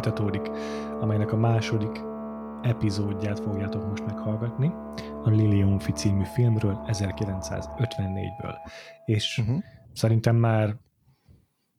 Folytatódik, 0.00 0.50
amelynek 1.00 1.32
a 1.32 1.36
második 1.36 2.00
epizódját 2.62 3.40
fogjátok 3.40 3.88
most 3.88 4.06
meghallgatni, 4.06 4.66
a 5.24 5.30
Liliumfi 5.30 5.92
című 5.92 6.24
filmről 6.24 6.80
1954-ből. 6.86 8.54
És 9.04 9.38
uh-huh. 9.38 9.62
szerintem 9.92 10.36
már 10.36 10.76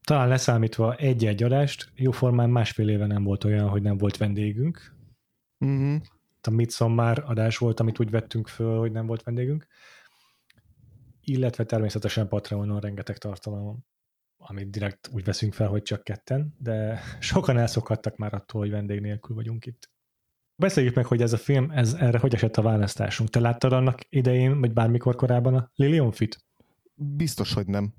talán 0.03 0.27
leszámítva 0.27 0.95
egy-egy 0.95 1.43
adást, 1.43 1.91
jóformán 1.95 2.49
másfél 2.49 2.89
éve 2.89 3.05
nem 3.05 3.23
volt 3.23 3.43
olyan, 3.43 3.69
hogy 3.69 3.81
nem 3.81 3.97
volt 3.97 4.17
vendégünk. 4.17 4.95
Uh-huh. 5.59 6.01
A 6.41 6.49
Midsommar 6.49 7.23
adás 7.27 7.57
volt, 7.57 7.79
amit 7.79 7.99
úgy 7.99 8.09
vettünk 8.09 8.47
föl, 8.47 8.79
hogy 8.79 8.91
nem 8.91 9.05
volt 9.05 9.23
vendégünk. 9.23 9.67
Illetve 11.21 11.63
természetesen 11.63 12.27
Patreonon 12.27 12.79
rengeteg 12.79 13.17
tartalom 13.17 13.85
amit 14.47 14.69
direkt 14.69 15.09
úgy 15.11 15.23
veszünk 15.23 15.53
fel, 15.53 15.67
hogy 15.67 15.81
csak 15.81 16.03
ketten, 16.03 16.55
de 16.57 16.99
sokan 17.19 17.57
elszokhattak 17.57 18.17
már 18.17 18.33
attól, 18.33 18.61
hogy 18.61 18.71
vendég 18.71 18.99
nélkül 18.99 19.35
vagyunk 19.35 19.65
itt. 19.65 19.89
Beszéljük 20.55 20.95
meg, 20.95 21.05
hogy 21.05 21.21
ez 21.21 21.33
a 21.33 21.37
film, 21.37 21.71
ez 21.71 21.93
erre 21.93 22.17
hogy 22.17 22.33
esett 22.33 22.57
a 22.57 22.61
választásunk. 22.61 23.29
Te 23.29 23.39
láttad 23.39 23.73
annak 23.73 23.99
idején, 24.09 24.59
vagy 24.59 24.73
bármikor 24.73 25.15
korábban 25.15 25.55
a 25.55 25.71
Lilion 25.75 26.11
Fit? 26.11 26.37
Biztos, 26.93 27.53
hogy 27.53 27.67
nem. 27.67 27.93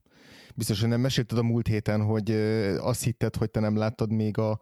Biztos, 0.55 0.81
hogy 0.81 0.89
nem. 0.89 1.01
Mesélted 1.01 1.39
a 1.39 1.43
múlt 1.43 1.67
héten, 1.67 2.03
hogy 2.03 2.31
azt 2.79 3.03
hitted, 3.03 3.37
hogy 3.37 3.51
te 3.51 3.61
nem 3.61 3.77
láttad 3.77 4.13
még 4.13 4.39
a, 4.39 4.61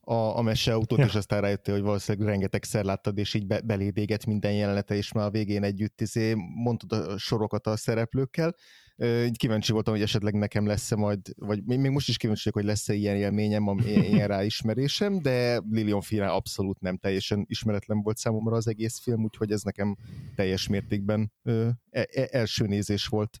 a, 0.00 0.36
a 0.36 0.42
meseautót, 0.42 0.98
ja. 0.98 1.04
és 1.04 1.14
aztán 1.14 1.40
rájöttél, 1.40 1.74
hogy 1.74 1.82
valószínűleg 1.82 2.28
rengetegszer 2.28 2.84
láttad, 2.84 3.18
és 3.18 3.34
így 3.34 3.46
be, 3.46 3.60
beléd 3.60 3.96
éget 3.96 4.26
minden 4.26 4.52
jelenete, 4.52 4.94
és 4.94 5.12
már 5.12 5.26
a 5.26 5.30
végén 5.30 5.62
együtt 5.62 6.00
izé, 6.00 6.34
mondtad 6.54 6.92
a 6.92 7.18
sorokat 7.18 7.66
a 7.66 7.76
szereplőkkel. 7.76 8.54
Így 9.02 9.36
kíváncsi 9.36 9.72
voltam, 9.72 9.94
hogy 9.94 10.02
esetleg 10.02 10.34
nekem 10.34 10.66
lesz-e 10.66 10.96
majd, 10.96 11.20
vagy 11.36 11.64
még 11.64 11.90
most 11.90 12.08
is 12.08 12.16
kíváncsi 12.16 12.50
vagyok, 12.50 12.58
hogy 12.58 12.76
lesz-e 12.76 12.94
ilyen 12.94 13.16
élményem, 13.16 13.78
ilyen 13.84 14.28
ráismerésem, 14.28 15.22
de 15.22 15.60
Lilion 15.70 16.00
Fira 16.00 16.34
abszolút 16.34 16.80
nem 16.80 16.96
teljesen 16.96 17.44
ismeretlen 17.48 18.02
volt 18.02 18.16
számomra 18.16 18.56
az 18.56 18.68
egész 18.68 18.98
film, 18.98 19.22
úgyhogy 19.22 19.50
ez 19.50 19.62
nekem 19.62 19.96
teljes 20.34 20.68
mértékben 20.68 21.32
e, 21.42 21.78
e, 21.90 22.28
első 22.30 22.66
nézés 22.66 23.06
volt. 23.06 23.40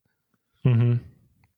Uh-huh. 0.62 0.94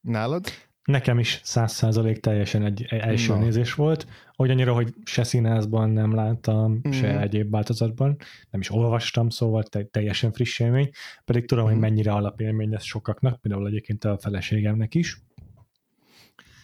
Nálad? 0.00 0.46
Nekem 0.84 1.18
is 1.18 1.40
száz 1.44 1.72
százalék 1.72 2.20
teljesen 2.20 2.64
egy 2.64 2.86
első 2.88 3.32
Na. 3.32 3.38
nézés 3.38 3.74
volt, 3.74 4.06
olyannyira, 4.36 4.74
hogy 4.74 4.94
se 5.04 5.24
színházban 5.24 5.90
nem 5.90 6.14
láttam, 6.14 6.80
mm. 6.88 6.90
se 6.90 7.20
egyéb 7.20 7.50
változatban, 7.50 8.16
nem 8.50 8.60
is 8.60 8.70
olvastam, 8.70 9.28
szóval 9.28 9.62
te, 9.62 9.84
teljesen 9.84 10.32
friss 10.32 10.58
élmény, 10.58 10.90
pedig 11.24 11.46
tudom, 11.46 11.64
mm. 11.64 11.68
hogy 11.68 11.78
mennyire 11.78 12.12
alapélmény 12.12 12.74
ez 12.74 12.82
sokaknak, 12.82 13.40
például 13.40 13.66
egyébként 13.66 14.04
a 14.04 14.18
feleségemnek 14.18 14.94
is, 14.94 15.22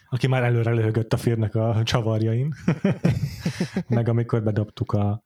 aki 0.09 0.27
már 0.27 0.43
előre 0.43 0.73
lehögött 0.73 1.13
a 1.13 1.17
férnek 1.17 1.55
a 1.55 1.81
csavarjain, 1.83 2.53
meg 3.87 4.07
amikor 4.07 4.43
bedobtuk 4.43 4.91
a, 4.91 5.21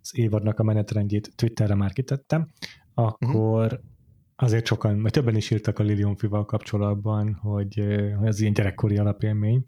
az 0.00 0.18
évadnak 0.18 0.58
a 0.58 0.62
menetrendjét, 0.62 1.32
Twitterre 1.36 1.74
már 1.74 1.92
kitettem, 1.92 2.48
akkor 2.94 3.72
mm 3.72 3.96
azért 4.40 4.66
sokan, 4.66 5.02
vagy 5.02 5.10
többen 5.10 5.36
is 5.36 5.50
írtak 5.50 5.78
a 5.78 5.82
Lilium 5.82 6.16
Fival 6.16 6.44
kapcsolatban, 6.44 7.34
hogy, 7.34 7.84
hogy 8.18 8.28
az 8.28 8.40
ilyen 8.40 8.52
gyerekkori 8.52 8.96
alapélmény. 8.96 9.64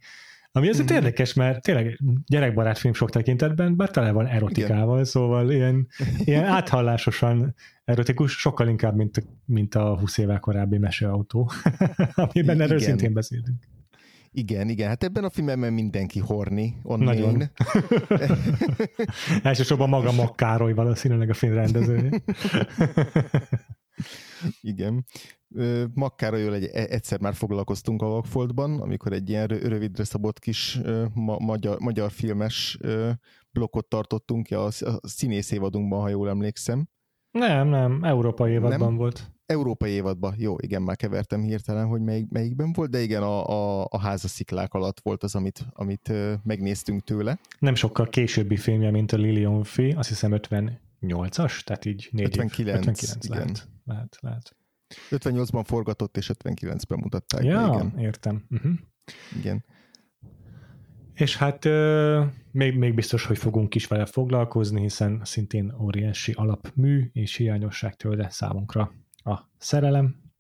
Ami 0.53 0.69
azért 0.69 0.93
mm. 0.93 0.95
érdekes, 0.95 1.35
mert 1.35 1.63
tényleg 1.63 1.99
gyerekbarát 2.27 2.79
film 2.79 2.93
sok 2.93 3.11
tekintetben, 3.11 3.77
bár 3.77 3.91
tele 3.91 4.11
van 4.11 4.27
erotikával, 4.27 4.95
Igen. 4.95 5.05
szóval 5.05 5.51
ilyen, 5.51 5.87
ilyen 6.19 6.45
áthallásosan 6.45 7.55
erotikus, 7.85 8.33
sokkal 8.33 8.69
inkább, 8.69 8.97
mint, 8.97 9.27
mint 9.45 9.75
a 9.75 9.99
20 9.99 10.19
évvel 10.19 10.41
korábbi 10.41 10.79
meseautó, 10.79 11.51
amiben 12.15 12.55
Igen. 12.55 12.61
erről 12.61 12.79
szintén 12.79 13.13
beszélünk. 13.13 13.59
Igen, 14.33 14.69
igen, 14.69 14.89
hát 14.89 15.05
ebben 15.05 15.25
a 15.25 15.31
filmben 15.31 15.73
mindenki 15.73 16.19
horni, 16.19 16.77
on 16.83 17.01
Nagyon. 17.01 17.43
Elsősorban 19.43 19.89
maga 19.89 20.13
Makkároly 20.23 20.73
valószínűleg 20.73 21.31
a 21.31 21.35
film 21.35 21.55
rendezője. 21.55 22.11
Igen. 24.61 25.05
Makkára 25.95 26.37
egy, 26.37 26.65
e, 26.65 26.87
egyszer 26.91 27.21
már 27.21 27.35
foglalkoztunk 27.35 28.03
a 28.03 28.07
Vagfoltban, 28.07 28.81
amikor 28.81 29.13
egy 29.13 29.29
ilyen 29.29 29.47
rövidre 29.47 30.05
szabott 30.05 30.39
kis 30.39 30.81
ma, 31.15 31.39
magyar, 31.39 31.79
magyar 31.79 32.11
filmes 32.11 32.79
blokkot 33.53 33.89
tartottunk 33.89 34.47
ki 34.47 34.55
a, 34.55 34.65
a 34.65 35.01
színész 35.03 35.51
évadunkban, 35.51 36.01
ha 36.01 36.09
jól 36.09 36.29
emlékszem. 36.29 36.89
Nem, 37.31 37.69
nem, 37.69 38.05
európai 38.05 38.53
évadban 38.53 38.79
nem? 38.79 38.97
volt. 38.97 39.33
Európai 39.47 39.91
évadban, 39.91 40.35
jó, 40.39 40.57
igen, 40.61 40.83
már 40.83 40.97
kevertem 40.97 41.43
hirtelen, 41.43 41.87
hogy 41.87 42.01
melyik, 42.01 42.29
melyikben 42.29 42.73
volt, 42.73 42.91
de 42.91 43.01
igen, 43.01 43.23
a, 43.23 43.47
a, 43.47 43.87
a 43.91 43.99
házasziklák 43.99 44.75
alatt 44.75 45.01
volt 45.01 45.23
az, 45.23 45.35
amit, 45.35 45.67
amit 45.73 46.13
megnéztünk 46.43 47.03
tőle. 47.03 47.39
Nem 47.59 47.75
sokkal 47.75 48.09
későbbi 48.09 48.57
filmje, 48.57 48.91
mint 48.91 49.13
a 49.13 49.17
Lilion 49.17 49.65
Fi, 49.65 49.91
azt 49.91 50.09
hiszem 50.09 50.33
58-as, 50.35 51.61
tehát 51.61 51.85
így 51.85 52.09
4 52.11 52.25
59, 52.27 52.59
év. 52.59 52.67
59 52.67 53.25
igen. 53.25 53.39
lehet, 53.39 53.69
lehet, 53.91 54.17
lehet. 54.21 54.57
58-ban 55.11 55.63
forgatott, 55.67 56.17
és 56.17 56.31
59-ben 56.35 56.99
mutatták. 56.99 57.45
Ja, 57.45 57.71
igen. 57.75 57.99
értem. 57.99 58.45
Uh-huh. 58.51 58.73
Igen. 59.39 59.65
És 61.15 61.37
hát 61.37 61.65
euh, 61.65 62.27
még, 62.51 62.77
még 62.77 62.95
biztos, 62.95 63.25
hogy 63.25 63.39
fogunk 63.39 63.75
is 63.75 63.87
vele 63.87 64.07
foglalkozni, 64.07 64.81
hiszen 64.81 65.21
szintén 65.25 65.75
óriási 65.81 66.33
alapmű 66.33 67.11
és 67.13 67.37
hiányosság 67.37 67.97
tőle 67.97 68.31
számunkra 68.31 68.93
a 69.17 69.39
szerelem. 69.59 70.31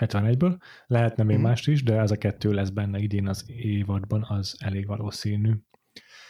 71-ből. 0.00 0.58
Lehetne 0.86 1.22
még 1.22 1.38
mm. 1.38 1.40
mást 1.40 1.68
is, 1.68 1.82
de 1.82 2.00
ez 2.00 2.10
a 2.10 2.16
kettő 2.16 2.52
lesz 2.52 2.68
benne 2.68 2.98
idén 2.98 3.28
az 3.28 3.44
évadban, 3.46 4.24
az 4.28 4.56
elég 4.58 4.86
valószínű. 4.86 5.52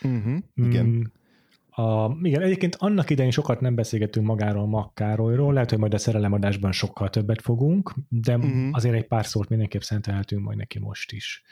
Mm-hmm. 0.07 0.37
Igen. 0.55 0.87
Mm, 0.87 1.03
a, 1.79 2.17
igen, 2.23 2.43
egyébként 2.43 2.75
annak 2.75 3.11
idején 3.11 3.31
sokat 3.31 3.61
nem 3.61 3.75
beszélgetünk 3.75 4.27
magáról 4.27 4.67
Makkárolyról, 4.67 5.53
lehet, 5.53 5.71
hogy 5.71 5.79
majd 5.79 5.95
a 5.95 5.99
szerelemadásban 5.99 6.73
sokkal 6.73 7.11
többet 7.11 7.43
fogunk, 7.43 7.95
de 8.09 8.37
uh-huh. 8.37 8.69
azért 8.73 8.95
egy 8.95 9.07
pár 9.07 9.27
szót 9.27 9.49
mindenképp 9.49 9.81
szentelhetünk 9.81 10.45
majd 10.45 10.57
neki 10.59 10.79
most 10.79 11.13
is. 11.13 11.43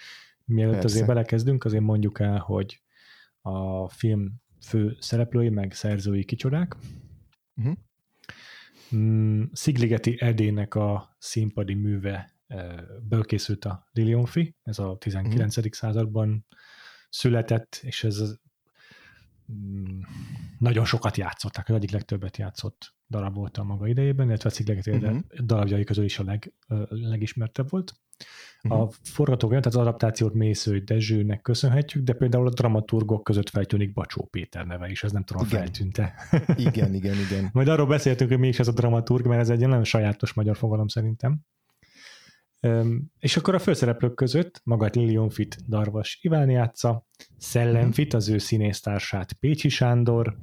Mielőtt 0.44 0.72
Persze. 0.72 0.88
azért 0.88 1.06
belekezdünk, 1.06 1.64
azért 1.64 1.82
mondjuk 1.82 2.20
el, 2.20 2.38
hogy 2.38 2.82
a 3.40 3.88
film 3.88 4.32
fő 4.66 4.96
szereplői, 5.00 5.48
meg 5.48 5.72
szerzői 5.72 6.24
kicsodák. 6.24 6.76
Uh-huh. 7.56 7.76
Szigligeti 9.52 10.16
Edének 10.18 10.74
a 10.74 11.16
színpadi 11.18 11.74
műve 11.74 12.32
ből 13.08 13.24
készült 13.24 13.64
a 13.64 13.88
Lilionfi, 13.92 14.56
ez 14.62 14.78
a 14.78 14.96
19. 14.98 15.56
Uh-huh. 15.56 15.72
században 15.72 16.46
született, 17.08 17.80
és 17.82 18.04
ez 18.04 18.38
nagyon 20.58 20.84
sokat 20.84 21.16
játszották, 21.16 21.68
az 21.68 21.74
egyik 21.74 21.90
legtöbbet 21.90 22.36
játszott 22.36 22.94
darab 23.08 23.34
volt 23.34 23.56
a 23.56 23.64
maga 23.64 23.86
idejében, 23.86 24.26
illetve 24.26 24.48
a 24.48 24.52
cikleket 24.52 24.86
uh-huh. 24.86 25.18
darabjai 25.44 25.84
közül 25.84 26.04
is 26.04 26.18
a 26.18 26.24
leg, 26.24 26.52
legismertebb 26.88 27.70
volt. 27.70 27.94
Uh-huh. 28.62 28.80
A 28.80 28.90
forgatókönyv, 29.02 29.62
tehát 29.62 29.78
az 29.78 29.86
adaptációt 29.86 30.34
Mésző 30.34 30.78
Dezsőnek 30.78 31.40
köszönhetjük, 31.42 32.04
de 32.04 32.12
például 32.12 32.46
a 32.46 32.50
dramaturgok 32.50 33.24
között 33.24 33.48
feltűnik 33.48 33.92
Bacsó 33.92 34.24
Péter 34.24 34.66
neve 34.66 34.88
is, 34.88 35.04
ez 35.04 35.12
nem 35.12 35.24
tudom, 35.24 35.46
igen. 35.46 35.58
feltűnte. 35.58 36.14
igen, 36.56 36.94
igen, 36.94 37.14
igen. 37.14 37.50
Majd 37.52 37.68
arról 37.68 37.86
beszéltünk, 37.86 38.30
hogy 38.30 38.38
mi 38.38 38.48
is 38.48 38.58
ez 38.58 38.68
a 38.68 38.72
dramaturg, 38.72 39.26
mert 39.26 39.40
ez 39.40 39.50
egy 39.50 39.66
nagyon 39.66 39.84
sajátos 39.84 40.32
magyar 40.32 40.56
fogalom 40.56 40.88
szerintem. 40.88 41.40
És 43.18 43.36
akkor 43.36 43.54
a 43.54 43.58
főszereplők 43.58 44.14
között 44.14 44.60
magát 44.64 44.96
Lilion 44.96 45.30
Fit 45.30 45.56
Darvas 45.68 46.18
Iván 46.22 46.50
játsza, 46.50 47.06
Szellemfit 47.38 48.06
mhm. 48.06 48.16
az 48.16 48.28
ő 48.28 48.38
színésztársát 48.38 49.32
Pécsi 49.32 49.68
Sándor, 49.68 50.36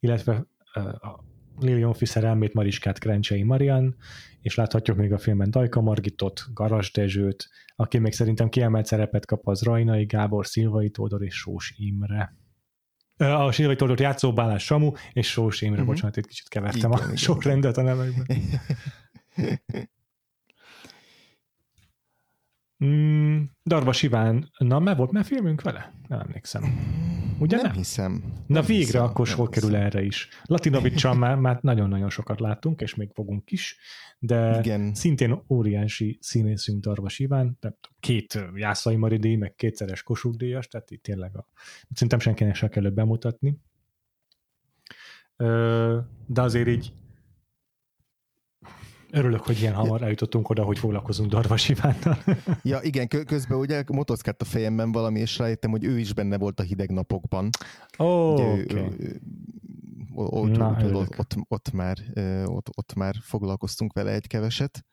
illetve 0.00 0.46
a 1.00 1.24
Lilion 1.60 1.94
Fit 1.94 2.08
szerelmét 2.08 2.54
Mariskát 2.54 2.98
Krencsei 2.98 3.42
Marian, 3.42 3.96
és 4.40 4.54
láthatjuk 4.54 4.96
még 4.96 5.12
a 5.12 5.18
filmben 5.18 5.50
Dajka 5.50 5.80
Margitot, 5.80 6.44
Garas 6.52 6.92
Dezsőt, 6.92 7.48
aki 7.76 7.98
még 7.98 8.12
szerintem 8.12 8.48
kiemelt 8.48 8.86
szerepet 8.86 9.26
kap 9.26 9.48
az 9.48 9.62
Rajnai 9.62 10.04
Gábor, 10.04 10.46
Szilvai 10.46 10.90
Tódor 10.90 11.22
és 11.22 11.34
Sós 11.34 11.74
Imre. 11.76 12.36
A 13.16 13.52
Sírvai 13.52 13.76
Tordot 13.76 14.00
játszó 14.00 14.32
Bálás 14.32 14.64
Samu, 14.64 14.92
és 15.12 15.30
Sós 15.30 15.60
Imre, 15.60 15.80
uh-huh. 15.80 15.94
bocsánat, 15.94 16.16
itt 16.16 16.26
kicsit 16.26 16.48
kevertem 16.48 16.92
igen, 16.92 17.10
a 17.10 17.16
sok 17.16 17.42
rendet 17.42 17.76
a 17.76 17.82
nevekben. 17.82 18.26
Mm, 22.84 23.42
Darva 23.64 23.92
Siván, 23.92 24.50
na, 24.58 24.78
már 24.78 24.96
volt 24.96 25.10
már 25.10 25.24
filmünk 25.24 25.62
vele? 25.62 25.94
Nem 26.08 26.20
emlékszem. 26.20 26.62
Ugye 27.38 27.56
nem? 27.56 27.66
Nem 27.66 27.74
hiszem. 27.74 28.12
Na 28.46 28.54
nem 28.54 28.64
végre 28.64 28.84
hiszem, 28.84 29.02
akkor 29.02 29.26
nem 29.26 29.36
sor 29.36 29.48
kerül 29.48 29.68
hiszem. 29.68 29.84
erre 29.84 30.02
is. 30.02 30.28
Latinovicsal 30.44 31.14
már, 31.14 31.36
már 31.36 31.58
nagyon-nagyon 31.60 32.10
sokat 32.10 32.40
láttunk, 32.40 32.80
és 32.80 32.94
még 32.94 33.10
fogunk 33.14 33.50
is, 33.50 33.78
de 34.18 34.58
Igen. 34.58 34.94
szintén 34.94 35.42
óriási 35.48 36.18
színészünk 36.20 36.82
Darvas 36.84 37.18
Iván, 37.18 37.56
tehát 37.60 37.78
két 38.00 38.44
Jászai 38.54 38.96
Maridi, 38.96 39.36
meg 39.36 39.54
kétszeres 39.54 40.02
Kossuth 40.02 40.36
díjas, 40.36 40.68
tehát 40.68 40.90
itt 40.90 41.02
tényleg 41.02 41.36
a, 41.36 41.46
szerintem 41.92 42.18
senkinek 42.18 42.54
se 42.54 42.68
kell 42.68 42.90
bemutatni. 42.90 43.58
De 46.26 46.42
azért 46.42 46.68
így 46.68 46.92
örülök, 49.10 49.40
hogy 49.40 49.60
ilyen 49.60 49.74
hamar 49.74 50.02
eljutottunk 50.02 50.48
oda, 50.48 50.62
hogy 50.64 50.78
foglalkozunk 50.78 51.30
Darvas 51.30 51.68
Ivánnal. 51.68 52.18
Ja, 52.62 52.78
igen, 52.82 53.08
kö- 53.08 53.26
közben 53.26 53.58
ugye 53.58 53.82
motoszkált 53.92 54.42
a 54.42 54.44
fejemben 54.44 54.92
valami, 54.92 55.20
és 55.20 55.38
rájöttem, 55.38 55.70
hogy 55.70 55.84
ő 55.84 55.98
is 55.98 56.12
benne 56.14 56.38
volt 56.38 56.60
a 56.60 56.62
hideg 56.62 56.90
napokban. 56.90 57.50
Ó, 57.98 58.32
Ugye 58.32 58.44
ő- 58.56 58.62
oké. 58.62 58.74
ő- 58.76 58.96
ő- 58.98 59.20
ott, 60.14 60.50
Na, 60.56 60.76
ott, 60.82 60.94
ott, 60.94 61.16
ott, 61.18 61.34
ott, 61.48 61.72
már, 61.72 61.98
ott, 62.44 62.68
ott 62.76 62.94
már 62.94 63.14
foglalkoztunk 63.22 63.92
vele 63.92 64.12
egy 64.12 64.26
keveset, 64.26 64.84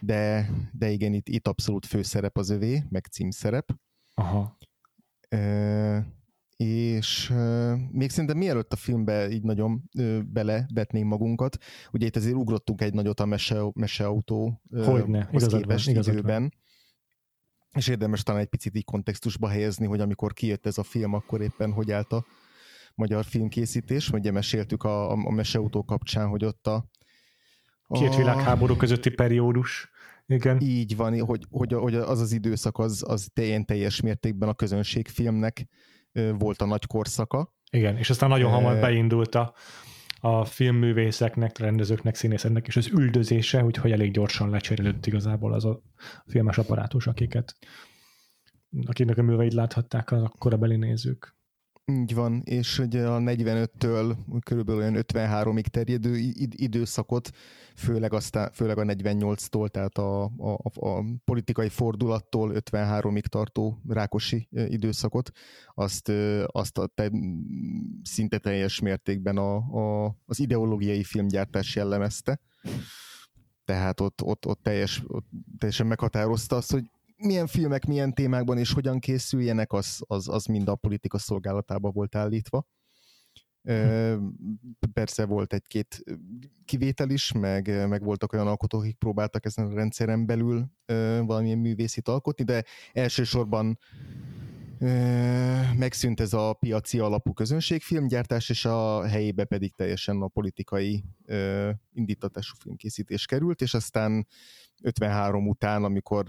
de, 0.00 0.50
de 0.72 0.90
igen, 0.90 1.12
itt, 1.12 1.28
itt 1.28 1.48
abszolút 1.48 1.86
főszerep 1.86 2.36
az 2.38 2.50
övé, 2.50 2.82
meg 2.88 3.06
címszerep. 3.06 3.68
Aha. 4.14 4.56
Ö, 5.28 5.98
és 6.56 7.30
ö, 7.30 7.74
még 7.90 8.10
szerintem 8.10 8.36
mielőtt 8.36 8.72
a 8.72 8.76
filmbe 8.76 9.30
így 9.30 9.42
nagyon 9.42 9.82
ö, 9.98 10.20
belevetnénk 10.22 11.06
magunkat, 11.06 11.58
ugye 11.92 12.06
itt 12.06 12.16
azért 12.16 12.34
ugrottunk 12.34 12.80
egy 12.80 12.94
nagyot 12.94 13.20
a 13.20 13.26
mese, 13.26 13.60
meseautó 13.74 14.62
Hogyne, 14.70 15.28
van, 15.32 15.48
képest 15.48 15.86
van. 15.86 15.96
időben. 15.96 16.54
És 17.72 17.88
érdemes 17.88 18.22
talán 18.22 18.40
egy 18.40 18.48
picit 18.48 18.76
így 18.76 18.84
kontextusba 18.84 19.48
helyezni, 19.48 19.86
hogy 19.86 20.00
amikor 20.00 20.32
kijött 20.32 20.66
ez 20.66 20.78
a 20.78 20.82
film, 20.82 21.12
akkor 21.12 21.40
éppen 21.40 21.72
hogy 21.72 21.92
állt 21.92 22.12
a 22.12 22.24
magyar 22.94 23.24
filmkészítés. 23.24 24.10
Ugye 24.10 24.30
meséltük 24.30 24.82
a, 24.82 25.10
a, 25.10 25.12
a 25.12 25.30
meseautó 25.30 25.84
kapcsán, 25.84 26.28
hogy 26.28 26.44
ott 26.44 26.66
a, 26.66 26.88
a 27.86 27.98
Két 27.98 28.16
világháború 28.16 28.76
közötti 28.76 29.10
periódus. 29.10 29.90
Igen. 30.26 30.60
így 30.60 30.96
van, 30.96 31.20
hogy, 31.20 31.46
hogy, 31.50 31.72
hogy 31.72 31.94
az 31.94 32.20
az 32.20 32.32
időszak 32.32 32.78
az, 32.78 33.04
az 33.06 33.30
teljes 33.64 34.00
mértékben 34.00 34.48
a 34.48 34.54
közönségfilmnek 34.54 35.68
volt 36.38 36.60
a 36.60 36.66
nagy 36.66 36.86
korszaka. 36.86 37.54
Igen, 37.70 37.96
és 37.96 38.10
aztán 38.10 38.28
nagyon 38.28 38.50
hamar 38.50 38.80
beindult 38.80 39.34
a, 39.34 39.54
a 40.20 40.44
filmművészeknek, 40.44 41.58
rendezőknek, 41.58 42.14
színészeknek 42.14 42.66
és 42.66 42.76
az 42.76 42.88
üldözése, 42.92 43.64
úgyhogy 43.64 43.92
elég 43.92 44.12
gyorsan 44.12 44.50
lecserélődött 44.50 45.06
igazából 45.06 45.52
az 45.52 45.64
a 45.64 45.82
filmes 46.26 46.58
apparátus, 46.58 47.06
akiket 47.06 47.56
akiknek 48.86 49.18
a 49.18 49.22
műveit 49.22 49.52
láthatták 49.52 50.12
az 50.12 50.22
akkorabeli 50.22 50.76
nézők. 50.76 51.35
Így 51.92 52.14
van, 52.14 52.42
és 52.44 52.78
ugye 52.78 53.06
a 53.06 53.18
45-től 53.18 54.16
körülbelül 54.44 54.80
olyan 54.80 54.96
53-ig 54.96 55.66
terjedő 55.66 56.16
id- 56.16 56.60
időszakot, 56.60 57.30
főleg, 57.74 58.12
aztán, 58.12 58.50
főleg 58.52 58.78
a 58.78 58.82
48-tól, 58.82 59.68
tehát 59.68 59.98
a, 59.98 60.24
a, 60.24 60.58
a 60.74 61.04
politikai 61.24 61.68
fordulattól 61.68 62.52
53-ig 62.54 63.24
tartó 63.24 63.80
Rákosi 63.88 64.48
időszakot, 64.50 65.30
azt, 65.74 66.12
azt 66.46 66.78
a 66.78 66.86
te, 66.86 67.10
szinte 68.02 68.38
teljes 68.38 68.80
mértékben 68.80 69.36
a, 69.36 69.56
a, 69.56 70.16
az 70.26 70.40
ideológiai 70.40 71.04
filmgyártás 71.04 71.76
jellemezte. 71.76 72.40
Tehát 73.64 74.00
ott, 74.00 74.22
ott, 74.22 74.46
ott, 74.46 74.62
teljes, 74.62 75.02
ott 75.06 75.26
teljesen 75.58 75.86
meghatározta 75.86 76.56
azt, 76.56 76.72
hogy 76.72 76.90
milyen 77.16 77.46
filmek, 77.46 77.86
milyen 77.86 78.14
témákban 78.14 78.58
és 78.58 78.72
hogyan 78.72 78.98
készüljenek, 78.98 79.72
az, 79.72 79.98
az, 80.06 80.28
az 80.28 80.44
mind 80.44 80.68
a 80.68 80.74
politika 80.74 81.18
szolgálatába 81.18 81.90
volt 81.90 82.14
állítva. 82.14 82.66
Ö, 83.62 84.16
Persze 84.92 85.24
volt 85.24 85.52
egy-két 85.52 86.04
kivétel 86.64 87.10
is, 87.10 87.32
meg, 87.32 87.88
meg 87.88 88.02
voltak 88.02 88.32
olyan 88.32 88.46
alkotók, 88.46 88.80
akik 88.80 88.98
próbáltak 88.98 89.44
ezen 89.44 89.66
a 89.66 89.74
rendszeren 89.74 90.26
belül 90.26 90.66
valamilyen 91.26 91.58
művészit 91.58 92.08
alkotni, 92.08 92.44
de 92.44 92.64
elsősorban 92.92 93.78
megszűnt 95.76 96.20
ez 96.20 96.32
a 96.32 96.52
piaci 96.52 96.98
alapú 96.98 97.32
közönségfilmgyártás, 97.32 98.48
és 98.48 98.64
a 98.64 99.06
helyébe 99.06 99.44
pedig 99.44 99.74
teljesen 99.74 100.22
a 100.22 100.28
politikai 100.28 101.04
indítatású 101.92 102.54
filmkészítés 102.58 103.26
került, 103.26 103.60
és 103.60 103.74
aztán 103.74 104.26
53 104.82 105.48
után, 105.48 105.84
amikor 105.84 106.26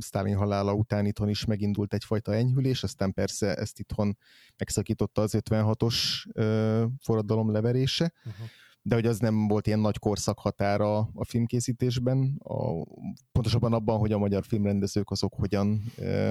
Stalin 0.00 0.36
halála 0.36 0.74
után 0.74 1.06
itthon 1.06 1.28
is 1.28 1.44
megindult 1.44 1.94
egyfajta 1.94 2.34
enyhülés, 2.34 2.82
aztán 2.82 3.12
persze 3.12 3.54
ezt 3.54 3.78
itthon 3.78 4.16
megszakította 4.56 5.22
az 5.22 5.34
56-os 5.38 5.94
ö, 6.32 6.84
forradalom 7.00 7.50
leverése, 7.50 8.12
Uh-huh. 8.26 8.46
de 8.82 8.94
hogy 8.94 9.06
az 9.06 9.18
nem 9.18 9.48
volt 9.48 9.66
ilyen 9.66 9.78
nagy 9.78 9.98
korszak 9.98 10.38
határa 10.38 10.98
a 10.98 11.24
filmkészítésben, 11.24 12.40
a, 12.44 12.84
pontosabban 13.32 13.72
abban, 13.72 13.98
hogy 13.98 14.12
a 14.12 14.18
magyar 14.18 14.44
filmrendezők 14.44 15.10
azok 15.10 15.34
hogyan 15.34 15.82
ö, 15.96 16.30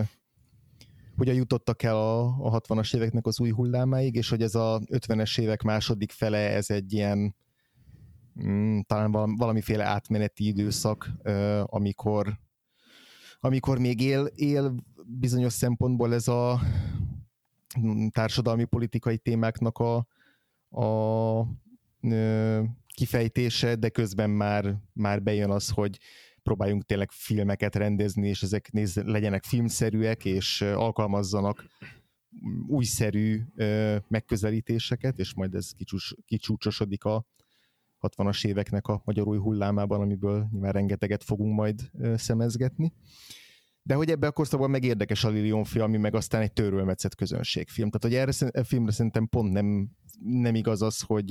hogyan 1.17 1.35
jutottak 1.35 1.83
el 1.83 1.95
a, 1.95 2.21
a 2.23 2.61
60-as 2.61 2.95
éveknek 2.95 3.25
az 3.27 3.39
új 3.39 3.49
hullámáig, 3.49 4.15
és 4.15 4.29
hogy 4.29 4.41
ez 4.41 4.55
a 4.55 4.81
50-es 4.85 5.39
évek 5.39 5.61
második 5.61 6.11
fele, 6.11 6.37
ez 6.37 6.69
egy 6.69 6.93
ilyen 6.93 7.35
mm, 8.43 8.79
talán 8.79 9.11
val- 9.11 9.37
valamiféle 9.37 9.83
átmeneti 9.83 10.47
időszak, 10.47 11.09
ö, 11.21 11.63
amikor 11.65 12.39
amikor 13.45 13.79
még 13.79 14.01
él, 14.01 14.29
él 14.35 14.75
bizonyos 15.05 15.53
szempontból 15.53 16.13
ez 16.13 16.27
a 16.27 16.59
mm, 17.79 18.07
társadalmi 18.07 18.65
politikai 18.65 19.17
témáknak 19.17 19.77
a, 19.77 19.95
a 20.69 21.47
ö, 22.01 22.61
kifejtése, 22.95 23.75
de 23.75 23.89
közben 23.89 24.29
már, 24.29 24.77
már 24.93 25.23
bejön 25.23 25.49
az, 25.49 25.69
hogy 25.69 25.99
próbáljunk 26.43 26.83
tényleg 26.83 27.11
filmeket 27.11 27.75
rendezni, 27.75 28.27
és 28.27 28.43
ezek 28.43 28.71
néz, 28.71 28.95
legyenek 28.95 29.43
filmszerűek, 29.43 30.25
és 30.25 30.61
ö, 30.61 30.73
alkalmazzanak 30.73 31.65
újszerű 32.67 33.41
ö, 33.55 33.95
megközelítéseket, 34.07 35.19
és 35.19 35.33
majd 35.33 35.55
ez 35.55 35.71
kicsúcs, 35.71 36.11
kicsúcsosodik 36.25 37.03
a 37.03 37.25
60-as 38.07 38.45
éveknek 38.45 38.87
a 38.87 39.01
magyar 39.05 39.27
új 39.27 39.37
hullámában, 39.37 40.01
amiből 40.01 40.47
nyilván 40.51 40.71
rengeteget 40.71 41.23
fogunk 41.23 41.55
majd 41.55 41.89
ö, 41.99 42.17
szemezgetni. 42.17 42.93
De 43.83 43.93
hogy 43.93 44.09
ebbe 44.09 44.27
a 44.27 44.31
korszakban 44.31 44.69
meg 44.69 44.83
érdekes 44.83 45.23
a 45.23 45.29
Lilion 45.29 45.63
film, 45.63 45.83
ami 45.83 45.97
meg 45.97 46.15
aztán 46.15 46.41
egy 46.41 46.53
törölmetszett 46.53 47.15
közönségfilm. 47.15 47.89
Tehát, 47.89 48.15
hogy 48.15 48.21
erre 48.21 48.31
szer- 48.31 48.55
e 48.55 48.63
filmre 48.63 48.91
szerintem 48.91 49.27
pont 49.27 49.51
nem, 49.51 49.89
nem 50.23 50.55
igaz 50.55 50.81
az, 50.81 51.01
hogy 51.01 51.29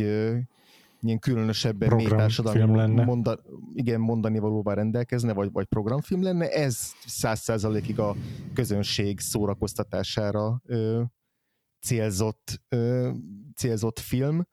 ilyen 1.03 1.19
különösebben 1.19 1.95
mély 1.95 2.07
társadalmi 2.07 2.77
lenne. 2.77 3.05
monda, 3.05 3.43
igen, 3.75 4.01
mondani 4.01 4.39
valóval 4.39 4.75
rendelkezne, 4.75 5.33
vagy, 5.33 5.53
vagy 5.53 5.67
programfilm 5.67 6.23
lenne. 6.23 6.49
Ez 6.49 6.93
száz 7.07 7.41
százalékig 7.41 7.99
a 7.99 8.17
közönség 8.55 9.21
szórakoztatására 9.21 10.61
ö, 10.67 11.03
célzott, 11.81 12.63
ö, 12.69 13.11
célzott 13.57 13.99
film. 13.99 14.47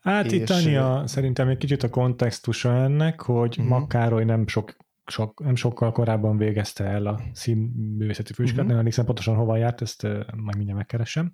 Hát 0.00 0.32
itt 0.32 0.50
annyi 0.50 0.76
a, 0.76 1.02
szerintem 1.06 1.48
egy 1.48 1.58
kicsit 1.58 1.82
a 1.82 1.88
kontextusa 1.88 2.74
ennek, 2.74 3.20
hogy 3.20 3.58
uh-huh. 3.58 3.78
Makkároly 3.78 4.24
nem 4.24 4.46
sok 4.46 4.76
sok, 5.06 5.40
nem 5.44 5.54
sokkal 5.54 5.92
korábban 5.92 6.36
végezte 6.36 6.84
el 6.84 7.06
a 7.06 7.20
színművészeti 7.32 8.32
főiskolát, 8.32 8.46
Mhm. 8.46 8.54
uh-huh. 8.56 8.68
nem 8.68 8.78
emlékszem 8.78 9.04
pontosan 9.04 9.34
hova 9.36 9.56
járt, 9.56 9.80
ezt 9.82 10.02
majd 10.36 10.56
mindjárt 10.56 10.76
megkeresem. 10.78 11.32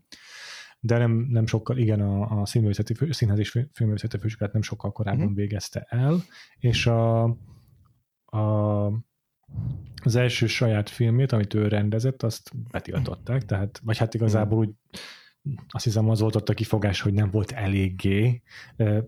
De 0.81 0.99
nem, 0.99 1.11
nem 1.13 1.47
sokkal, 1.47 1.77
igen, 1.79 2.01
a, 2.01 2.41
a 2.41 2.47
színművészeti 2.47 2.95
fő, 2.95 3.13
színház 3.13 3.39
és 3.39 3.51
fő, 3.51 3.69
filmművészeti 3.73 4.19
főiskolát 4.19 4.53
nem 4.53 4.63
sokkal 4.63 4.93
korábban 4.93 5.21
Mhm. 5.21 5.31
uh-huh. 5.31 5.47
végezte 5.47 5.87
el, 5.89 6.23
és 6.59 6.87
a, 6.87 7.23
a, 8.25 8.87
az 10.03 10.17
első 10.17 10.47
saját 10.47 10.89
filmét, 10.89 11.33
amit 11.33 11.55
ő 11.55 11.69
rendezett, 11.69 12.23
azt 12.23 12.51
betiltották, 12.71 13.45
tehát, 13.45 13.81
vagy 13.85 13.99
hát 13.99 14.15
igazából 14.15 14.59
úgy 14.59 14.71
azt 15.69 15.85
hiszem 15.85 16.09
az 16.11 16.21
volt 16.21 16.35
ott 16.37 16.49
a 16.49 16.55
kifogás, 16.55 17.01
hogy 17.01 17.13
nem 17.13 17.31
volt 17.31 17.51
eléggé 17.53 18.43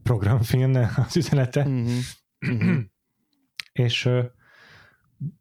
programfilm 0.03 0.75
az 1.07 1.17
üzenete, 1.17 1.67
Uh-huh. 1.67 1.91
és 3.73 4.09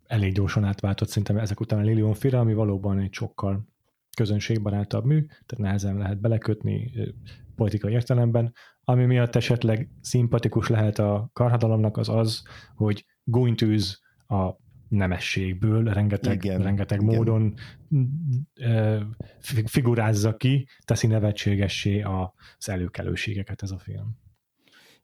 elég 0.07 0.33
gyorsan 0.33 0.63
átváltott 0.63 1.07
szerintem 1.07 1.37
ezek 1.37 1.59
után 1.59 1.79
a 1.79 1.83
Lilion 1.83 2.13
Fira, 2.13 2.39
ami 2.39 2.53
valóban 2.53 2.99
egy 2.99 3.13
sokkal 3.13 3.67
közönségbarátabb 4.15 5.05
mű, 5.05 5.25
tehát 5.25 5.57
nehezen 5.57 5.97
lehet 5.97 6.19
belekötni 6.19 6.91
ö, 6.95 7.07
politikai 7.55 7.93
értelemben. 7.93 8.53
Ami 8.83 9.05
miatt 9.05 9.35
esetleg 9.35 9.89
szimpatikus 10.01 10.67
lehet 10.67 10.99
a 10.99 11.29
karhadalomnak 11.33 11.97
az 11.97 12.09
az, 12.09 12.43
hogy 12.75 13.05
gúnytűz 13.23 14.01
a 14.27 14.51
nemességből, 14.87 15.83
rengeteg, 15.83 16.43
igen, 16.43 16.61
rengeteg 16.61 17.01
igen. 17.01 17.15
módon 17.15 17.53
figurázza 19.65 20.37
ki, 20.37 20.67
teszi 20.85 21.07
nevetségessé 21.07 22.01
az 22.01 22.69
előkelőségeket 22.69 23.61
ez 23.61 23.71
a 23.71 23.79
film. 23.79 24.17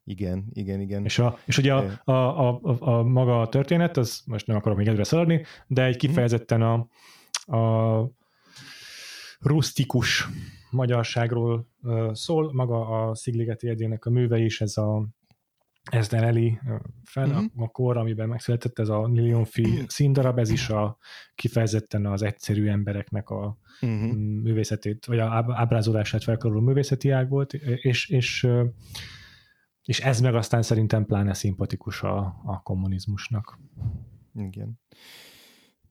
Igen, 0.09 0.45
igen, 0.53 0.81
igen. 0.81 1.03
És, 1.03 1.19
a, 1.19 1.37
és 1.45 1.57
ugye 1.57 1.73
a, 1.73 2.01
a, 2.03 2.11
a, 2.11 2.59
a, 2.63 2.97
a 2.97 3.03
maga 3.03 3.41
a 3.41 3.49
történet, 3.49 3.97
az 3.97 4.21
most 4.25 4.47
nem 4.47 4.55
akarok 4.55 4.77
még 4.77 4.87
előre 4.87 5.03
szaladni, 5.03 5.45
de 5.67 5.83
egy 5.83 5.95
mhm. 5.95 6.05
kifejezetten 6.05 6.61
a, 6.61 6.87
a 7.57 8.11
rustikus 9.39 10.27
magyarságról 10.71 11.67
szól, 12.11 12.53
maga 12.53 13.07
a 13.07 13.15
Szigligeti 13.15 13.69
Edének 13.69 14.05
a 14.05 14.09
műve 14.09 14.37
is, 14.37 14.61
ez 14.61 14.77
a 14.77 15.07
Ezden 15.91 16.23
Eli 16.23 16.59
fel 17.03 17.29
uh-huh. 17.29 17.45
a 17.55 17.67
kor, 17.67 17.97
amiben 17.97 18.27
megszületett 18.27 18.79
ez 18.79 18.89
a 18.89 19.11
Fi 19.43 19.83
színdarab, 19.87 20.39
ez 20.39 20.49
is 20.49 20.69
a 20.69 20.97
kifejezetten 21.35 22.05
az 22.05 22.21
egyszerű 22.21 22.67
embereknek 22.67 23.29
a 23.29 23.57
uh-huh. 23.81 24.13
művészetét, 24.15 25.05
vagy 25.05 25.19
a 25.19 25.45
ábrázolását 25.47 26.23
felkaroló 26.23 26.59
művészeti 26.59 27.09
ág 27.09 27.29
volt, 27.29 27.53
és, 27.53 28.09
és, 28.09 28.47
és 29.87 29.99
ez 29.99 30.19
meg 30.19 30.35
aztán 30.35 30.61
szerintem 30.61 31.05
pláne 31.05 31.33
szimpatikus 31.33 32.03
a, 32.03 32.41
a 32.45 32.61
kommunizmusnak. 32.63 33.59
Igen. 34.35 34.79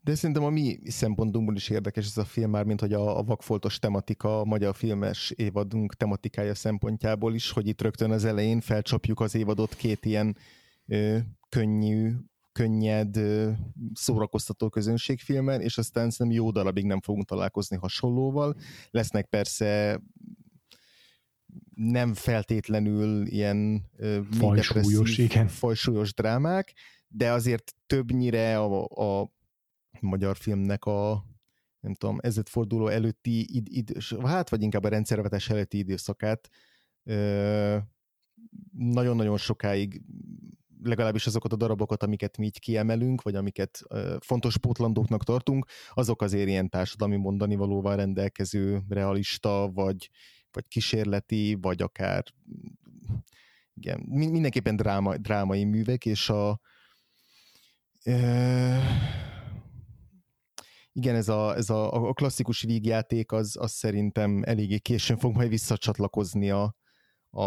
De 0.00 0.14
szerintem 0.14 0.44
a 0.44 0.50
mi 0.50 0.78
szempontunkból 0.84 1.56
is 1.56 1.68
érdekes 1.68 2.06
ez 2.06 2.16
a 2.16 2.24
film 2.24 2.50
már, 2.50 2.64
mint 2.64 2.80
hogy 2.80 2.92
a, 2.92 3.18
a 3.18 3.22
vakfoltos 3.22 3.78
tematika, 3.78 4.40
a 4.40 4.44
magyar 4.44 4.74
filmes 4.74 5.30
évadunk 5.30 5.94
tematikája 5.94 6.54
szempontjából 6.54 7.34
is, 7.34 7.50
hogy 7.50 7.66
itt 7.66 7.82
rögtön 7.82 8.10
az 8.10 8.24
elején 8.24 8.60
felcsapjuk 8.60 9.20
az 9.20 9.34
évadot 9.34 9.74
két 9.74 10.04
ilyen 10.04 10.36
ö, 10.86 11.18
könnyű, 11.48 12.12
könnyed, 12.52 13.16
ö, 13.16 13.50
szórakoztató 13.94 14.68
közönségfilmen, 14.68 15.60
és 15.60 15.78
aztán 15.78 16.10
szerintem 16.10 16.42
jó 16.42 16.50
darabig 16.50 16.84
nem 16.84 17.00
fogunk 17.00 17.26
találkozni 17.26 17.76
hasonlóval. 17.76 18.56
Lesznek 18.90 19.26
persze 19.28 20.00
nem 21.76 22.14
feltétlenül 22.14 23.26
ilyen 23.26 23.90
fajsúlyos, 24.30 25.18
igen. 25.18 25.48
fajsúlyos 25.48 26.14
drámák, 26.14 26.72
de 27.08 27.32
azért 27.32 27.74
többnyire 27.86 28.58
a, 28.58 28.84
a 29.20 29.32
magyar 30.00 30.36
filmnek 30.36 30.84
a 30.84 31.24
nem 31.80 31.94
tudom, 31.94 32.18
ezredforduló 32.20 32.88
előtti, 32.88 33.56
id, 33.56 33.66
id, 33.70 34.16
hát 34.24 34.50
vagy 34.50 34.62
inkább 34.62 34.84
a 34.84 34.88
rendszervetés 34.88 35.48
előtti 35.50 35.78
időszakát 35.78 36.48
nagyon-nagyon 38.72 39.36
sokáig 39.36 40.02
legalábbis 40.82 41.26
azokat 41.26 41.52
a 41.52 41.56
darabokat, 41.56 42.02
amiket 42.02 42.36
mi 42.36 42.44
így 42.44 42.58
kiemelünk, 42.58 43.22
vagy 43.22 43.34
amiket 43.34 43.82
fontos 44.20 44.58
pótlandóknak 44.58 45.24
tartunk, 45.24 45.66
azok 45.94 46.22
azért 46.22 46.48
ilyen 46.48 46.68
társadalmi 46.68 47.16
mondani 47.16 47.54
valóval 47.54 47.96
rendelkező, 47.96 48.82
realista, 48.88 49.70
vagy, 49.74 50.10
vagy 50.56 50.68
kísérleti, 50.68 51.58
vagy 51.60 51.82
akár 51.82 52.24
igen, 53.74 54.00
mindenképpen 54.08 54.76
dráma, 54.76 55.16
drámai 55.16 55.64
művek, 55.64 56.06
és 56.06 56.28
a 56.28 56.60
igen, 60.92 61.14
ez 61.14 61.28
a, 61.28 61.54
ez 61.56 61.70
a, 61.70 62.08
a 62.08 62.12
klasszikus 62.12 62.62
vígjáték 62.62 63.32
az, 63.32 63.56
az 63.60 63.72
szerintem 63.72 64.42
eléggé 64.44 64.78
későn 64.78 65.16
fog 65.16 65.34
majd 65.34 65.48
visszacsatlakozni 65.48 66.50
a, 66.50 66.76
a, 67.30 67.44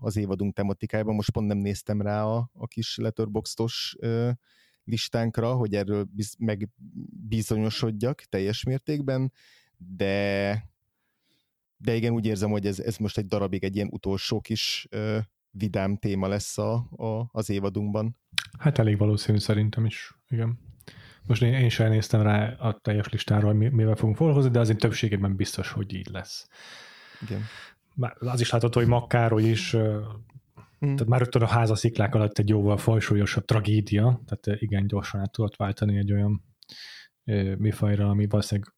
az 0.00 0.16
évadunk 0.16 0.54
tematikájában. 0.54 1.14
Most 1.14 1.30
pont 1.30 1.46
nem 1.46 1.58
néztem 1.58 2.02
rá 2.02 2.24
a, 2.24 2.50
a 2.52 2.66
kis 2.66 2.96
letterboxdos 2.96 3.96
ö, 3.98 4.30
listánkra, 4.84 5.54
hogy 5.54 5.74
erről 5.74 6.04
biz, 6.04 6.34
megbizonyosodjak 6.38 8.20
teljes 8.20 8.64
mértékben, 8.64 9.32
de 9.76 10.71
de 11.82 11.94
igen, 11.94 12.12
úgy 12.12 12.26
érzem, 12.26 12.50
hogy 12.50 12.66
ez, 12.66 12.78
ez 12.78 12.96
most 12.96 13.18
egy 13.18 13.26
darabig 13.26 13.64
egy 13.64 13.76
ilyen 13.76 13.88
utolsó 13.90 14.40
kis 14.40 14.86
ö, 14.90 15.18
vidám 15.50 15.96
téma 15.96 16.26
lesz 16.28 16.58
a, 16.58 16.74
a, 16.96 17.28
az 17.32 17.50
évadunkban. 17.50 18.16
Hát 18.58 18.78
elég 18.78 18.98
valószínű 18.98 19.38
szerintem 19.38 19.84
is, 19.84 20.18
igen. 20.28 20.58
Most 21.26 21.42
én, 21.42 21.52
én 21.52 21.68
sem 21.68 21.90
néztem 21.90 22.22
rá 22.22 22.52
a 22.52 22.78
teljes 22.78 23.08
listáról, 23.08 23.52
mivel 23.52 23.94
fogunk 23.94 24.16
foglalkozni, 24.16 24.50
de 24.50 24.58
azért 24.58 24.78
többségében 24.78 25.36
biztos, 25.36 25.70
hogy 25.70 25.94
így 25.94 26.08
lesz. 26.12 26.48
Igen. 27.20 27.42
Már 27.94 28.16
az 28.18 28.40
is 28.40 28.50
látható, 28.50 28.80
hogy 28.80 28.88
Makkároly 28.88 29.42
is 29.42 29.76
Mm. 30.86 30.94
Tehát 30.94 31.06
már 31.06 31.20
rögtön 31.20 31.42
a 31.42 31.46
házasziklák 31.46 32.14
alatt 32.14 32.38
egy 32.38 32.48
jóval 32.48 32.76
fajsúlyosabb 32.76 33.44
tragédia, 33.44 34.20
tehát 34.26 34.62
igen 34.62 34.86
gyorsan 34.86 35.20
át 35.20 35.32
tudott 35.32 35.56
váltani 35.56 35.96
egy 35.96 36.12
olyan 36.12 36.44
mifajra, 37.58 38.08
ami 38.08 38.26
valószínűleg 38.26 38.74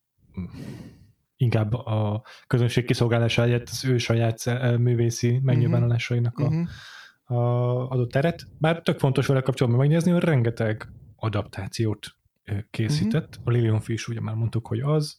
inkább 1.37 1.73
a 1.73 2.23
közönség 2.47 2.85
kiszolgálása 2.85 3.43
helyett 3.43 3.69
az 3.69 3.85
ő 3.85 3.99
saját 3.99 4.45
művészi 4.79 5.41
megnyilvánulásainak 5.43 6.39
a, 6.39 6.49
mm-hmm. 6.49 6.63
a 7.25 7.89
adott 7.91 8.11
teret. 8.11 8.47
Bár 8.59 8.83
tök 8.83 8.99
fontos 8.99 9.27
vele 9.27 9.41
kapcsolatban 9.41 9.81
megnézni, 9.81 10.11
hogy 10.11 10.23
rengeteg 10.23 10.89
adaptációt 11.17 12.17
készített. 12.71 13.29
Uh-huh. 13.29 13.47
A 13.47 13.51
Lilion 13.51 13.81
Fish, 13.81 14.09
ugye 14.09 14.21
már 14.21 14.35
mondtuk, 14.35 14.67
hogy 14.67 14.81
az. 14.81 15.17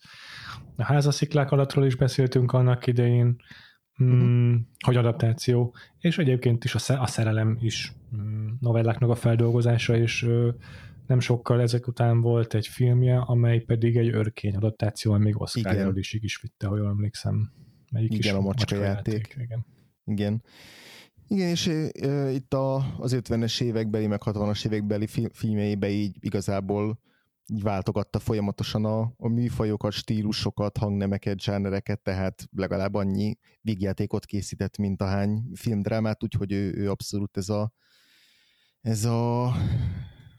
A 0.76 0.84
házasziklák 0.84 1.52
alattról 1.52 1.86
is 1.86 1.96
beszéltünk 1.96 2.52
annak 2.52 2.88
idején, 2.88 3.36
mm, 4.04 4.12
uh-huh. 4.12 4.62
hogy 4.86 4.96
adaptáció, 4.96 5.76
és 6.00 6.18
egyébként 6.18 6.64
is 6.64 6.76
a, 6.76 7.02
a 7.02 7.08
szerelem 7.08 7.58
is 7.60 7.94
mm, 8.18 8.48
novelláknak 8.60 9.10
a 9.10 9.16
feldolgozása, 9.16 9.98
és 9.98 10.24
ö, 10.24 10.50
nem 11.08 11.20
sokkal 11.20 11.62
ezek 11.62 11.88
után 11.88 12.22
volt 12.22 12.54
egy 12.54 12.68
filmje, 12.68 13.20
amely 13.20 13.60
pedig 13.60 13.98
egy 13.98 14.10
örkény 14.10 14.56
adaptáció, 14.56 15.18
még 15.18 15.42
Oscar 15.42 15.74
jelölésig 15.74 16.24
is 16.24 16.42
vitte, 16.42 16.68
ha 16.68 16.78
jól 16.78 16.88
emlékszem. 16.88 17.52
Melyik 17.92 18.14
Igen, 18.14 18.34
is 18.34 18.40
a 18.40 18.42
macska, 18.42 18.76
játék. 18.76 19.14
játék. 19.14 19.36
Igen. 19.44 19.66
Igen. 20.06 20.44
Igen, 21.28 21.50
és 21.50 21.68
e, 21.68 22.32
itt 22.32 22.54
a, 22.54 22.76
az 22.98 23.18
50-es 23.20 23.62
évekbeli, 23.62 24.08
meg 24.08 24.22
60-as 24.26 24.66
évekbeli 24.66 25.08
filmjeibe 25.34 25.90
így 25.90 26.18
igazából 26.20 27.00
így 27.48 27.62
váltogatta 27.62 28.20
folyamatosan 28.20 28.86
a, 28.86 29.14
a 29.18 29.28
műfajokat, 29.28 29.92
stílusokat, 29.92 30.78
hangnemeket, 30.78 31.42
zsánereket, 31.42 32.02
tehát 32.02 32.48
legalább 32.56 32.94
annyi 32.94 33.38
vígjátékot 33.62 34.26
készített, 34.26 34.78
mint 34.78 35.02
a 35.02 35.06
hány 35.06 35.44
filmdrámát, 35.54 36.24
úgyhogy 36.24 36.52
ő, 36.52 36.74
ő 36.76 36.90
abszolút 36.90 37.38
ez 37.38 37.50
a 37.50 37.74
ez 38.82 39.06
a 39.06 39.52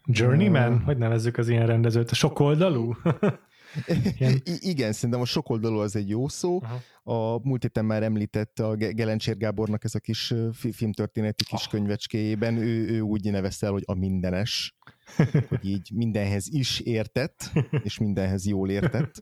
Journeyman? 0.07 0.73
Uh, 0.73 0.81
hogy 0.81 0.97
nevezzük 0.97 1.37
az 1.37 1.49
ilyen 1.49 1.67
rendezőt? 1.67 2.11
A 2.11 2.15
sokoldalú? 2.15 2.95
Ilyen... 4.17 4.41
Igen, 4.43 4.91
szerintem 4.91 5.21
a 5.21 5.25
sokoldalú 5.25 5.77
az 5.77 5.95
egy 5.95 6.09
jó 6.09 6.27
szó. 6.27 6.61
Aha. 6.63 6.79
A 7.03 7.39
múlt 7.43 7.61
héten 7.61 7.85
már 7.85 8.03
említett 8.03 8.59
a 8.59 8.75
Gelencsér 8.75 9.37
Gábornak 9.37 9.83
ez 9.83 9.95
a 9.95 9.99
kis 9.99 10.33
filmtörténeti 10.71 11.43
kis 11.43 11.65
oh. 11.65 11.71
könyvecskéjében, 11.71 12.57
ő, 12.57 12.87
ő 12.87 12.99
úgy 12.99 13.31
nevezte 13.31 13.65
el, 13.65 13.71
hogy 13.71 13.83
a 13.85 13.93
mindenes, 13.93 14.77
hogy 15.49 15.65
így 15.65 15.91
mindenhez 15.93 16.47
is 16.49 16.79
értett, 16.79 17.51
és 17.83 17.97
mindenhez 17.97 18.45
jól 18.45 18.69
értett. 18.69 19.21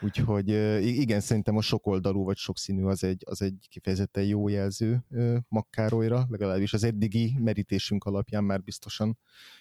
Úgyhogy 0.00 0.48
igen, 0.82 1.20
szerintem 1.20 1.56
a 1.56 1.60
sokoldalú 1.60 2.24
vagy 2.24 2.36
sokszínű 2.36 2.84
az 2.84 3.04
egy, 3.04 3.22
az 3.26 3.42
egy 3.42 3.66
kifejezetten 3.68 4.24
jó 4.24 4.48
jelző 4.48 5.04
Makkárolyra, 5.48 6.26
legalábbis 6.28 6.72
az 6.72 6.84
eddigi 6.84 7.36
merítésünk 7.38 8.04
alapján 8.04 8.44
már 8.44 8.62
biztosan 8.62 9.18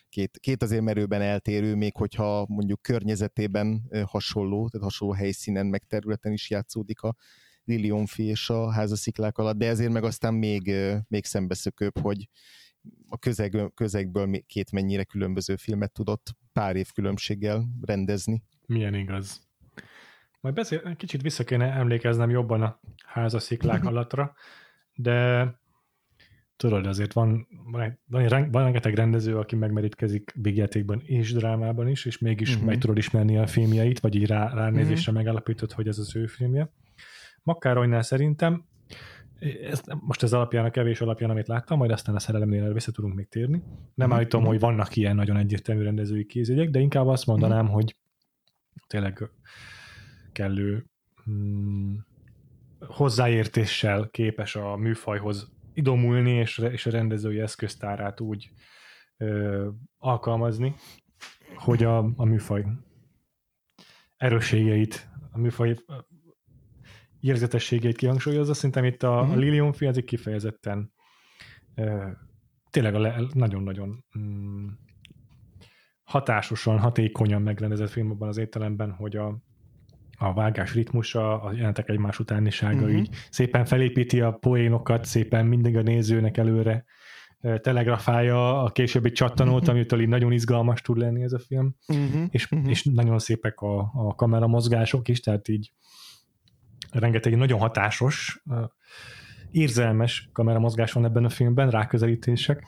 két, 0.09 0.37
két 0.39 0.63
azért 0.63 0.81
merőben 0.81 1.21
eltérő, 1.21 1.75
még 1.75 1.95
hogyha 1.95 2.45
mondjuk 2.49 2.81
környezetében 2.81 3.89
hasonló, 4.05 4.69
tehát 4.69 4.87
hasonló 4.87 5.13
helyszínen, 5.13 5.65
meg 5.65 5.83
területen 5.83 6.31
is 6.31 6.49
játszódik 6.49 7.01
a 7.01 7.15
Lilionfi 7.63 8.23
és 8.23 8.49
a 8.49 8.71
házasziklák 8.71 9.37
alatt, 9.37 9.57
de 9.57 9.67
ezért 9.67 9.91
meg 9.91 10.03
aztán 10.03 10.33
még, 10.33 10.73
még 11.07 11.25
szembeszökőbb, 11.25 11.99
hogy 11.99 12.29
a 13.07 13.17
közeg, 13.17 13.71
közegből 13.73 14.41
két 14.45 14.71
mennyire 14.71 15.03
különböző 15.03 15.55
filmet 15.55 15.91
tudott 15.91 16.35
pár 16.53 16.75
év 16.75 16.91
különbséggel 16.91 17.65
rendezni. 17.81 18.43
Milyen 18.65 18.93
igaz. 18.93 19.44
Majd 20.45 20.57
beszél, 20.57 20.95
kicsit 20.95 21.21
vissza 21.21 21.43
kéne 21.43 21.71
emlékeznem 21.71 22.29
jobban 22.29 22.61
a 22.61 22.79
házasziklák 23.05 23.85
alatra, 23.85 24.33
de 24.95 25.49
tudod, 26.55 26.85
azért 26.85 27.13
van, 27.13 27.47
van, 27.71 27.99
van, 28.07 28.51
van 28.51 28.63
rengeteg 28.63 28.93
rendező, 28.93 29.37
aki 29.37 29.55
megmerítkezik 29.55 30.33
big 30.35 30.57
játékban 30.57 31.01
és 31.05 31.33
drámában 31.33 31.87
is, 31.87 32.05
és 32.05 32.17
mégis 32.17 32.53
uh-huh. 32.53 32.65
meg 32.65 32.77
tudod 32.77 32.97
ismerni 32.97 33.37
a 33.37 33.47
filmjeit, 33.47 33.99
vagy 33.99 34.15
így 34.15 34.27
rá, 34.27 34.53
ránézésre 34.53 34.99
uh-huh. 34.99 35.15
megállapítod, 35.15 35.71
hogy 35.71 35.87
ez 35.87 35.97
az 35.97 36.15
ő 36.15 36.25
filmje. 36.25 36.71
Makkáronynál 37.43 38.01
szerintem, 38.01 38.65
ez, 39.69 39.81
most 39.99 40.23
ez 40.23 40.33
alapján, 40.33 40.65
a 40.65 40.71
kevés 40.71 41.01
alapján, 41.01 41.29
amit 41.29 41.47
láttam, 41.47 41.77
majd 41.77 41.91
aztán 41.91 42.15
a 42.15 42.19
szerelemnél 42.19 42.73
vissza 42.73 42.91
tudunk 42.91 43.15
még 43.15 43.27
térni. 43.27 43.57
Nem 43.57 43.93
uh-huh. 43.95 44.13
állítom, 44.13 44.45
hogy 44.45 44.59
vannak 44.59 44.95
ilyen 44.95 45.15
nagyon 45.15 45.37
egyértelmű 45.37 45.83
rendezői 45.83 46.25
kézjegyek, 46.25 46.69
de 46.69 46.79
inkább 46.79 47.07
azt 47.07 47.25
mondanám, 47.25 47.65
uh-huh. 47.65 47.73
hogy 47.73 47.95
tényleg 48.87 49.29
kellő 50.35 50.85
hmm, 51.23 52.05
hozzáértéssel 52.79 54.09
képes 54.11 54.55
a 54.55 54.75
műfajhoz 54.75 55.51
idomulni, 55.73 56.31
és, 56.31 56.57
és 56.57 56.85
a 56.85 56.91
rendezői 56.91 57.39
eszköztárát 57.39 58.19
úgy 58.19 58.49
ö, 59.17 59.67
alkalmazni, 59.97 60.75
hogy 61.55 61.83
a, 61.83 61.97
a 61.97 62.25
műfaj 62.25 62.65
erősségeit, 64.17 65.09
a 65.31 65.37
műfaj 65.37 65.75
érzetességeit 67.19 67.97
kihangsúlyozza. 67.97 68.53
Szerintem 68.53 68.83
itt 68.85 69.03
a, 69.03 69.19
a 69.19 69.23
mhm. 69.23 69.37
Lilium 69.37 69.73
film 69.73 69.91
ez 69.91 70.03
kifejezetten 70.05 70.93
tényleg 72.69 72.95
a 72.95 73.27
nagyon-nagyon 73.33 74.05
mm, 74.19 74.67
hatásosan, 76.03 76.79
hatékonyan 76.79 77.41
megrendezett 77.41 77.89
film 77.89 78.11
abban 78.11 78.27
az 78.27 78.37
értelemben, 78.37 78.91
hogy 78.91 79.15
a, 79.15 79.37
a 80.17 80.33
vágás 80.33 80.73
ritmusa, 80.73 81.41
a 81.41 81.53
jelentek 81.53 81.89
egymás 81.89 82.19
utánisága 82.19 82.81
uh-huh. 82.81 82.97
így 82.97 83.09
szépen 83.29 83.65
felépíti 83.65 84.21
a 84.21 84.31
poénokat, 84.31 85.05
szépen 85.05 85.45
mindig 85.45 85.77
a 85.77 85.81
nézőnek 85.81 86.37
előre 86.37 86.85
telegrafálja 87.61 88.63
a 88.63 88.69
későbbi 88.69 89.11
csattanót, 89.11 89.59
uh-huh. 89.59 89.75
amitől 89.75 90.01
így 90.01 90.07
nagyon 90.07 90.31
izgalmas 90.31 90.81
tud 90.81 90.97
lenni 90.97 91.23
ez 91.23 91.33
a 91.33 91.39
film, 91.39 91.75
uh-huh. 91.87 92.23
És, 92.29 92.51
uh-huh. 92.51 92.69
és 92.69 92.83
nagyon 92.83 93.19
szépek 93.19 93.59
a, 93.59 93.79
a 93.93 94.15
kamera 94.15 94.47
mozgások 94.47 95.07
is, 95.07 95.19
tehát 95.19 95.47
így 95.47 95.71
rengeteg 96.91 97.35
nagyon 97.37 97.59
hatásos, 97.59 98.43
érzelmes 99.51 100.29
kameramozgás 100.33 100.91
van 100.91 101.05
ebben 101.05 101.25
a 101.25 101.29
filmben, 101.29 101.69
ráközelítések, 101.69 102.63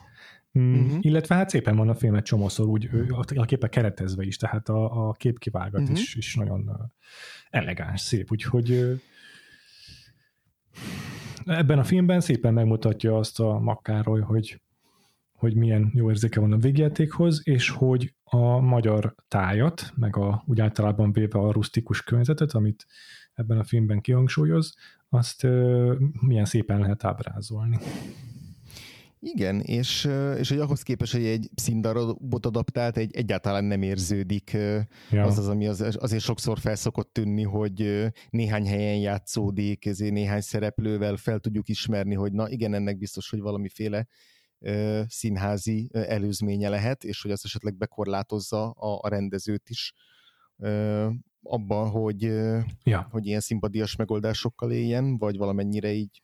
uh-huh. 0.52 0.98
illetve 1.00 1.34
hát 1.34 1.48
szépen 1.48 1.76
van 1.76 1.88
a 1.88 1.94
film 1.94 2.14
egy 2.14 2.22
csomószor 2.22 2.66
úgy, 2.66 2.90
a 3.34 3.44
képek 3.44 3.70
keretezve 3.70 4.24
is, 4.24 4.36
tehát 4.36 4.68
a, 4.68 5.08
a 5.08 5.12
képkivágat 5.12 5.80
uh-huh. 5.80 5.98
is, 5.98 6.14
is 6.14 6.34
nagyon 6.34 6.92
elegáns, 7.50 8.00
szép, 8.00 8.30
úgyhogy 8.30 9.00
ebben 11.44 11.78
a 11.78 11.84
filmben 11.84 12.20
szépen 12.20 12.54
megmutatja 12.54 13.16
azt 13.16 13.40
a 13.40 13.58
Makkároly, 13.58 14.20
hogy, 14.20 14.60
hogy 15.32 15.54
milyen 15.54 15.90
jó 15.94 16.10
érzéke 16.10 16.40
van 16.40 16.52
a 16.52 16.56
végjátékhoz, 16.56 17.40
és 17.44 17.70
hogy 17.70 18.14
a 18.24 18.60
magyar 18.60 19.14
tájat, 19.28 19.92
meg 19.96 20.16
a, 20.16 20.42
úgy 20.46 20.60
általában 20.60 21.12
véve 21.12 21.38
a 21.38 21.52
rustikus 21.52 22.02
környezetet, 22.02 22.52
amit 22.52 22.86
ebben 23.34 23.58
a 23.58 23.64
filmben 23.64 24.00
kihangsúlyoz, 24.00 24.74
azt 25.08 25.46
milyen 26.20 26.44
szépen 26.44 26.80
lehet 26.80 27.04
ábrázolni. 27.04 27.78
Igen, 29.20 29.60
és, 29.60 30.08
és 30.38 30.48
hogy 30.48 30.58
ahhoz 30.58 30.82
képest, 30.82 31.12
hogy 31.12 31.24
egy 31.24 31.50
színdarabot 31.54 32.46
adaptált, 32.46 32.96
egy 32.96 33.16
egyáltalán 33.16 33.64
nem 33.64 33.82
érződik 33.82 34.50
ja. 35.10 35.24
az 35.24 35.38
az, 35.38 35.48
ami 35.48 35.66
az, 35.66 35.96
azért 36.00 36.22
sokszor 36.22 36.58
felszokott 36.58 37.12
tűnni, 37.12 37.42
hogy 37.42 38.06
néhány 38.30 38.66
helyen 38.66 38.96
játszódik, 38.96 39.86
ezért 39.86 40.12
néhány 40.12 40.40
szereplővel 40.40 41.16
fel 41.16 41.38
tudjuk 41.38 41.68
ismerni, 41.68 42.14
hogy 42.14 42.32
na 42.32 42.48
igen, 42.48 42.74
ennek 42.74 42.98
biztos, 42.98 43.30
hogy 43.30 43.40
valamiféle 43.40 44.06
színházi 45.06 45.90
előzménye 45.92 46.68
lehet, 46.68 47.04
és 47.04 47.22
hogy 47.22 47.30
az 47.30 47.44
esetleg 47.44 47.76
bekorlátozza 47.76 48.70
a, 48.70 48.98
a 49.02 49.08
rendezőt 49.08 49.68
is 49.68 49.92
abban, 51.42 51.90
hogy, 51.90 52.22
ja. 52.82 53.08
hogy 53.10 53.26
ilyen 53.26 53.40
szimpadias 53.40 53.96
megoldásokkal 53.96 54.72
éljen, 54.72 55.18
vagy 55.18 55.36
valamennyire 55.36 55.92
így, 55.92 56.22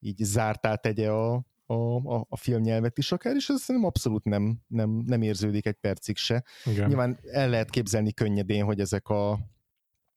így 0.00 0.16
zártá 0.16 0.74
tegye 0.74 1.10
a, 1.10 1.44
a, 1.74 2.16
a, 2.16 2.26
a 2.28 2.36
filmnyelvet 2.36 2.98
is 2.98 3.12
akár, 3.12 3.34
és 3.34 3.48
ez 3.48 3.60
szerintem 3.60 3.90
abszolút 3.90 4.24
nem, 4.24 4.58
nem, 4.66 4.90
nem 5.06 5.22
érződik 5.22 5.66
egy 5.66 5.76
percig 5.80 6.16
se. 6.16 6.44
Igen. 6.64 6.88
Nyilván 6.88 7.18
el 7.32 7.48
lehet 7.48 7.70
képzelni 7.70 8.12
könnyedén, 8.12 8.64
hogy 8.64 8.80
ezek 8.80 9.08
a 9.08 9.38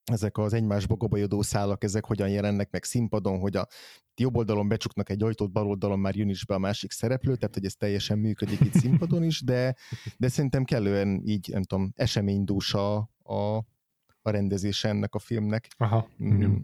ezek 0.04 0.38
az 0.38 0.52
egymásba 0.52 0.94
gobajodó 0.94 1.42
szálak, 1.42 1.84
ezek 1.84 2.04
hogyan 2.04 2.28
jelennek 2.28 2.70
meg 2.70 2.84
színpadon, 2.84 3.38
hogy 3.38 3.56
a 3.56 3.66
jobb 4.16 4.36
oldalon 4.36 4.68
becsuknak 4.68 5.10
egy 5.10 5.22
ajtót, 5.22 5.52
bal 5.52 5.66
oldalon 5.66 5.98
már 5.98 6.16
jön 6.16 6.28
is 6.28 6.44
be 6.44 6.54
a 6.54 6.58
másik 6.58 6.90
szereplő, 6.90 7.36
tehát 7.36 7.54
hogy 7.54 7.64
ez 7.64 7.74
teljesen 7.74 8.18
működik 8.18 8.60
itt 8.60 8.72
színpadon 8.72 9.22
is, 9.22 9.42
de, 9.42 9.76
de 10.16 10.28
szerintem 10.28 10.64
kellően 10.64 11.22
így, 11.24 11.48
nem 11.52 11.62
tudom, 11.62 11.92
eseménydús 11.96 12.74
a, 12.74 12.96
a, 13.22 13.56
a 14.22 14.30
rendezése 14.30 14.88
ennek 14.88 15.14
a 15.14 15.18
filmnek. 15.18 15.68
Aha. 15.76 16.08
Mm. 16.22 16.56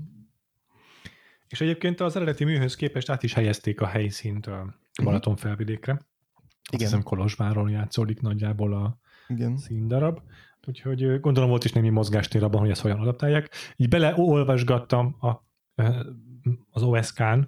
És 1.48 1.60
egyébként 1.60 2.00
az 2.00 2.16
eredeti 2.16 2.44
műhöz 2.44 2.74
képest 2.74 3.08
át 3.08 3.22
is 3.22 3.34
helyezték 3.34 3.80
a 3.80 3.86
helyszínt 3.86 4.46
a 4.46 4.78
Balaton 5.02 5.36
felvidékre. 5.36 5.92
Igen. 5.92 6.06
Azt 6.62 6.80
hiszem 6.80 7.02
Kolozsváron 7.02 7.70
játszódik 7.70 8.20
nagyjából 8.20 8.74
a 8.74 8.98
Igen. 9.28 9.56
színdarab. 9.56 10.20
Úgyhogy 10.66 11.20
gondolom 11.20 11.48
volt 11.48 11.64
is 11.64 11.72
némi 11.72 11.88
mozgástér 11.88 12.42
abban, 12.42 12.60
hogy 12.60 12.70
ezt 12.70 12.80
hogyan 12.80 13.00
adaptálják. 13.00 13.50
Így 13.76 13.88
beleolvasgattam 13.88 15.16
a, 15.20 15.44
az 16.70 16.82
OSK-n 16.82 17.40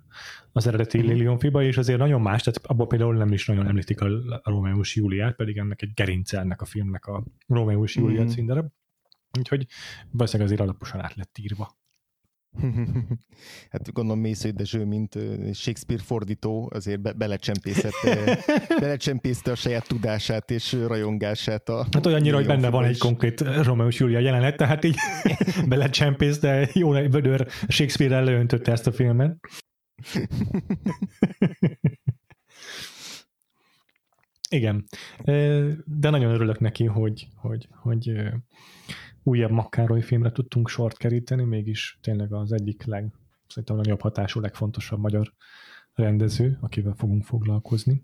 az 0.52 0.66
eredeti 0.66 0.98
uh-huh. 0.98 1.12
Lilium 1.12 1.38
Fiba, 1.38 1.62
és 1.62 1.76
azért 1.76 1.98
nagyon 1.98 2.20
más, 2.20 2.42
tehát 2.42 2.66
abban 2.66 2.88
például 2.88 3.16
nem 3.16 3.32
is 3.32 3.46
nagyon 3.46 3.66
említik 3.66 4.00
a, 4.00 4.06
a 4.42 4.50
Rómeus 4.50 4.96
Júliát, 4.96 5.36
pedig 5.36 5.58
ennek 5.58 5.82
egy 5.82 5.92
gerince 5.94 6.38
ennek 6.38 6.60
a 6.60 6.64
filmnek 6.64 7.06
a 7.06 7.24
Rómeus 7.46 7.96
Júlia 7.96 8.18
uh-huh. 8.18 8.32
színdarab. 8.34 8.66
Úgyhogy 9.38 9.66
valószínűleg 10.10 10.52
azért 10.52 10.68
alaposan 10.68 11.00
át 11.00 11.14
lett 11.14 11.38
írva. 11.38 11.76
hát 13.70 13.92
gondolom 13.92 14.20
Mészői 14.20 14.50
Dezső, 14.50 14.84
mint 14.84 15.18
Shakespeare 15.54 16.02
fordító, 16.02 16.70
azért 16.74 17.00
be- 17.00 17.12
belecsempészett, 17.12 17.92
belecsempészte 18.80 19.50
a 19.50 19.54
saját 19.54 19.88
tudását 19.88 20.50
és 20.50 20.72
rajongását. 20.72 21.68
A 21.68 21.86
hát 21.92 22.06
olyannyira, 22.06 22.36
hogy 22.36 22.46
benne 22.46 22.70
van 22.70 22.84
egy 22.84 22.98
konkrét 22.98 23.40
Romeus 23.40 23.98
Julia 23.98 24.18
jelenet, 24.18 24.56
tehát 24.56 24.84
így 24.84 24.96
belecsempész, 25.68 26.38
de 26.38 26.68
jó 26.72 26.90
vödör 26.90 27.48
Shakespeare 27.68 28.16
előöntötte 28.16 28.72
ezt 28.72 28.86
a 28.86 28.92
filmet. 28.92 29.38
Igen, 34.48 34.84
de 35.84 36.10
nagyon 36.10 36.32
örülök 36.32 36.60
neki, 36.60 36.84
hogy, 36.84 37.28
hogy, 37.34 37.68
hogy 37.70 38.12
újabb 39.26 39.50
Makkároly 39.50 40.00
filmre 40.00 40.32
tudtunk 40.32 40.68
sort 40.68 40.96
keríteni, 40.96 41.44
mégis 41.44 41.98
tényleg 42.02 42.32
az 42.32 42.52
egyik 42.52 42.84
leg, 42.84 43.12
szerintem 43.48 43.76
a 43.76 43.78
nagyobb 43.78 44.00
hatású, 44.00 44.40
legfontosabb 44.40 44.98
magyar 44.98 45.32
rendező, 45.94 46.58
akivel 46.60 46.94
fogunk 46.96 47.24
foglalkozni. 47.24 48.02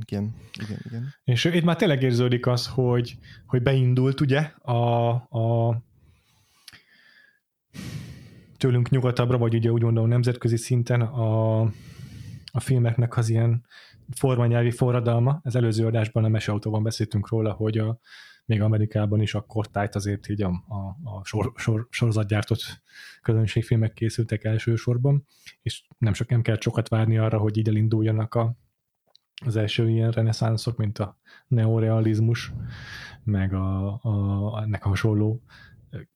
Igen, 0.00 0.34
igen, 0.62 0.78
igen. 0.84 1.14
És 1.24 1.44
itt 1.44 1.64
már 1.64 1.76
tényleg 1.76 2.02
érződik 2.02 2.46
az, 2.46 2.66
hogy, 2.66 3.18
hogy 3.46 3.62
beindult 3.62 4.20
ugye 4.20 4.40
a, 4.62 5.08
a 5.14 5.76
tőlünk 8.56 8.90
nyugatabbra, 8.90 9.38
vagy 9.38 9.54
ugye 9.54 9.70
úgy 9.70 9.82
mondom 9.82 10.08
nemzetközi 10.08 10.56
szinten 10.56 11.00
a, 11.00 11.60
a 12.52 12.60
filmeknek 12.60 13.16
az 13.16 13.28
ilyen 13.28 13.64
formanyelvi 14.10 14.70
forradalma. 14.70 15.40
Az 15.42 15.56
előző 15.56 15.86
adásban 15.86 16.24
a 16.24 16.28
Meseautóban 16.28 16.82
beszéltünk 16.82 17.28
róla, 17.28 17.52
hogy 17.52 17.78
a, 17.78 17.98
még 18.46 18.60
Amerikában 18.60 19.20
is 19.20 19.34
akkor 19.34 19.66
tájt 19.66 19.94
azért 19.94 20.28
így 20.28 20.42
a, 20.42 20.48
a, 20.48 21.08
a 21.10 21.24
sor, 21.24 21.52
sor, 21.56 21.86
sorozatgyártott 21.90 22.82
közönségfilmek 23.22 23.92
készültek 23.92 24.44
elsősorban, 24.44 25.26
és 25.62 25.84
nem 25.98 26.12
sok 26.12 26.28
nem 26.28 26.42
kell 26.42 26.60
sokat 26.60 26.88
várni 26.88 27.18
arra, 27.18 27.38
hogy 27.38 27.56
így 27.56 27.68
elinduljanak 27.68 28.34
a, 28.34 28.56
az 29.44 29.56
első 29.56 29.90
ilyen 29.90 30.10
reneszánszok, 30.10 30.76
mint 30.76 30.98
a 30.98 31.18
neorealizmus, 31.48 32.52
meg 33.24 33.54
a, 33.54 34.00
a, 34.02 34.62
ennek 34.62 34.84
a 34.84 34.88
hasonló 34.88 35.42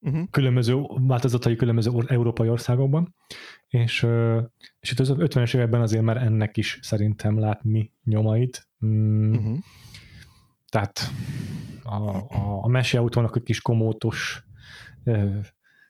uh-huh. 0.01 0.23
különböző 0.31 0.77
változatai 0.97 1.57
különböző 1.57 1.91
or, 1.91 2.05
európai 2.09 2.49
országokban, 2.49 3.15
és, 3.69 4.07
és 4.81 4.93
itt 4.93 4.99
az 4.99 5.15
50-es 5.17 5.55
években 5.55 5.81
azért 5.81 6.03
már 6.03 6.17
ennek 6.17 6.57
is 6.57 6.79
szerintem 6.83 7.39
látni 7.39 7.93
nyomait. 8.05 8.69
Mm, 8.87 9.35
uh-huh. 9.35 9.59
Tehát 10.71 11.01
a, 11.83 12.17
a, 12.17 12.65
a 12.65 12.69
meseautónak 12.69 13.37
egy 13.37 13.43
kis 13.43 13.61
komótos, 13.61 14.45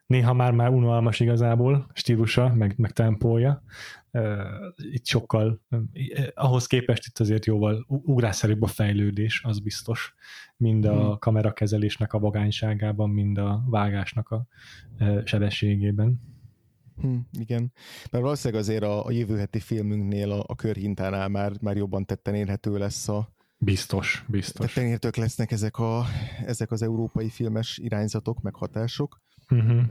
néha 0.07 0.33
már 0.33 0.53
már 0.53 0.69
unalmas 0.69 1.21
igazából 1.21 1.87
stílusa, 1.93 2.55
meg, 2.55 2.75
meg 2.77 2.91
tempója. 2.91 3.63
Itt 4.77 5.07
sokkal, 5.07 5.61
ahhoz 6.35 6.67
képest 6.67 7.07
itt 7.07 7.19
azért 7.19 7.47
jóval 7.47 7.85
ugrásszerűbb 7.89 8.63
a 8.63 8.67
fejlődés, 8.67 9.43
az 9.45 9.59
biztos, 9.59 10.15
mind 10.57 10.85
a 10.85 11.07
hmm. 11.07 11.19
kamerakezelésnek 11.19 12.13
a 12.13 12.19
vagányságában, 12.19 13.11
mind 13.11 13.39
a 13.39 13.63
vágásnak 13.67 14.29
a 14.29 14.47
sebességében. 15.25 16.21
Hmm, 17.01 17.29
igen, 17.39 17.73
mert 18.11 18.25
valószínűleg 18.25 18.63
azért 18.63 18.83
a, 18.83 19.07
a 19.07 19.11
jövő 19.11 19.37
heti 19.37 19.61
filmünknél, 19.61 20.31
a, 20.31 20.45
a 20.47 20.55
körhintánál 20.55 21.29
már, 21.29 21.53
már 21.61 21.77
jobban 21.77 22.05
tetten 22.05 22.35
érhető 22.35 22.79
lesz 22.79 23.09
a, 23.09 23.29
Biztos, 23.63 24.25
biztos. 24.29 24.73
Tehát 24.73 25.17
lesznek 25.17 25.51
ezek, 25.51 25.79
a, 25.79 26.05
ezek 26.47 26.71
az 26.71 26.83
európai 26.83 27.29
filmes 27.29 27.79
irányzatok, 27.79 28.41
meg 28.41 28.55
hatások, 28.55 29.21
uh-huh. 29.51 29.87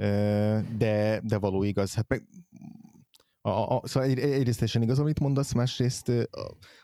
de, 0.77 1.21
de 1.23 1.37
való 1.37 1.63
igaz. 1.63 1.93
Hát 1.93 2.07
meg, 2.07 2.27
a, 3.41 3.49
a, 3.49 3.81
szóval 3.83 4.09
egy, 4.09 4.19
egyrészt 4.19 4.57
teljesen 4.57 4.81
igaz, 4.81 4.99
amit 4.99 5.19
mondasz, 5.19 5.53
másrészt 5.53 6.11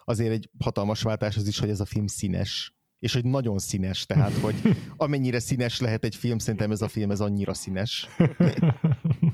azért 0.03 0.31
egy 0.31 0.49
hatalmas 0.59 1.01
váltás 1.01 1.37
az 1.37 1.47
is, 1.47 1.59
hogy 1.59 1.69
ez 1.69 1.79
a 1.79 1.85
film 1.85 2.07
színes 2.07 2.75
és 2.99 3.13
hogy 3.13 3.25
nagyon 3.25 3.59
színes, 3.59 4.05
tehát 4.05 4.33
hogy 4.33 4.55
amennyire 4.97 5.39
színes 5.39 5.79
lehet 5.79 6.03
egy 6.03 6.15
film, 6.15 6.37
szerintem 6.37 6.71
ez 6.71 6.81
a 6.81 6.87
film 6.87 7.11
ez 7.11 7.19
annyira 7.19 7.53
színes. 7.53 8.07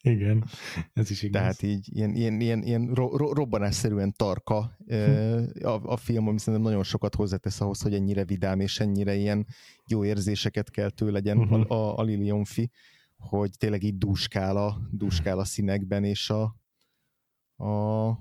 Igen, 0.00 0.44
ez 0.92 1.10
is 1.10 1.22
igaz. 1.22 1.40
Tehát 1.40 1.62
így 1.62 1.96
ilyen, 1.96 2.14
ilyen, 2.14 2.40
ilyen, 2.40 2.62
ilyen 2.62 2.90
ro, 2.94 3.16
ro, 3.16 3.32
robbanásszerűen 3.32 4.12
tarka 4.16 4.76
a, 5.62 5.80
a 5.82 5.96
film, 5.96 6.28
ami 6.28 6.38
szerintem 6.38 6.68
nagyon 6.68 6.82
sokat 6.82 7.14
hozzátesz 7.14 7.60
ahhoz, 7.60 7.80
hogy 7.80 7.94
ennyire 7.94 8.24
vidám 8.24 8.60
és 8.60 8.80
ennyire 8.80 9.14
ilyen 9.14 9.46
jó 9.86 10.04
érzéseket 10.04 10.70
kell 10.70 10.90
tőle 10.90 11.12
legyen 11.12 11.38
uh-huh. 11.38 11.70
a, 11.70 11.98
a 11.98 12.02
Lilionfi, 12.02 12.70
hogy 13.16 13.50
tényleg 13.58 13.82
így 13.82 13.98
dúskál 13.98 14.56
a, 14.56 14.76
dúskál 14.90 15.38
a 15.38 15.44
színekben, 15.44 16.04
és 16.04 16.30
a, 16.30 16.42
a 17.64 18.18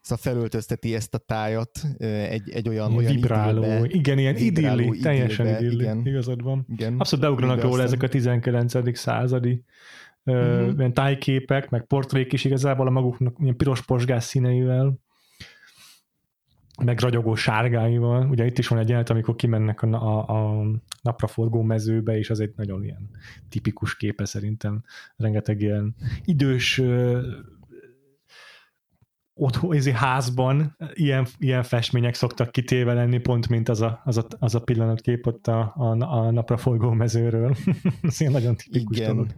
szóval 0.00 0.32
felöltözteti 0.32 0.94
ezt 0.94 1.14
a 1.14 1.18
tájat 1.18 1.80
egy, 1.98 2.50
egy 2.50 2.68
olyan, 2.68 2.94
olyan 2.94 3.12
vibráló, 3.12 3.62
idillbe, 3.62 3.88
igen, 3.88 4.18
ilyen 4.18 4.34
vibráló 4.34 4.80
idilli, 4.80 4.98
teljesen 4.98 5.46
idilli, 5.46 5.82
igen, 5.82 6.06
igazad 6.06 6.42
van. 6.42 6.66
Igen, 6.68 6.98
Abszolút 6.98 7.24
beugranak 7.24 7.62
róla 7.62 7.82
ezek 7.82 8.02
a 8.02 8.08
19. 8.08 8.98
századi 8.98 9.64
uh-huh. 10.24 10.78
ilyen 10.78 10.94
tájképek, 10.94 11.70
meg 11.70 11.86
portrék 11.86 12.32
is 12.32 12.44
igazából 12.44 12.86
a 12.86 12.90
maguknak 12.90 13.36
ilyen 13.38 13.56
piros 13.56 13.84
posgás 13.84 14.24
színeivel, 14.24 14.98
meg 16.84 17.00
ragyogó 17.00 17.34
sárgáival. 17.34 18.28
Ugye 18.28 18.46
itt 18.46 18.58
is 18.58 18.68
van 18.68 18.78
egy 18.78 18.88
jelent, 18.88 19.10
amikor 19.10 19.36
kimennek 19.36 19.82
a, 19.82 19.88
a, 19.88 20.58
a 20.58 20.66
napraforgó 21.02 21.62
mezőbe, 21.62 22.18
és 22.18 22.30
az 22.30 22.40
egy 22.40 22.52
nagyon 22.56 22.84
ilyen 22.84 23.10
tipikus 23.48 23.96
képe 23.96 24.24
szerintem. 24.24 24.84
Rengeteg 25.16 25.60
ilyen 25.60 25.94
idős 26.24 26.82
otthon, 29.34 29.74
ez 29.74 29.88
házban 29.88 30.76
ilyen, 30.92 31.26
ilyen 31.38 31.62
festmények 31.62 32.14
szoktak 32.14 32.52
kitéve 32.52 32.92
lenni, 32.92 33.18
pont 33.18 33.48
mint 33.48 33.68
az 33.68 33.80
a, 33.80 34.00
az 34.04 34.16
a, 34.16 34.26
az 34.38 34.54
a 34.54 34.60
pillanatkép 34.60 35.26
ott 35.26 35.46
a, 35.46 35.72
a, 35.76 36.16
a 36.18 36.30
napraforgó 36.30 36.90
mezőről. 36.90 37.56
ez 38.02 38.20
ilyen 38.20 38.32
nagyon 38.32 38.56
tipikus 38.56 38.96
igen. 38.96 39.14
dolog. 39.14 39.28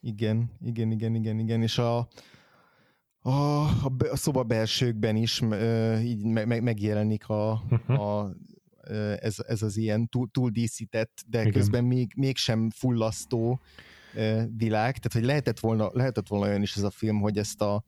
Igen, 0.00 0.50
igen, 0.60 0.90
igen, 0.90 1.14
igen, 1.14 1.38
igen, 1.38 1.62
és 1.62 1.78
a, 1.78 2.08
a, 3.20 3.30
a, 3.30 3.92
a 4.10 4.16
szoba 4.16 4.42
belsőkben 4.42 5.16
is 5.16 5.40
uh, 5.40 6.04
így 6.04 6.24
me, 6.24 6.44
me, 6.44 6.60
megjelenik 6.60 7.28
a, 7.28 7.62
uh-huh. 7.70 8.00
a 8.00 8.34
ez, 9.20 9.36
ez 9.46 9.62
az 9.62 9.76
ilyen 9.76 10.08
túl, 10.08 10.30
túl 10.30 10.50
díszített, 10.50 11.24
de 11.26 11.40
Igen. 11.40 11.52
közben 11.52 11.84
még, 11.84 12.12
mégsem 12.16 12.70
fullasztó 12.70 13.60
világ, 14.56 14.98
tehát 14.98 15.12
hogy 15.12 15.24
lehetett 15.24 15.58
volna, 15.58 15.90
lehetett 15.92 16.28
volna 16.28 16.46
olyan 16.46 16.62
is 16.62 16.76
ez 16.76 16.82
a 16.82 16.90
film, 16.90 17.20
hogy 17.20 17.38
ezt 17.38 17.62
a, 17.62 17.84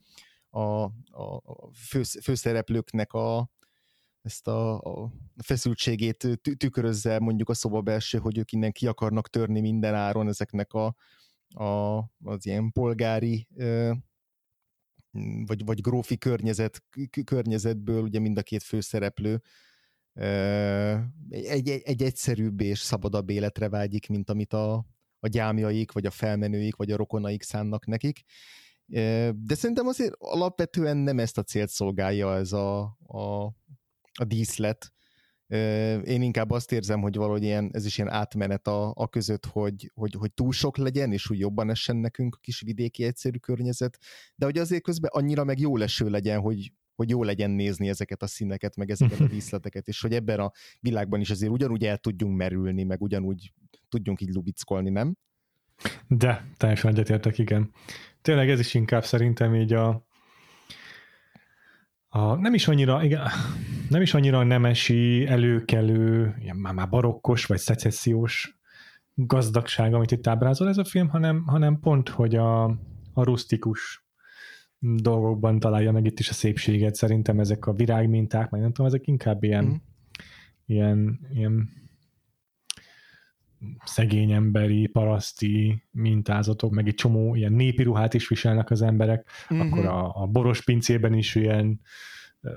a, 0.51 0.83
a 1.11 1.43
fő, 1.75 2.03
főszereplőknek 2.03 3.13
a, 3.13 3.51
ezt 4.23 4.49
a, 4.49 4.79
a 4.79 5.13
feszültségét 5.43 6.41
tükrözze 6.57 7.19
mondjuk 7.19 7.49
a 7.49 7.55
szoba 7.55 7.81
belső, 7.81 8.19
hogy 8.19 8.39
ők 8.39 8.53
innen 8.53 8.73
ki 8.73 8.87
akarnak 8.87 9.29
törni 9.29 9.61
minden 9.61 9.95
áron 9.95 10.29
ezeknek 10.29 10.73
a, 10.73 10.95
a, 11.55 11.99
az 12.25 12.47
ilyen 12.47 12.73
polgári 12.73 13.49
vagy, 15.47 15.65
vagy 15.65 15.81
grófi 15.81 16.19
környezet, 16.19 16.83
környezetből 17.25 18.03
ugye 18.03 18.19
mind 18.19 18.39
a 18.39 18.43
két 18.43 18.63
főszereplő 18.63 19.43
egy, 20.13 21.45
egy, 21.47 21.69
egy 21.69 22.03
egyszerűbb 22.03 22.61
és 22.61 22.79
szabadabb 22.79 23.31
életre 23.31 23.69
vágyik, 23.69 24.09
mint 24.09 24.31
amit 24.31 24.53
a, 24.53 24.87
a 25.21 25.29
gyámjaik, 25.29 25.93
vagy 25.93 26.07
a 26.07 26.11
felmenőik, 26.11 26.77
vagy 26.77 26.91
a 26.91 26.97
rokonaik 26.97 27.43
szánnak 27.43 27.87
nekik. 27.87 28.23
De 29.35 29.55
szerintem 29.55 29.87
azért 29.87 30.15
alapvetően 30.19 30.97
nem 30.97 31.19
ezt 31.19 31.39
a 31.39 31.43
célt 31.43 31.71
szolgálja 31.71 32.35
ez 32.35 32.53
a, 32.53 32.81
a, 33.07 33.45
a 34.13 34.25
díszlet. 34.27 34.93
Én 36.05 36.23
inkább 36.23 36.51
azt 36.51 36.73
érzem, 36.73 37.01
hogy 37.01 37.17
valahogy 37.17 37.43
ilyen, 37.43 37.71
ez 37.73 37.87
is 37.87 37.99
ilyen 37.99 38.11
átmenet 38.11 38.67
a, 38.67 38.93
a 38.95 39.09
között, 39.09 39.47
hogy, 39.47 39.91
hogy, 39.95 40.15
hogy 40.19 40.33
túl 40.33 40.53
sok 40.53 40.77
legyen, 40.77 41.13
és 41.13 41.31
úgy 41.31 41.39
jobban 41.39 41.71
essen 41.71 41.97
nekünk 41.97 42.35
a 42.35 42.39
kis 42.41 42.61
vidéki 42.61 43.05
egyszerű 43.05 43.39
környezet, 43.39 43.99
de 44.35 44.45
hogy 44.45 44.59
azért 44.59 44.83
közben 44.83 45.11
annyira 45.15 45.45
meg 45.45 45.59
jó 45.59 45.77
leső 45.77 46.09
legyen, 46.09 46.41
hogy, 46.41 46.73
hogy 46.95 47.11
jó 47.11 47.23
legyen 47.23 47.51
nézni 47.51 47.89
ezeket 47.89 48.23
a 48.23 48.27
színeket, 48.27 48.77
meg 48.77 48.91
ezeket 48.91 49.21
a 49.21 49.27
díszleteket, 49.35 49.89
és 49.89 50.01
hogy 50.01 50.13
ebben 50.13 50.41
a 50.41 50.53
világban 50.81 51.21
is 51.21 51.31
azért 51.31 51.53
ugyanúgy 51.53 51.85
el 51.85 51.99
tudjunk 51.99 52.37
merülni, 52.37 52.83
meg 52.83 53.01
ugyanúgy 53.01 53.53
tudjunk 53.89 54.21
így 54.21 54.33
lubickolni, 54.33 54.91
nem? 54.91 55.17
De, 56.09 56.51
teljesen 56.57 56.91
egyetértek, 56.91 57.39
igen. 57.39 57.71
Tényleg 58.23 58.51
ez 58.51 58.61
is 58.61 58.75
inkább 58.75 59.05
szerintem 59.05 59.55
így 59.55 59.73
a, 59.73 60.07
a 62.13 62.35
nem 62.35 62.55
is 62.55 62.69
annyira, 62.69 63.05
igen, 63.05 63.21
nem 63.89 64.03
is 64.03 64.15
annyira 64.15 64.43
nemesi, 64.43 65.27
előkelő, 65.27 66.35
ilyen 66.41 66.57
már, 66.57 66.75
már 66.75 66.89
barokkos, 66.89 67.47
vagy 67.47 67.59
szecessziós 67.59 68.59
gazdagság, 69.15 69.95
amit 69.95 70.11
itt 70.11 70.27
ábrázol 70.27 70.69
ez 70.69 70.79
a 70.79 70.85
film, 70.85 71.09
hanem, 71.09 71.45
hanem 71.47 71.81
pont, 71.81 72.09
hogy 72.09 72.35
a, 72.35 72.65
a 73.13 73.23
rustikus 73.23 74.05
dolgokban 74.79 75.59
találja 75.59 75.93
meg 75.93 76.07
itt 76.07 76.19
is 76.19 76.29
a 76.29 76.33
szépséget. 76.33 76.95
Szerintem 76.95 77.41
ezek 77.41 77.67
a 77.67 77.73
virágminták, 77.73 78.51
meg 78.51 78.61
nem 78.61 78.73
tudom, 78.73 78.87
ezek 78.87 79.07
inkább 79.07 79.43
ilyen, 79.43 79.65
mm. 79.65 79.75
ilyen, 80.67 81.21
ilyen 81.33 81.69
szegény 83.85 84.33
emberi, 84.33 84.87
paraszti 84.87 85.83
mintázatok, 85.91 86.71
meg 86.71 86.87
egy 86.87 86.95
csomó 86.95 87.35
ilyen 87.35 87.53
népi 87.53 87.83
ruhát 87.83 88.15
is 88.15 88.29
viselnek 88.29 88.71
az 88.71 88.83
emberek, 88.83 89.31
mm-hmm. 89.55 89.67
akkor 89.67 89.87
a, 89.87 90.23
a 90.23 90.27
boros 90.27 90.65
pincében 90.65 91.15
is 91.15 91.35
ilyen 91.35 91.81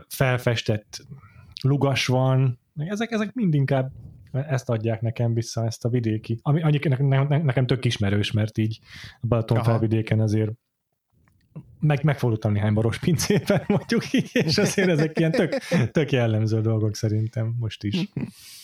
felfestett 0.07 1.05
lugas 1.61 2.05
van, 2.05 2.59
ezek, 2.75 3.11
ezek 3.11 3.33
mind 3.33 3.53
inkább 3.53 3.91
ezt 4.31 4.69
adják 4.69 5.01
nekem 5.01 5.33
vissza, 5.33 5.65
ezt 5.65 5.85
a 5.85 5.89
vidéki, 5.89 6.39
ami 6.41 6.61
annyi, 6.61 6.79
nekem, 6.83 7.27
nekem 7.27 7.65
tök 7.65 7.85
ismerős, 7.85 8.31
mert 8.31 8.57
így 8.57 8.79
a 9.21 9.27
Balaton 9.27 9.63
felvidéken 9.63 10.19
azért 10.19 10.51
meg, 11.79 12.03
megfordultam 12.03 12.51
néhány 12.51 12.73
boros 12.73 12.99
pincében, 12.99 13.63
mondjuk 13.67 14.13
így, 14.13 14.29
és 14.33 14.57
azért 14.57 14.89
ezek 14.89 15.19
ilyen 15.19 15.31
tök, 15.31 15.57
tök 15.91 16.11
jellemző 16.11 16.61
dolgok 16.61 16.95
szerintem 16.95 17.55
most 17.59 17.83
is. 17.83 17.97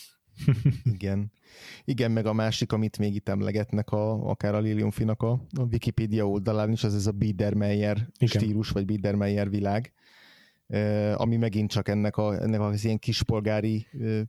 Igen. 0.84 1.32
Igen, 1.84 2.10
meg 2.10 2.26
a 2.26 2.32
másik, 2.32 2.72
amit 2.72 2.98
még 2.98 3.14
itt 3.14 3.28
emlegetnek, 3.28 3.90
a, 3.90 4.30
akár 4.30 4.54
a 4.54 4.60
Lilium 4.60 4.90
Finak 4.90 5.22
a, 5.22 5.30
a 5.32 5.62
Wikipedia 5.70 6.28
oldalán 6.28 6.72
is, 6.72 6.84
az 6.84 6.94
ez 6.94 7.06
a 7.06 7.12
Biedermeier 7.12 8.08
Igen. 8.18 8.42
stílus, 8.42 8.70
vagy 8.70 8.84
Biedermeier 8.84 9.50
világ, 9.50 9.92
ami 11.14 11.36
megint 11.36 11.70
csak 11.70 11.88
ennek, 11.88 12.16
a, 12.16 12.42
ennek 12.42 12.60
az 12.60 12.84
ilyen 12.84 12.98
kispolgári 12.98 13.86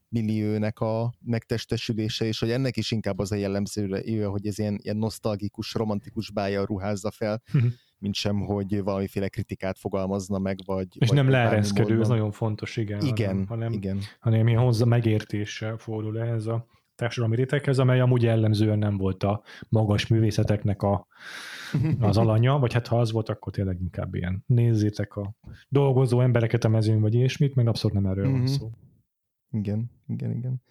milliónek 0.10 0.80
a 0.80 1.14
megtestesülése, 1.20 2.26
és 2.26 2.40
hogy 2.40 2.52
ennek 2.52 2.78
is 2.78 2.92
inkább 2.92 3.20
az 3.20 3.32
a 3.32 3.36
jellemző, 3.36 3.88
hogy 4.24 4.48
ez 4.48 4.60
ilyen, 4.60 4.80
ilyen 4.84 4.98
nosztalgikus, 4.98 5.74
romantikus 5.74 6.32
bája 6.32 6.66
ruházza 6.66 7.12
fel, 7.12 7.42
uh-huh 7.54 7.72
mint 8.02 8.16
sem, 8.16 8.40
hogy 8.40 8.84
valamiféle 8.84 9.30
kritikát 9.30 9.78
fogalmazna 9.78 10.38
meg, 10.40 10.60
vagy... 10.66 10.88
És 11.00 11.08
vagy 11.08 11.18
nem 11.18 11.30
leereszkedő, 11.30 12.00
ez 12.00 12.08
nagyon 12.08 12.32
fontos, 12.32 12.78
igen. 12.78 13.02
Igen, 13.02 13.30
hanem, 13.30 13.48
hanem, 13.48 13.72
igen. 13.72 14.00
hanem 14.20 14.48
ilyen 14.48 14.62
hozzá 14.62 14.86
megértéssel 14.86 15.78
fordul 15.78 16.20
ehhez 16.20 16.46
a 16.46 16.66
társadalmi 16.96 17.36
réteghez, 17.36 17.80
amely 17.80 18.00
amúgy 18.00 18.24
jellemzően 18.24 18.78
nem 18.78 18.98
volt 18.98 19.24
a 19.24 19.42
magas 19.70 20.08
művészeteknek 20.08 20.82
a, 20.82 21.08
az 22.00 22.18
alanya, 22.24 22.60
vagy 22.60 22.74
hát 22.74 22.88
ha 22.88 23.00
az 23.00 23.12
volt, 23.12 23.30
akkor 23.30 23.54
tényleg 23.54 23.82
inkább 23.82 24.16
ilyen 24.16 24.44
nézzétek 24.48 25.16
a 25.16 25.36
dolgozó 25.70 26.22
embereket 26.22 26.64
a 26.64 26.70
mezőn, 26.70 27.02
vagy 27.02 27.14
ilyesmit, 27.14 27.56
meg 27.56 27.68
abszolút 27.68 28.02
nem 28.02 28.12
erről 28.12 28.24
mm-hmm. 28.24 28.34
van 28.34 28.42
mhm. 28.42 28.52
szó. 28.52 28.70
Igen, 29.52 29.92
igen, 30.08 30.32
igen. 30.32 30.62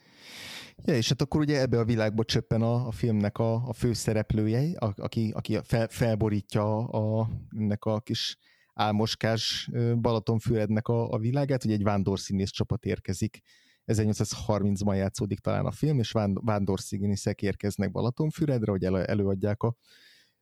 Ja, 0.85 0.95
és 0.97 1.09
hát 1.09 1.21
akkor 1.21 1.41
ugye 1.41 1.61
ebbe 1.61 1.79
a 1.79 1.85
világba 1.85 2.25
csöppen 2.25 2.63
a, 2.63 2.87
a 2.87 2.91
filmnek 2.91 3.39
a, 3.39 3.55
a 3.55 3.73
főszereplője, 3.73 4.79
a, 4.79 4.93
aki, 4.97 5.31
aki 5.35 5.59
fel, 5.63 5.89
felborítja 5.89 6.87
a, 6.89 7.29
ennek 7.57 7.85
a 7.85 8.01
kis 8.01 8.37
álmoskás 8.75 9.71
Balatonfürednek 10.01 10.89
a, 10.89 11.11
a 11.11 11.19
világát, 11.19 11.63
hogy 11.63 11.73
egy 11.73 11.83
vándorszínész 11.83 12.51
csapat 12.51 12.85
érkezik. 12.85 13.41
1830-ban 13.87 14.97
játszódik 14.97 15.39
talán 15.39 15.67
a 15.67 15.71
film, 15.71 15.99
és 15.99 16.13
vándorszínészek 16.35 17.43
érkeznek 17.43 17.91
Balatonfüredre, 17.91 18.71
hogy 18.71 18.85
elő, 18.85 19.03
előadják 19.03 19.63
a 19.63 19.75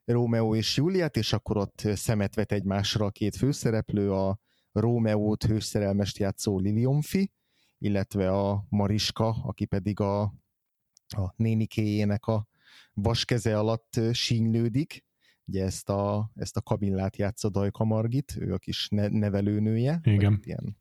Rómeó 0.05 0.55
és 0.55 0.77
Júliát, 0.77 1.17
és 1.17 1.33
akkor 1.33 1.57
ott 1.57 1.83
szemet 1.95 2.35
vet 2.35 2.53
egymásra 2.53 3.07
a 3.07 3.11
két 3.11 3.37
főszereplő, 3.37 4.13
a 4.13 4.39
Rómeót 4.73 5.45
hőszerelmest 5.45 6.19
játszó 6.19 6.59
Lilionfi, 6.59 7.33
illetve 7.79 8.31
a 8.31 8.67
Mariska, 8.69 9.29
aki 9.29 9.65
pedig 9.65 10.01
a, 10.01 10.23
a 11.09 11.33
nénikéjének 11.37 12.27
a 12.27 12.47
vaskeze 12.93 13.59
alatt 13.59 14.01
sínylődik, 14.13 15.05
ugye 15.45 15.65
ezt 15.65 15.89
a, 15.89 16.31
ezt 16.35 16.57
a 16.57 16.63
Kamillát 16.63 17.17
játsza 17.17 17.49
Dajka 17.49 17.85
Margit, 17.85 18.37
ő 18.39 18.53
a 18.53 18.59
kis 18.59 18.89
ne, 18.89 19.09
nevelőnője. 19.09 20.01
Igen. 20.03 20.41
Ilyen, 20.45 20.77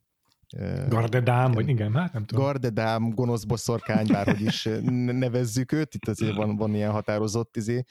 Gardedám, 0.88 1.52
vagy 1.52 1.68
igen, 1.68 1.94
hát 1.94 2.12
nem 2.12 2.24
tudom. 2.24 2.44
Gardedám, 2.44 3.10
gonosz 3.10 3.44
boszorkány, 3.44 4.06
bárhogy 4.06 4.40
is 4.40 4.68
nevezzük 4.82 5.72
őt, 5.72 5.94
itt 5.94 6.08
azért 6.08 6.34
van, 6.34 6.56
van 6.56 6.74
ilyen 6.74 6.90
határozott 6.90 7.56
izé, 7.56 7.84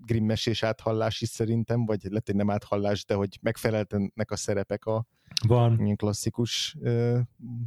grimmesés 0.00 0.62
áthallás 0.62 1.20
is 1.20 1.28
szerintem, 1.28 1.84
vagy 1.84 2.02
lehet, 2.02 2.26
hogy 2.26 2.36
nem 2.36 2.50
áthallás, 2.50 3.04
de 3.04 3.14
hogy 3.14 3.38
megfeleltenek 3.42 4.30
a 4.30 4.36
szerepek 4.36 4.84
a 4.84 5.06
van. 5.44 5.80
ilyen 5.84 5.96
klasszikus 5.96 6.76
uh, 6.80 7.18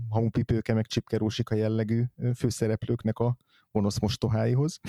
hamupipőke, 0.10 0.74
meg 0.74 0.86
csipkerósika 0.86 1.56
jellegű 1.56 2.04
főszereplőknek 2.36 3.20
a, 3.20 3.38
gonosz 3.78 4.00
mostoháihoz. 4.00 4.80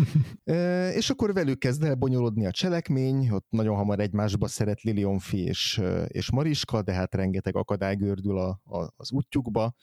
e, 0.44 0.88
és 0.92 1.10
akkor 1.10 1.32
velük 1.32 1.58
kezd 1.58 1.82
el 1.82 1.94
bonyolodni 1.94 2.46
a 2.46 2.50
cselekmény, 2.50 3.30
ott 3.30 3.46
nagyon 3.50 3.76
hamar 3.76 4.00
egymásba 4.00 4.46
szeret 4.46 4.82
Lilionfi 4.82 5.38
és, 5.38 5.82
és 6.06 6.30
Mariska, 6.30 6.82
de 6.82 6.92
hát 6.92 7.14
rengeteg 7.14 7.56
akadály 7.56 7.96
gördül 7.96 8.38
a, 8.38 8.60
a, 8.64 8.92
az 8.96 9.12
útjukba. 9.12 9.74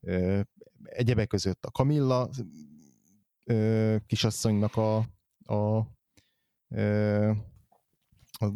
E, 0.00 0.46
egyebek 0.82 1.26
között 1.26 1.64
a 1.64 1.70
Kamilla 1.70 2.28
e, 3.44 3.98
kisasszonynak 4.06 4.76
a, 4.76 4.96
a, 5.54 5.86
e, 6.68 7.28
a 8.38 8.52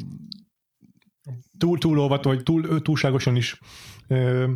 túl, 1.59 1.79
túl 1.79 1.99
óvató, 1.99 2.31
vagy 2.31 2.43
túl, 2.43 2.83
túlságosan 2.83 3.37
is 3.37 3.61
ö, 4.07 4.53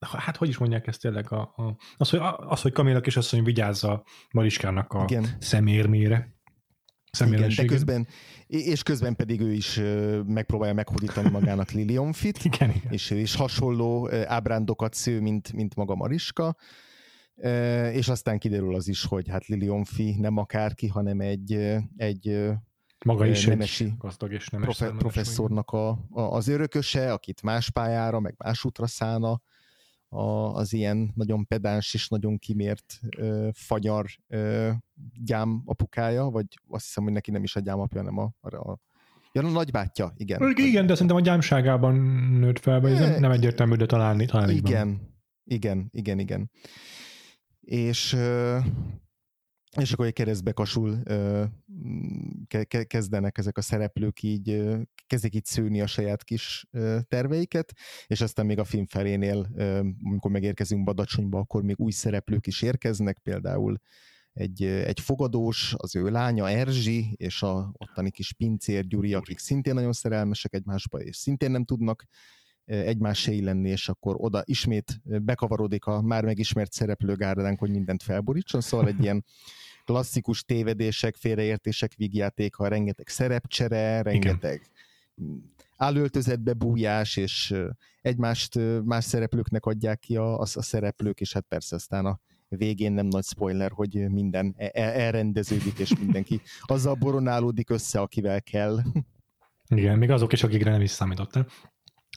hát 0.00 0.36
hogy 0.36 0.48
is 0.48 0.58
mondják 0.58 0.86
ezt 0.86 1.00
tényleg, 1.00 1.32
a, 1.32 1.40
a, 1.40 1.76
az, 1.96 2.10
hogy, 2.10 2.20
az, 2.36 2.60
hogy 2.60 2.72
Kamila 2.72 3.00
kisasszony 3.00 3.42
vigyázza 3.42 4.04
Mariskának 4.30 4.92
a 4.92 5.04
Igen. 5.08 5.26
szemérmére. 5.38 6.38
Igen, 7.20 7.52
de 7.56 7.64
közben, 7.64 8.06
és 8.46 8.82
közben 8.82 9.16
pedig 9.16 9.40
ő 9.40 9.52
is 9.52 9.80
megpróbálja 10.26 10.74
meghódítani 10.74 11.30
magának 11.30 11.70
Lilionfit, 11.70 12.44
igen, 12.52 12.70
igen. 12.70 12.92
és 12.92 13.10
ő 13.10 13.18
is 13.18 13.34
hasonló 13.34 14.10
ábrándokat 14.26 14.94
sző, 14.94 15.20
mint, 15.20 15.52
mint 15.52 15.74
maga 15.74 15.94
Mariska, 15.94 16.56
és 17.92 18.08
aztán 18.08 18.38
kiderül 18.38 18.74
az 18.74 18.88
is, 18.88 19.04
hogy 19.04 19.28
hát 19.28 19.46
Lilionfi 19.46 20.16
nem 20.18 20.36
akárki, 20.36 20.86
hanem 20.86 21.20
egy, 21.20 21.52
egy 21.96 22.50
maga 23.04 23.26
is 23.26 23.46
nemesi 23.46 23.84
egy 23.84 23.96
gazdag 23.98 24.32
és 24.32 24.48
nemes 24.48 24.66
profe- 24.66 24.96
professzornak 24.98 25.70
a, 25.70 25.88
a, 26.10 26.20
az 26.20 26.48
örököse, 26.48 27.12
akit 27.12 27.42
más 27.42 27.70
pályára, 27.70 28.20
meg 28.20 28.34
más 28.38 28.64
útra 28.64 28.86
szállna, 28.86 29.40
a, 30.08 30.22
az 30.54 30.72
ilyen 30.72 31.12
nagyon 31.14 31.46
pedáns 31.46 31.94
és 31.94 32.08
nagyon 32.08 32.38
kimért 32.38 33.00
ö, 33.16 33.48
fagyar 33.52 34.06
ö, 34.28 34.70
gyám 35.24 35.62
apukája, 35.64 36.24
vagy 36.24 36.46
azt 36.68 36.84
hiszem, 36.84 37.04
hogy 37.04 37.12
neki 37.12 37.30
nem 37.30 37.42
is 37.42 37.56
a 37.56 37.60
gyám 37.60 37.80
apja, 37.80 37.98
hanem 38.00 38.18
a, 38.18 38.32
a, 38.40 38.70
a 38.70 38.78
Ja, 39.32 39.44
a 39.44 39.50
nagybátyja, 39.50 40.12
igen. 40.16 40.54
Igen, 40.56 40.86
de 40.86 40.92
szerintem 40.92 41.16
a 41.16 41.20
gyámságában 41.20 41.94
nőtt 42.38 42.58
fel, 42.58 42.80
vagy 42.80 42.92
nem, 42.92 43.20
nem 43.20 43.30
egyértelmű, 43.30 43.76
de 43.76 43.86
talán, 43.86 44.26
talán 44.26 44.50
Igen, 44.50 45.00
igen, 45.44 45.88
igen, 45.90 46.18
igen. 46.18 46.50
És 47.60 48.16
és 49.76 49.92
akkor 49.92 50.06
egy 50.06 50.12
keresztbe 50.12 50.52
kasul 50.52 51.02
kezdenek 52.86 53.38
ezek 53.38 53.58
a 53.58 53.60
szereplők 53.60 54.22
így, 54.22 54.62
kezdik 55.06 55.34
így 55.34 55.44
szűni 55.44 55.80
a 55.80 55.86
saját 55.86 56.24
kis 56.24 56.66
terveiket, 57.08 57.72
és 58.06 58.20
aztán 58.20 58.46
még 58.46 58.58
a 58.58 58.64
film 58.64 58.86
felénél, 58.86 59.48
amikor 60.04 60.30
megérkezünk 60.30 60.84
Badacsonyba, 60.84 61.38
akkor 61.38 61.62
még 61.62 61.78
új 61.78 61.90
szereplők 61.90 62.46
is 62.46 62.62
érkeznek, 62.62 63.18
például 63.18 63.80
egy, 64.32 64.62
egy 64.62 65.00
fogadós, 65.00 65.74
az 65.76 65.96
ő 65.96 66.10
lánya 66.10 66.48
Erzsi, 66.48 67.14
és 67.16 67.42
a 67.42 67.72
ottani 67.78 68.10
kis 68.10 68.32
pincér 68.32 68.86
Gyuri, 68.86 69.14
akik 69.14 69.38
szintén 69.38 69.74
nagyon 69.74 69.92
szerelmesek 69.92 70.54
egymásba, 70.54 71.00
és 71.00 71.16
szintén 71.16 71.50
nem 71.50 71.64
tudnak 71.64 72.04
egymásé 72.70 73.38
lenni, 73.38 73.68
és 73.68 73.88
akkor 73.88 74.14
oda 74.18 74.42
ismét 74.44 75.00
bekavarodik 75.04 75.84
a 75.84 76.02
már 76.02 76.24
megismert 76.24 76.72
szereplőgárdánk, 76.72 77.58
hogy 77.58 77.70
mindent 77.70 78.02
felborítson, 78.02 78.60
szóval 78.60 78.86
egy 78.86 79.02
ilyen 79.02 79.24
klasszikus 79.84 80.44
tévedések, 80.44 81.16
félreértések 81.16 81.94
vígjátéka, 81.94 82.68
rengeteg 82.68 83.08
szerepcsere, 83.08 84.02
rengeteg 84.02 84.70
Igen. 85.16 85.52
állöltözetbe 85.76 86.52
bújás, 86.52 87.16
és 87.16 87.54
egymást 88.02 88.58
más 88.84 89.04
szereplőknek 89.04 89.66
adják 89.66 89.98
ki 89.98 90.16
a, 90.16 90.38
a, 90.38 90.46
a 90.54 90.62
szereplők, 90.62 91.20
és 91.20 91.32
hát 91.32 91.44
persze 91.48 91.76
aztán 91.76 92.06
a 92.06 92.20
végén 92.48 92.92
nem 92.92 93.06
nagy 93.06 93.24
spoiler, 93.24 93.70
hogy 93.70 94.10
minden 94.10 94.54
e, 94.56 94.70
e, 94.72 94.82
elrendeződik, 94.82 95.78
és 95.78 95.98
mindenki 95.98 96.40
azzal 96.62 96.94
boronálódik 96.94 97.70
össze, 97.70 98.00
akivel 98.00 98.42
kell. 98.42 98.78
Igen, 99.68 99.98
még 99.98 100.10
azok 100.10 100.32
is, 100.32 100.42
akikre 100.42 100.70
nem 100.70 100.80
is 100.80 100.90
számítottam. 100.90 101.46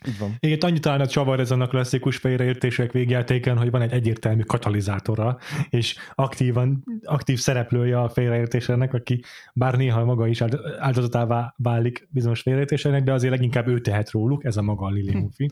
Így 0.08 0.18
van. 0.20 0.36
Igen, 0.40 0.58
annyit 0.60 0.82
talán 0.82 1.02
a 1.02 1.08
csavar 1.08 1.40
ezen 1.40 1.62
a 1.62 1.68
klasszikus 1.68 2.18
félreértések 2.18 2.92
végjátéken, 2.92 3.58
hogy 3.58 3.72
van 3.72 3.82
egy 3.82 3.92
egyértelmű 3.92 4.42
katalizátora, 4.42 5.38
és 5.70 5.96
aktívan, 6.16 6.84
aktív 7.04 7.40
szereplője 7.40 8.02
a 8.02 8.10
félreértésének, 8.10 8.94
aki 8.94 9.24
bár 9.54 9.78
néha 9.78 10.06
maga 10.06 10.28
is 10.28 10.44
áldozatává 10.80 11.54
válik 11.58 12.08
bizonyos 12.12 12.42
félreértésének, 12.42 13.04
de 13.04 13.14
azért 13.14 13.34
leginkább 13.34 13.68
ő 13.68 13.80
tehet 13.80 14.12
róluk, 14.12 14.44
ez 14.44 14.58
a 14.58 14.62
maga 14.62 14.86
a 14.86 14.90
Lili 14.90 15.16
Mufi. 15.16 15.52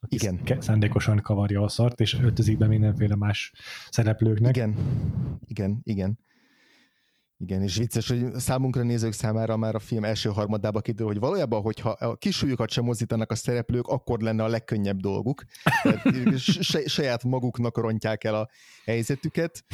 Aki 0.00 0.14
Igen. 0.14 0.60
szándékosan 0.60 1.16
kavarja 1.16 1.62
a 1.62 1.68
szart, 1.68 2.00
és 2.00 2.18
öltözik 2.22 2.58
be 2.58 2.66
mindenféle 2.66 3.16
más 3.16 3.52
szereplőknek. 3.90 4.56
Igen, 4.56 4.74
igen, 5.46 5.80
igen. 5.84 6.18
Igen, 7.42 7.62
és 7.62 7.76
vicces, 7.76 8.08
hogy 8.08 8.34
számunkra 8.34 8.82
nézők 8.82 9.12
számára 9.12 9.56
már 9.56 9.74
a 9.74 9.78
film 9.78 10.04
első 10.04 10.28
harmadába 10.28 10.80
kiderül, 10.80 11.06
hogy 11.06 11.20
valójában, 11.20 11.62
hogyha 11.62 11.90
a 11.90 12.16
kisúlyukat 12.16 12.70
sem 12.70 12.84
mozdítanak 12.84 13.30
a 13.30 13.34
szereplők, 13.34 13.86
akkor 13.86 14.20
lenne 14.20 14.44
a 14.44 14.48
legkönnyebb 14.48 15.00
dolguk. 15.00 15.44
Saját 16.86 17.24
maguknak 17.24 17.76
rontják 17.76 18.24
el 18.24 18.34
a 18.34 18.48
helyzetüket. 18.84 19.64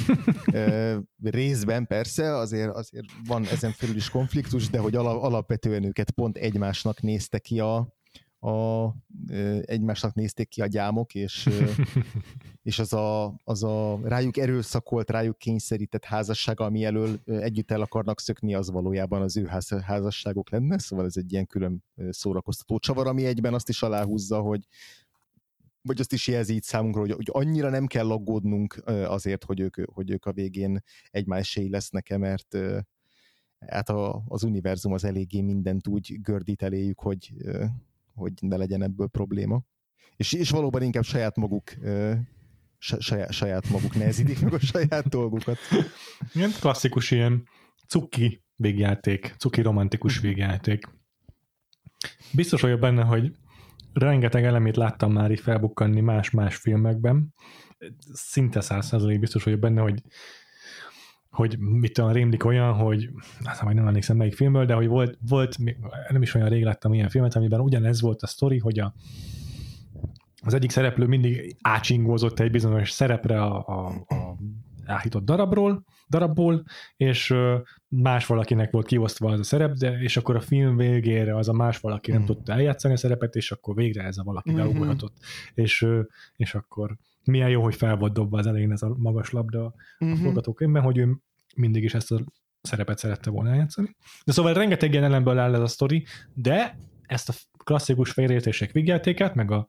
Részben 1.22 1.86
persze, 1.86 2.36
azért, 2.36 2.74
azért 2.74 3.06
van 3.26 3.46
ezen 3.46 3.72
felül 3.72 3.96
is 3.96 4.10
konfliktus, 4.10 4.70
de 4.70 4.78
hogy 4.78 4.96
alapvetően 4.96 5.84
őket 5.84 6.10
pont 6.10 6.36
egymásnak 6.36 7.00
nézte 7.00 7.38
ki 7.38 7.60
a, 7.60 7.95
a, 8.40 8.86
egymásnak 9.62 10.14
nézték 10.14 10.48
ki 10.48 10.60
a 10.60 10.66
gyámok, 10.66 11.14
és, 11.14 11.48
és 12.62 12.78
az, 12.78 12.92
a, 12.92 13.34
az 13.44 13.62
a 13.62 13.98
rájuk 14.02 14.36
erőszakolt, 14.36 15.10
rájuk 15.10 15.38
kényszerített 15.38 16.04
házasság, 16.04 16.60
ami 16.60 16.84
elől 16.84 17.20
együtt 17.24 17.70
el 17.70 17.80
akarnak 17.80 18.20
szökni, 18.20 18.54
az 18.54 18.70
valójában 18.70 19.22
az 19.22 19.36
ő 19.36 19.44
ház, 19.44 19.68
házasságok 19.68 20.50
lenne, 20.50 20.78
szóval 20.78 21.04
ez 21.04 21.16
egy 21.16 21.32
ilyen 21.32 21.46
külön 21.46 21.84
szórakoztató 22.10 22.78
csavar, 22.78 23.06
ami 23.06 23.24
egyben 23.24 23.54
azt 23.54 23.68
is 23.68 23.82
aláhúzza, 23.82 24.40
hogy 24.40 24.66
vagy 25.82 26.00
azt 26.00 26.12
is 26.12 26.28
jelzi 26.28 26.54
itt 26.54 26.62
számunkra, 26.62 27.00
hogy, 27.00 27.10
hogy 27.10 27.28
annyira 27.32 27.70
nem 27.70 27.86
kell 27.86 28.10
aggódnunk 28.10 28.82
azért, 28.86 29.44
hogy 29.44 29.60
ők, 29.60 29.76
hogy 29.92 30.10
ők 30.10 30.24
a 30.24 30.32
végén 30.32 30.82
egymáséi 31.10 31.70
lesznek-e, 31.70 32.16
mert 32.18 32.56
hát 33.66 33.88
a, 33.88 34.22
az 34.28 34.42
univerzum 34.42 34.92
az 34.92 35.04
eléggé 35.04 35.40
mindent 35.40 35.86
úgy 35.86 36.20
gördít 36.20 36.62
eléjük, 36.62 37.00
hogy, 37.00 37.32
hogy 38.16 38.32
ne 38.40 38.56
legyen 38.56 38.82
ebből 38.82 39.06
probléma. 39.08 39.62
És, 40.16 40.32
és 40.32 40.50
valóban 40.50 40.82
inkább 40.82 41.04
saját 41.04 41.36
maguk 41.36 41.72
saját, 42.78 43.32
saját 43.32 43.68
maguk 43.68 43.94
nehezítik 43.94 44.40
meg 44.40 44.52
a 44.52 44.58
saját 44.58 45.08
dolgukat. 45.08 45.58
Ilyen 46.32 46.50
klasszikus 46.60 47.10
ilyen 47.10 47.48
cuki 47.88 48.44
végjáték, 48.56 49.34
cuki 49.38 49.60
romantikus 49.60 50.18
végjáték. 50.18 50.88
Biztos 52.32 52.60
vagyok 52.60 52.80
benne, 52.80 53.02
hogy 53.02 53.32
rengeteg 53.92 54.44
elemét 54.44 54.76
láttam 54.76 55.12
már 55.12 55.30
így 55.30 55.40
felbukkanni 55.40 56.00
más-más 56.00 56.56
filmekben. 56.56 57.34
Szinte 58.12 58.60
százszerzalék 58.60 59.20
biztos 59.20 59.44
vagyok 59.44 59.60
benne, 59.60 59.80
hogy 59.80 60.02
hogy 61.36 61.58
mit 61.58 61.92
tudom, 61.92 62.12
rémlik 62.12 62.44
olyan, 62.44 62.72
hogy 62.72 63.10
hát 63.44 63.62
majd 63.62 63.76
nem 63.76 63.86
emlékszem 63.86 64.16
melyik 64.16 64.34
filmből, 64.34 64.64
de 64.64 64.74
hogy 64.74 64.86
volt, 64.86 65.18
volt, 65.28 65.56
nem 66.08 66.22
is 66.22 66.34
olyan 66.34 66.48
rég 66.48 66.64
láttam 66.64 66.92
ilyen 66.92 67.08
filmet, 67.08 67.34
amiben 67.34 67.60
ugyanez 67.60 68.00
volt 68.00 68.22
a 68.22 68.26
sztori, 68.26 68.58
hogy 68.58 68.78
a, 68.78 68.94
az 70.42 70.54
egyik 70.54 70.70
szereplő 70.70 71.06
mindig 71.06 71.56
ácsingózott 71.60 72.40
egy 72.40 72.50
bizonyos 72.50 72.90
szerepre 72.90 73.42
a, 73.42 73.64
a, 73.66 73.86
a 73.86 74.36
áhított 74.84 75.24
darabról, 75.24 75.84
darabból, 76.08 76.64
és 76.96 77.34
más 77.88 78.26
valakinek 78.26 78.70
volt 78.70 78.86
kiosztva 78.86 79.30
az 79.30 79.40
a 79.40 79.42
szerep, 79.42 79.72
de 79.72 79.98
és 80.00 80.16
akkor 80.16 80.36
a 80.36 80.40
film 80.40 80.76
végére 80.76 81.36
az 81.36 81.48
a 81.48 81.52
más 81.52 81.78
valaki 81.78 82.10
nem 82.10 82.22
mm. 82.22 82.24
tudta 82.24 82.52
eljátszani 82.52 82.94
a 82.94 82.96
szerepet, 82.96 83.34
és 83.34 83.52
akkor 83.52 83.74
végre 83.74 84.02
ez 84.02 84.16
a 84.18 84.22
valaki 84.22 84.50
mm-hmm. 84.50 84.60
beugolhatott. 84.60 85.16
És, 85.54 85.86
és 86.36 86.54
akkor 86.54 86.96
milyen 87.24 87.48
jó, 87.48 87.62
hogy 87.62 87.74
fel 87.74 87.96
volt 87.96 88.12
dobva 88.12 88.38
az 88.38 88.46
elején 88.46 88.72
ez 88.72 88.82
a 88.82 88.94
magas 88.98 89.30
labda 89.30 89.64
a 89.64 89.74
mm-hmm. 90.04 90.14
forgatókönyvben, 90.14 90.82
hogy 90.82 90.98
ő 90.98 91.16
mindig 91.56 91.82
is 91.82 91.94
ezt 91.94 92.12
a 92.12 92.24
szerepet 92.60 92.98
szerette 92.98 93.30
volna 93.30 93.50
eljátszani. 93.50 93.96
De 94.24 94.32
szóval 94.32 94.54
rengeteg 94.54 94.92
ilyen 94.92 95.04
elemből 95.04 95.38
áll 95.38 95.54
ez 95.54 95.60
a 95.60 95.66
sztori, 95.66 96.04
de 96.34 96.78
ezt 97.06 97.28
a 97.28 97.32
klasszikus 97.64 98.10
félreértések 98.10 98.72
vigyátékát, 98.72 99.34
meg 99.34 99.50
a, 99.50 99.66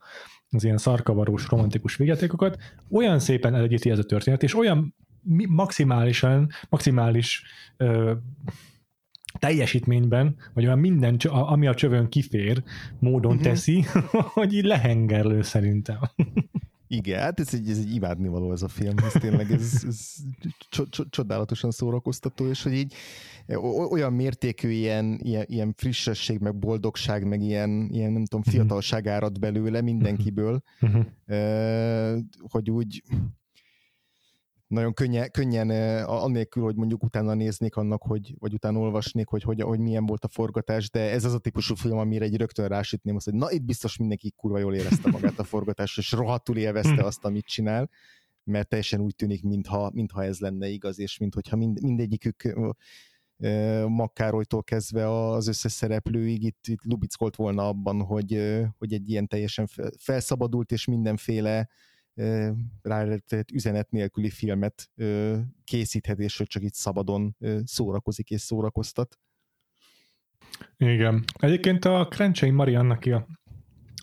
az 0.50 0.64
ilyen 0.64 0.78
szarkavarós 0.78 1.48
romantikus 1.48 1.96
vigyátékokat 1.96 2.58
olyan 2.90 3.20
szépen 3.20 3.56
elegyíti 3.56 3.90
ez 3.90 4.00
a 4.00 4.04
történet, 4.04 4.44
és 4.44 4.56
olyan 4.56 4.96
maximálisan, 5.48 6.50
maximális 6.70 7.44
ö, 7.78 8.14
teljesítményben, 9.40 10.36
vagy 10.54 10.66
olyan 10.66 10.80
minden, 10.80 11.16
ami 11.26 11.68
a 11.68 11.74
csövön 11.74 12.10
kifér, 12.10 12.64
módon 13.00 13.32
uh-huh. 13.32 13.48
teszi, 13.48 13.86
hogy 14.38 14.54
így 14.54 14.66
lehengerlő 14.66 15.42
szerintem. 15.42 16.00
Igen, 16.88 17.22
hát 17.22 17.40
ez 17.40 17.54
egy, 17.54 17.70
ez 17.70 17.78
egy 17.78 17.94
imádnivaló 17.96 18.52
ez 18.52 18.62
a 18.62 18.68
film, 18.68 18.98
ez 18.98 19.12
tényleg 19.12 19.52
ez, 19.52 19.84
ez 19.88 20.16
csodálatosan 21.10 21.72
szórakoztató, 21.72 22.48
és 22.48 22.64
hogy 22.64 22.74
így 22.74 22.94
olyan 23.90 24.14
mértékű 24.14 24.70
ilyen, 24.70 25.20
ilyen, 25.24 25.46
ilyen 25.48 25.74
frissesség, 25.78 26.40
meg 26.40 26.56
boldogság, 26.56 27.28
meg 27.28 27.42
ilyen, 27.42 27.90
ilyen 27.92 28.12
nem 28.12 28.26
tudom, 28.26 28.44
mhm. 28.46 28.56
fiatalság 28.56 29.08
árad 29.08 29.40
belőle 29.40 29.82
mindenkiből, 29.82 30.62
uh-huh. 30.82 31.06
hogy 32.50 32.70
úgy 32.70 33.04
nagyon 34.68 34.94
könnyen, 34.94 35.32
könnyen 35.32 35.70
annélkül, 36.06 36.64
hogy 36.64 36.76
mondjuk 36.76 37.04
utána 37.04 37.34
néznék 37.34 37.76
annak, 37.76 38.02
hogy, 38.02 38.36
vagy 38.40 38.54
utána 38.54 38.80
olvasnék, 38.80 39.28
hogy, 39.28 39.44
hogy, 39.44 39.62
hogy 39.62 39.80
milyen 39.80 40.06
volt 40.06 40.24
a 40.24 40.28
forgatás, 40.28 40.90
de 40.90 41.12
ez 41.12 41.24
az 41.24 41.34
a 41.34 41.40
típusú 41.40 41.76
film, 41.76 41.98
amire 41.98 42.26
egy 42.26 42.38
rögtön 42.38 42.68
rásütném 42.68 43.16
azt, 43.16 43.26
hogy 43.26 43.34
na 43.34 43.52
itt 43.52 43.64
biztos 43.64 43.98
mindenki 43.98 44.34
kurva 44.36 44.58
jól 44.58 44.76
érezte 44.76 45.10
magát 45.12 45.40
a 45.40 45.44
forgatás, 45.44 45.98
és 45.98 46.12
rohadtul 46.12 46.58
élvezte 46.58 47.04
azt, 47.04 47.26
amit 47.26 47.46
csinál, 47.46 47.90
mert 48.44 48.70
teljesen 48.70 49.00
úgy 49.00 49.16
tűnik, 49.16 49.44
mintha, 49.44 49.92
mintha 49.94 50.24
ez 50.24 50.40
lenne 50.40 50.68
igaz, 50.68 51.00
és 51.00 51.18
mintha 51.18 51.56
mind, 51.56 51.82
mindegyikük 51.82 52.56
Makkárolytól 53.88 54.64
kezdve 54.64 55.10
az 55.10 55.48
összes 55.48 55.72
szereplőig 55.72 56.44
itt, 56.44 56.68
itt 56.68 56.84
lubickolt 56.84 57.36
volna 57.36 57.68
abban, 57.68 58.02
hogy, 58.02 58.58
hogy 58.78 58.94
egy 58.94 59.10
ilyen 59.10 59.28
teljesen 59.28 59.68
felszabadult 59.98 60.72
és 60.72 60.86
mindenféle 60.86 61.70
ráletett 62.82 63.52
üzenet 63.52 63.92
nélküli 63.92 64.30
filmet 64.30 64.90
készíthet, 65.64 66.20
és 66.20 66.38
hogy 66.38 66.48
csak 66.48 66.64
itt 66.64 66.74
szabadon 66.74 67.36
szórakozik 67.64 68.30
és 68.30 68.42
szórakoztat. 68.42 69.20
Igen. 70.78 71.24
Egyébként 71.40 71.86
a 71.86 72.08
Krencsei 72.10 72.50
Mariannak 72.50 72.98
aki 72.98 73.12
a 73.12 73.28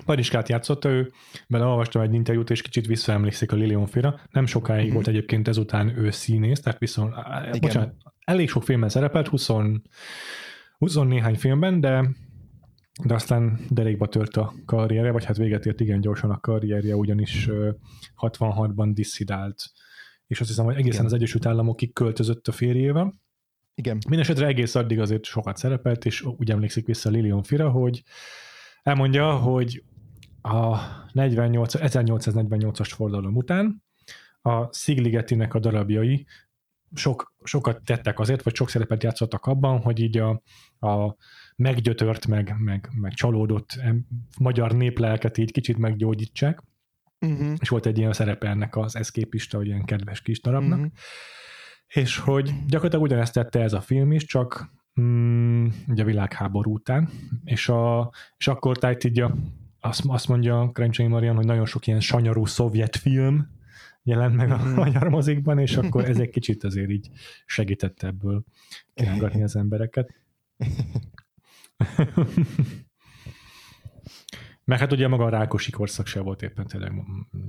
Pariskát 0.05 0.49
játszotta, 0.49 0.89
ő 0.89 1.13
vele 1.47 1.65
olvastam 1.65 2.03
egy 2.03 2.15
interjút, 2.15 2.51
és 2.51 2.63
kicsit 2.63 2.87
visszaemlékszik 2.87 3.53
a 3.53 3.57
Lilion 3.57 3.87
Fira. 3.87 4.21
Nem 4.31 4.47
sokáig 4.47 4.91
mm. 4.91 4.93
volt 4.93 5.09
egyébként 5.09 5.49
ezután 5.49 5.99
ő 5.99 6.11
színész, 6.11 6.61
tehát 6.61 6.79
viszont, 6.79 7.15
Igen. 7.47 7.61
bocsánat, 7.61 7.95
elég 8.25 8.49
sok 8.49 8.63
filmben 8.63 8.89
szerepelt, 8.89 9.29
20, 9.29 9.49
20 10.79 10.95
néhány 10.95 11.37
filmben, 11.37 11.81
de 11.81 12.11
de 13.03 13.15
aztán 13.15 13.61
derékba 13.69 14.07
tört 14.07 14.37
a 14.37 14.55
karrierje, 14.67 15.11
vagy 15.11 15.25
hát 15.25 15.37
véget 15.37 15.67
ért 15.67 15.81
igen 15.81 16.01
gyorsan 16.01 16.31
a 16.31 16.41
karrierje, 16.41 16.97
ugyanis 16.97 17.49
66-ban 18.21 18.91
disszidált, 18.93 19.73
és 20.27 20.41
azt 20.41 20.49
hiszem, 20.49 20.65
hogy 20.65 20.75
egészen 20.75 20.93
igen. 20.93 21.05
az 21.05 21.13
Egyesült 21.13 21.47
Államokig 21.47 21.93
költözött 21.93 22.49
a 22.49 22.53
férjével. 22.53 23.15
Igen. 23.75 23.99
Mindenesetre 24.09 24.47
egész 24.47 24.75
addig 24.75 25.01
azért 25.01 25.25
sokat 25.25 25.57
szerepelt, 25.57 26.05
és 26.05 26.23
úgy 26.23 26.51
emlékszik 26.51 26.87
vissza 26.87 27.11
Lilion 27.11 27.43
Fira, 27.43 27.71
hogy 27.71 28.03
elmondja, 28.83 29.37
hogy 29.37 29.85
a 30.43 30.77
48, 31.13 31.75
1848-as 31.77 32.91
fordalom 32.95 33.37
után 33.37 33.83
a 34.43 34.73
Szigligetinek 34.73 35.55
a 35.55 35.59
darabjai 35.59 36.27
sok, 36.95 37.35
sokat 37.45 37.85
tettek 37.85 38.19
azért, 38.19 38.43
vagy 38.43 38.55
sok 38.55 38.69
szerepet 38.69 39.03
játszottak 39.03 39.47
abban, 39.47 39.81
hogy 39.81 40.01
így 40.01 40.19
a, 40.19 40.43
a 40.79 41.17
meggyötört, 41.57 42.27
meg, 42.27 42.55
meg, 42.59 42.89
meg 43.01 43.13
csalódott 43.13 43.81
magyar 44.39 44.73
néplelket 44.73 45.39
így 45.39 45.53
kicsit 45.53 45.79
meggyógyítsák. 45.79 46.63
Uh-huh. 47.21 47.53
És 47.59 47.69
volt 47.69 47.87
egy 47.87 47.99
ilyen 47.99 48.13
szerepe 48.13 48.49
ennek 48.49 48.77
az 48.77 48.97
eszképista, 48.97 49.57
vagy 49.57 49.67
ilyen 49.67 49.85
kedves 49.85 50.23
kis 50.23 50.41
darabnak. 50.41 50.79
Uh-huh. 50.79 50.93
És 51.87 52.19
hogy 52.19 52.53
gyakorlatilag 52.67 53.05
ugyanezt 53.05 53.33
tette 53.33 53.61
ez 53.61 53.73
a 53.73 53.81
film 53.81 54.13
is, 54.13 54.25
csak 54.25 54.71
mm, 55.01 55.67
ugye 55.89 56.03
a 56.03 56.07
világháború 56.07 56.73
után, 56.73 57.09
és, 57.45 57.69
a, 57.69 58.13
és 58.37 58.49
akkor 58.49 58.79
tájt 58.79 59.05
így 59.05 59.21
a, 59.21 59.37
azt, 59.81 60.03
azt 60.07 60.29
mondja 60.29 60.71
Krencsei 60.73 61.07
Marian, 61.07 61.37
hogy 61.37 61.47
nagyon 61.47 61.67
sok 61.67 61.87
ilyen 61.87 62.01
sanyarú 62.01 62.45
szovjet 62.47 62.97
film 62.97 63.49
jelent 64.03 64.37
meg 64.37 64.51
a 64.51 64.65
mm. 64.65 64.75
magyar 64.75 65.09
mozikban, 65.09 65.59
és 65.59 65.77
akkor 65.77 66.05
ez 66.05 66.19
egy 66.19 66.31
kicsit 66.39 66.65
azért 66.65 66.91
így 66.91 67.11
segítette 67.47 68.07
ebből 68.07 68.45
kirángatni 68.95 69.43
az 69.49 69.57
embereket. 69.57 70.15
Meg 74.65 74.79
hát 74.79 74.93
ugye 74.93 75.09
maga 75.09 75.25
a 75.25 75.29
Rákosi 75.29 75.71
korszak 75.71 76.07
se 76.07 76.21
volt 76.21 76.43
éppen 76.43 76.67
tényleg 76.67 76.93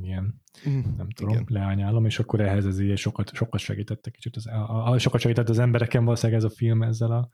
ilyen, 0.02 0.42
mm, 0.70 0.80
nem 0.98 1.10
tudom, 1.10 1.32
igen. 1.32 1.46
leányálom, 1.48 2.06
és 2.06 2.20
akkor 2.20 2.40
ehhez 2.42 2.66
ez 2.66 2.80
így 2.80 2.98
sokat, 2.98 3.34
sokat 3.34 3.60
segítette 3.60 4.10
kicsit, 4.10 4.36
az, 4.36 4.48
a, 4.48 4.92
a, 4.92 4.98
sokat 4.98 5.22
segített 5.22 5.50
az 5.50 5.60
embereken 5.60 6.04
valószínűleg 6.04 6.44
ez 6.44 6.52
a 6.52 6.56
film 6.56 6.82
ezzel 6.82 7.12
a 7.12 7.30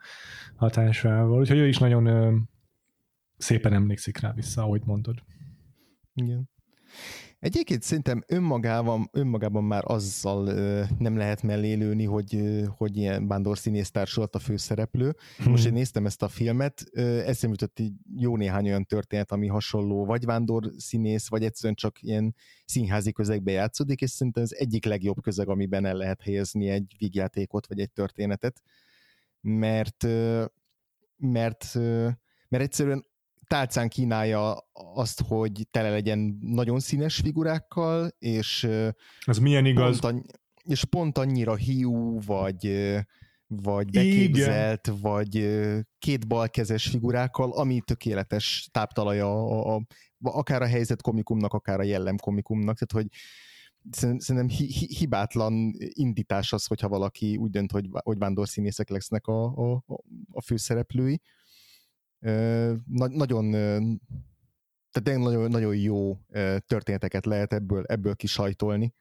hatásával, 0.56 1.40
úgyhogy 1.40 1.58
ő 1.58 1.68
is 1.68 1.78
nagyon 1.78 2.06
ö, 2.06 2.36
szépen 3.38 3.74
emlékszik 3.74 4.18
rá 4.18 4.34
vissza, 4.34 4.62
ahogy 4.62 4.82
mondod. 4.86 5.24
Igen. 6.14 6.50
Egyébként 7.40 7.82
szerintem 7.82 8.24
önmagában, 8.28 9.10
önmagában 9.12 9.64
már 9.64 9.84
azzal 9.86 10.48
ö, 10.48 10.84
nem 10.98 11.18
lehet 11.18 11.42
mellé 11.42 11.74
lőni, 11.74 12.06
hogy, 12.06 12.36
ö, 12.36 12.64
hogy 12.78 12.98
ilyen 12.98 13.28
vándor 13.28 13.58
társulat 13.92 14.36
a 14.36 14.40
főszereplő. 14.40 15.16
Hmm. 15.38 15.52
Most 15.52 15.66
én 15.66 15.74
néztem 15.74 16.06
ezt 16.06 16.22
a 16.22 16.28
filmet, 16.28 16.84
ö, 16.92 17.02
eszembe 17.20 17.58
jutott 17.60 17.88
jó 18.16 18.38
néhány 18.38 18.68
olyan 18.68 18.86
történet, 18.86 19.32
ami 19.32 19.48
hasonló, 19.48 20.06
vagy 20.06 20.26
vándor 20.26 20.72
színész, 20.78 21.30
vagy 21.30 21.44
egyszerűen 21.44 21.76
csak 21.76 22.02
ilyen 22.02 22.36
színházi 22.66 23.12
közegbe 23.12 23.52
játszódik, 23.52 24.02
és 24.02 24.10
szerintem 24.10 24.44
ez 24.44 24.52
egyik 24.52 24.86
legjobb 24.86 25.22
közeg, 25.22 25.50
amiben 25.50 25.86
el 25.86 25.96
lehet 25.96 26.22
helyezni 26.22 26.70
egy 26.70 26.96
vígjátékot, 26.98 27.68
vagy 27.68 27.80
egy 27.80 27.92
történetet, 27.92 28.62
mert 29.42 30.08
mert 31.18 31.74
mert 32.50 32.64
egyszerűen 32.64 33.06
tálcán 33.52 33.90
kínálja 33.90 34.58
azt, 34.94 35.22
hogy 35.28 35.68
tele 35.72 35.90
legyen 35.90 36.38
nagyon 36.42 36.80
színes 36.80 37.16
figurákkal, 37.16 38.12
és 38.20 38.68
ez 39.26 39.38
milyen 39.38 39.66
igaz? 39.66 40.00
Pont 40.00 40.14
annyi, 40.14 40.22
és 40.64 40.86
pont 40.86 41.18
annyira 41.18 41.56
hiú, 41.56 42.20
vagy 42.26 42.94
vagy 43.48 43.90
beképzelt, 43.92 44.88
Igen. 44.88 45.00
vagy 45.02 45.60
két 46.00 46.28
balkezes 46.28 46.88
figurákkal, 46.88 47.52
ami 47.52 47.82
tökéletes 47.86 48.70
táptalaja 48.72 49.32
a, 49.32 49.76
a, 49.76 49.82
akár 50.22 50.62
a 50.62 50.68
helyzet 50.68 51.02
komikumnak, 51.02 51.54
akár 51.54 51.80
a 51.80 51.84
jellem 51.84 52.18
komikumnak, 52.18 52.78
tehát 52.78 53.06
hogy 53.06 53.20
szerintem 54.18 54.50
hi, 54.50 54.66
hi, 54.66 54.96
hibátlan 54.96 55.74
indítás 55.78 56.54
az, 56.54 56.66
hogyha 56.66 56.88
valaki 56.88 57.38
úgy 57.38 57.50
dönt, 57.50 57.72
hogy, 57.72 57.90
hogy 58.04 58.18
vándorszínészek 58.18 58.90
lesznek 58.90 59.28
a, 59.28 59.44
a, 59.44 59.84
a 60.32 60.42
főszereplői 60.42 61.22
na, 62.86 63.08
nagyon 63.08 63.52
tehát 64.92 65.20
nagyon, 65.20 65.50
nagyon 65.50 65.76
jó 65.76 66.18
történeteket 66.68 67.26
lehet 67.26 67.54
ebből, 67.54 67.84
ebből 67.88 68.16
kisajtolni. 68.16 68.94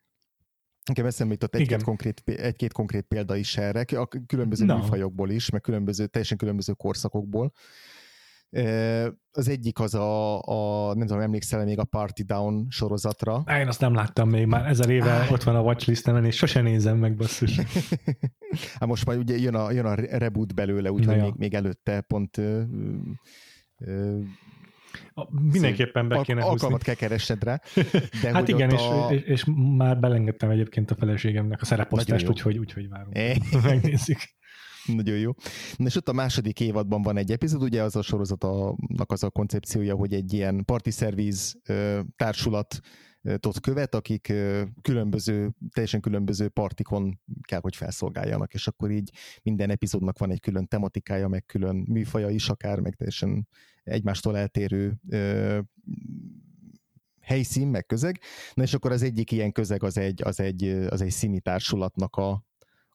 Nekem 0.85 1.07
eszembe 1.07 1.33
jutott 1.33 1.55
egy-két 1.55 1.83
konkrét, 1.83 2.23
egy-két 2.25 2.73
konkrét 2.73 3.05
példa 3.05 3.37
is 3.37 3.57
erre, 3.57 3.81
a 3.99 4.07
különböző 4.27 4.65
no. 4.65 4.77
műfajokból 4.77 5.31
is, 5.31 5.51
meg 5.51 5.61
különböző, 5.61 6.07
teljesen 6.07 6.37
különböző 6.37 6.73
korszakokból. 6.73 7.53
Az 9.33 9.49
egyik 9.49 9.79
az 9.79 9.95
a, 9.95 10.41
a 10.43 10.95
nem 10.95 11.07
tudom, 11.07 11.23
emlékszel 11.23 11.65
még 11.65 11.79
a 11.79 11.85
Party 11.85 12.23
Down 12.23 12.67
sorozatra. 12.69 13.45
Én 13.61 13.67
azt 13.67 13.81
nem 13.81 13.95
láttam 13.95 14.29
még, 14.29 14.47
már 14.47 14.67
ezer 14.67 14.91
éve 14.91 15.21
ah. 15.21 15.33
ott 15.33 15.43
van 15.43 15.57
a 15.57 15.61
watchlistemen, 15.61 16.25
és 16.25 16.37
sose 16.37 16.61
nézem 16.61 16.97
meg, 16.99 17.17
basszus. 17.17 17.57
hát 18.79 18.87
most 18.87 19.07
majd 19.07 19.19
ugye 19.19 19.37
jön 19.37 19.55
a, 19.55 19.71
jön 19.71 19.87
a 19.87 19.95
reboot 19.95 20.55
belőle, 20.55 20.93
úgyhogy 20.93 21.21
még, 21.21 21.35
még 21.37 21.55
előtte 21.55 22.01
pont 22.01 22.37
ö, 22.39 22.63
ö, 23.79 24.19
Mindenképpen 25.53 26.09
be 26.09 26.21
kéne 26.23 26.41
húzni. 26.41 26.53
Alkalmat 26.53 26.83
kell 26.83 26.95
keresned 26.95 27.45
rá. 27.45 27.61
De 28.23 28.33
hát 28.33 28.49
igen, 28.49 28.71
a... 28.71 29.13
és, 29.13 29.21
és, 29.23 29.45
már 29.77 30.01
belengedtem 30.01 30.51
egyébként 30.51 30.91
a 30.91 30.95
feleségemnek 30.95 31.61
a 31.61 31.65
szereposztást, 31.65 32.29
úgyhogy, 32.29 32.59
úgyhogy 32.59 32.89
várunk. 32.89 33.17
É. 33.19 33.37
Megnézzük. 33.63 34.19
Nagyon 34.95 35.19
jó. 35.19 35.33
Na 35.77 35.87
és 35.87 35.97
ott 35.97 36.09
a 36.09 36.13
második 36.13 36.61
évadban 36.61 37.03
van 37.03 37.17
egy 37.17 37.33
epizód, 37.33 37.63
ugye 37.63 37.83
az 37.83 37.97
a 37.97 38.03
sorozatnak 38.03 39.13
az 39.13 39.23
a 39.23 39.31
koncepciója, 39.31 39.95
hogy 39.95 40.15
egy 40.15 40.33
ilyen 40.33 40.65
party 40.65 40.91
service 40.91 41.55
társulat 42.17 42.81
tot 43.37 43.61
követ, 43.61 43.95
akik 43.95 44.33
különböző, 44.83 45.55
teljesen 45.73 46.01
különböző 46.01 46.49
partikon 46.49 47.21
kell, 47.43 47.61
hogy 47.61 47.77
felszolgáljanak, 47.77 48.55
és 48.55 48.67
akkor 48.67 48.91
így 48.91 49.11
minden 49.43 49.71
epizódnak 49.71 50.19
van 50.19 50.31
egy 50.31 50.41
külön 50.41 50.67
tematikája, 50.67 51.29
meg 51.29 51.47
külön 51.47 51.77
műfaja 51.89 52.29
is 52.29 52.49
akár, 52.49 52.81
meg 52.81 52.95
teljesen 52.95 53.49
egymástól 53.83 54.37
eltérő 54.37 55.01
helyszín, 57.21 57.69
meg 57.69 57.87
közeg. 57.87 58.21
Na 58.55 58.63
és 58.63 58.75
akkor 58.75 58.93
az 58.93 59.03
egyik 59.03 59.31
ilyen 59.31 59.53
közeg 59.53 59.83
az 59.83 59.99
egy, 59.99 60.23
az 60.23 60.41
egy, 60.41 60.65
az 60.65 61.01
egy 61.01 61.11
színi 61.11 61.41
társulatnak 61.41 62.17
a, 62.17 62.45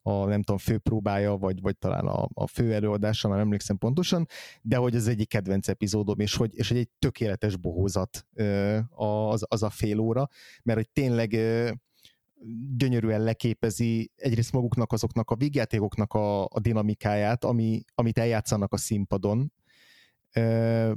a 0.08 0.26
nem 0.26 0.42
tudom, 0.42 0.58
főpróbája, 0.58 1.38
vagy, 1.38 1.62
vagy 1.62 1.78
talán 1.78 2.06
a, 2.06 2.28
a 2.34 2.48
fő 2.48 2.74
előadása, 2.74 3.28
már 3.28 3.40
emlékszem 3.40 3.78
pontosan, 3.78 4.28
de 4.62 4.76
hogy 4.76 4.96
az 4.96 5.08
egyik 5.08 5.30
kedvenc 5.30 5.68
epizódom, 5.68 6.20
és 6.20 6.36
hogy, 6.36 6.52
és 6.54 6.68
hogy 6.68 6.78
egy 6.78 6.90
tökéletes 7.00 7.58
bohózat 7.58 8.26
az, 8.90 9.46
az 9.48 9.64
a 9.64 9.70
fél 9.70 10.00
óra, 10.00 10.30
mert 10.64 10.78
hogy 10.78 10.90
tényleg 10.90 11.38
gyönyörűen 12.78 13.24
leképezi 13.24 14.12
egyrészt 14.16 14.52
maguknak 14.52 14.92
azoknak 14.92 15.30
a 15.30 15.36
vígjátékoknak 15.36 16.14
a, 16.14 16.44
a 16.44 16.60
dinamikáját, 16.60 17.44
ami, 17.44 17.82
amit 17.96 18.18
eljátszanak 18.18 18.74
a 18.74 18.78
színpadon, 18.78 19.54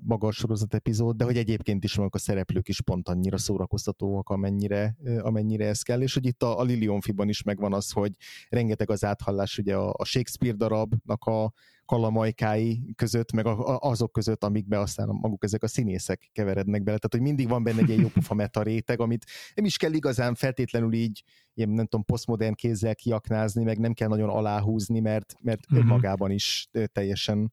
maga 0.02 0.26
a 0.26 0.30
sorozat 0.30 0.74
epizód, 0.74 1.16
de 1.16 1.24
hogy 1.24 1.36
egyébként 1.36 1.84
is 1.84 1.96
maguk 1.96 2.14
a 2.14 2.18
szereplők 2.18 2.68
is 2.68 2.80
pont 2.80 3.08
annyira 3.08 3.38
szórakoztatóak, 3.38 4.28
amennyire, 4.28 4.96
amennyire 5.18 5.66
ez 5.66 5.82
kell, 5.82 6.02
és 6.02 6.14
hogy 6.14 6.26
itt 6.26 6.42
a, 6.42 6.58
a 6.58 6.62
Lilionfiban 6.62 7.28
is 7.28 7.42
megvan 7.42 7.72
az, 7.72 7.90
hogy 7.90 8.12
rengeteg 8.48 8.90
az 8.90 9.04
áthallás 9.04 9.58
ugye 9.58 9.76
a, 9.76 9.94
a 9.96 10.04
Shakespeare 10.04 10.56
darabnak 10.56 11.24
a 11.24 11.52
kalamajkái 11.84 12.82
között, 12.96 13.32
meg 13.32 13.46
a, 13.46 13.74
a, 13.74 13.78
azok 13.80 14.12
között, 14.12 14.44
amikbe 14.44 14.78
aztán 14.78 15.08
maguk 15.08 15.44
ezek 15.44 15.62
a 15.62 15.68
színészek 15.68 16.30
keverednek 16.32 16.82
bele. 16.82 16.98
Tehát, 16.98 17.12
hogy 17.12 17.20
mindig 17.20 17.48
van 17.48 17.62
benne 17.62 17.80
egy 17.80 17.88
ilyen 17.88 18.00
jó 18.00 18.08
pufa 18.08 18.34
meta 18.34 18.62
réteg, 18.62 19.00
amit 19.00 19.24
nem 19.54 19.64
is 19.64 19.76
kell 19.76 19.92
igazán 19.92 20.34
feltétlenül 20.34 20.92
így, 20.92 21.22
ilyen 21.54 21.68
nem 21.68 21.86
tudom, 21.86 22.04
posztmodern 22.04 22.54
kézzel 22.54 22.94
kiaknázni, 22.94 23.64
meg 23.64 23.78
nem 23.78 23.92
kell 23.92 24.08
nagyon 24.08 24.28
aláhúzni, 24.28 25.00
mert, 25.00 25.34
mert 25.40 25.60
uh-huh. 25.64 25.78
önmagában 25.78 26.30
is 26.30 26.68
teljesen 26.92 27.52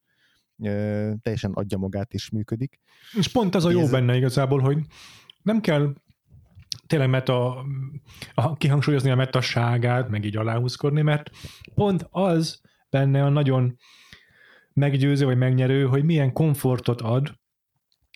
teljesen 1.22 1.52
adja 1.54 1.78
magát 1.78 2.14
és 2.14 2.30
működik. 2.30 2.80
És 3.18 3.28
pont 3.28 3.56
az 3.56 3.66
a 3.66 3.70
jó 3.70 3.80
Ez... 3.80 3.92
benne 3.92 4.16
igazából, 4.16 4.60
hogy 4.60 4.78
nem 5.42 5.62
kell 5.62 5.94
tényleg 6.88 7.10
meta, 7.10 7.66
a, 8.34 8.54
kihangsúlyozni 8.54 9.10
a 9.10 9.16
metasságát, 9.16 10.10
meg 10.10 10.26
így 10.26 10.38
aláhúzkodni, 10.38 11.02
mert 11.02 11.30
pont 11.76 12.08
az 12.12 12.62
benne 12.90 13.24
a 13.24 13.30
nagyon 13.30 13.78
meggyőző 14.74 15.26
vagy 15.26 15.38
megnyerő, 15.38 15.86
hogy 15.86 16.04
milyen 16.04 16.34
komfortot 16.34 17.02
ad, 17.02 17.40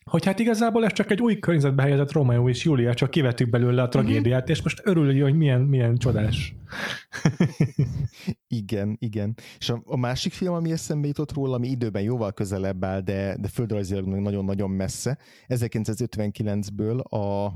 hogy 0.10 0.26
hát 0.26 0.40
igazából 0.40 0.86
ez 0.86 0.94
csak 0.94 1.12
egy 1.12 1.22
új 1.22 1.40
környezetbe 1.40 1.82
helyezett 1.82 2.12
Romeo 2.12 2.50
és 2.50 2.64
Julia, 2.64 2.94
csak 2.94 3.10
kivettük 3.10 3.50
belőle 3.50 3.82
a 3.82 3.84
mhm. 3.84 3.92
tragédiát, 3.92 4.42
mm-hmm. 4.42 4.52
és 4.52 4.62
most 4.62 4.82
örül, 4.84 5.22
hogy 5.22 5.36
milyen, 5.36 5.62
milyen 5.62 5.98
csodás. 5.98 6.56
igen, 8.62 8.98
igen. 9.00 9.36
És 9.58 9.70
a, 9.70 9.82
a 9.86 9.98
másik 9.98 10.34
film, 10.34 10.54
ami 10.54 10.72
eszembe 10.72 11.08
jutott 11.08 11.34
róla, 11.34 11.56
ami 11.56 11.68
időben 11.68 12.02
jóval 12.02 12.32
közelebb 12.32 12.84
áll, 12.84 13.02
de, 13.02 13.38
de 13.40 13.48
földrajzilag 13.48 14.06
nagyon-nagyon 14.06 14.70
messze, 14.70 15.18
1959-ből 15.48 17.02
a 17.02 17.54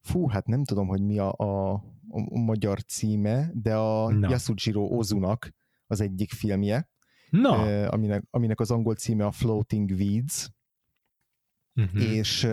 fú, 0.00 0.28
hát 0.28 0.46
nem 0.46 0.64
tudom, 0.64 0.86
hogy 0.86 1.02
mi 1.02 1.18
a, 1.18 1.32
a, 1.32 1.72
a 2.08 2.38
magyar 2.38 2.82
címe, 2.82 3.50
de 3.54 3.74
a 3.74 4.12
no. 4.12 4.30
Yasujiro 4.30 4.96
Ozunak 4.96 5.52
az 5.86 6.00
egyik 6.00 6.30
filmje, 6.30 6.90
no. 7.30 7.54
eh, 7.54 7.92
aminek, 7.92 8.24
aminek 8.30 8.60
az 8.60 8.70
angol 8.70 8.94
címe 8.94 9.26
a 9.26 9.30
Floating 9.30 9.90
Weeds, 9.90 10.50
uh-huh. 11.76 12.02
és 12.02 12.46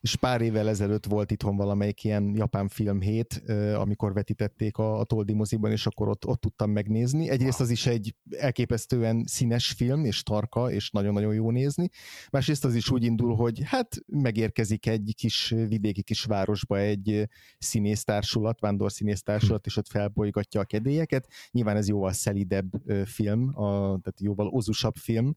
és 0.00 0.16
pár 0.16 0.40
évvel 0.40 0.68
ezelőtt 0.68 1.06
volt 1.06 1.30
itthon 1.30 1.56
valamelyik 1.56 2.04
ilyen 2.04 2.32
japán 2.34 2.68
filmhét, 2.68 3.42
amikor 3.74 4.12
vetítették 4.12 4.76
a, 4.76 4.98
a 4.98 5.04
Toldi 5.04 5.32
moziban, 5.32 5.70
és 5.70 5.86
akkor 5.86 6.08
ott, 6.08 6.26
ott 6.26 6.40
tudtam 6.40 6.70
megnézni. 6.70 7.28
Egyrészt 7.28 7.60
az 7.60 7.70
is 7.70 7.86
egy 7.86 8.14
elképesztően 8.30 9.24
színes 9.26 9.68
film, 9.68 10.04
és 10.04 10.22
tarka, 10.22 10.70
és 10.70 10.90
nagyon-nagyon 10.90 11.34
jó 11.34 11.50
nézni. 11.50 11.88
Másrészt 12.30 12.64
az 12.64 12.74
is 12.74 12.90
úgy 12.90 13.04
indul, 13.04 13.34
hogy 13.34 13.60
hát 13.64 13.96
megérkezik 14.06 14.86
egy 14.86 15.12
kis 15.16 15.54
vidéki 15.68 16.02
kis 16.02 16.24
városba 16.24 16.78
egy 16.78 17.28
színésztársulat, 17.58 18.60
vándor 18.60 18.92
színésztársulat, 18.92 19.66
és 19.66 19.76
ott 19.76 19.88
felbolygatja 19.88 20.60
a 20.60 20.64
kedélyeket. 20.64 21.28
Nyilván 21.50 21.76
ez 21.76 21.88
jóval 21.88 22.12
szelidebb 22.12 22.70
film, 23.04 23.48
a, 23.54 23.70
tehát 23.78 24.20
jóval 24.20 24.46
ozusabb 24.46 24.96
film, 24.96 25.36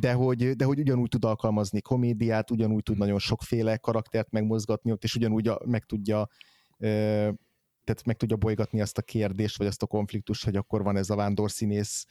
de 0.00 0.12
hogy, 0.12 0.50
de 0.50 0.64
hogy 0.64 0.78
ugyanúgy 0.78 1.08
tud 1.08 1.24
alkalmazni 1.24 1.80
komédiát, 1.80 2.50
ugyanúgy 2.50 2.82
tud 2.82 2.96
nagyon 3.18 3.36
sokféle 3.36 3.76
karaktert 3.76 4.30
megmozgatni 4.30 4.92
ott, 4.92 5.04
és 5.04 5.14
ugyanúgy 5.14 5.48
a, 5.48 5.60
meg 5.64 5.84
tudja 5.84 6.28
tehát 7.84 8.04
meg 8.04 8.16
tudja 8.16 8.36
bolygatni 8.36 8.80
azt 8.80 8.98
a 8.98 9.02
kérdést, 9.02 9.58
vagy 9.58 9.66
azt 9.66 9.82
a 9.82 9.86
konfliktust, 9.86 10.44
hogy 10.44 10.56
akkor 10.56 10.82
van 10.82 10.96
ez 10.96 11.10
a 11.10 11.16
vándorszínész 11.16 12.06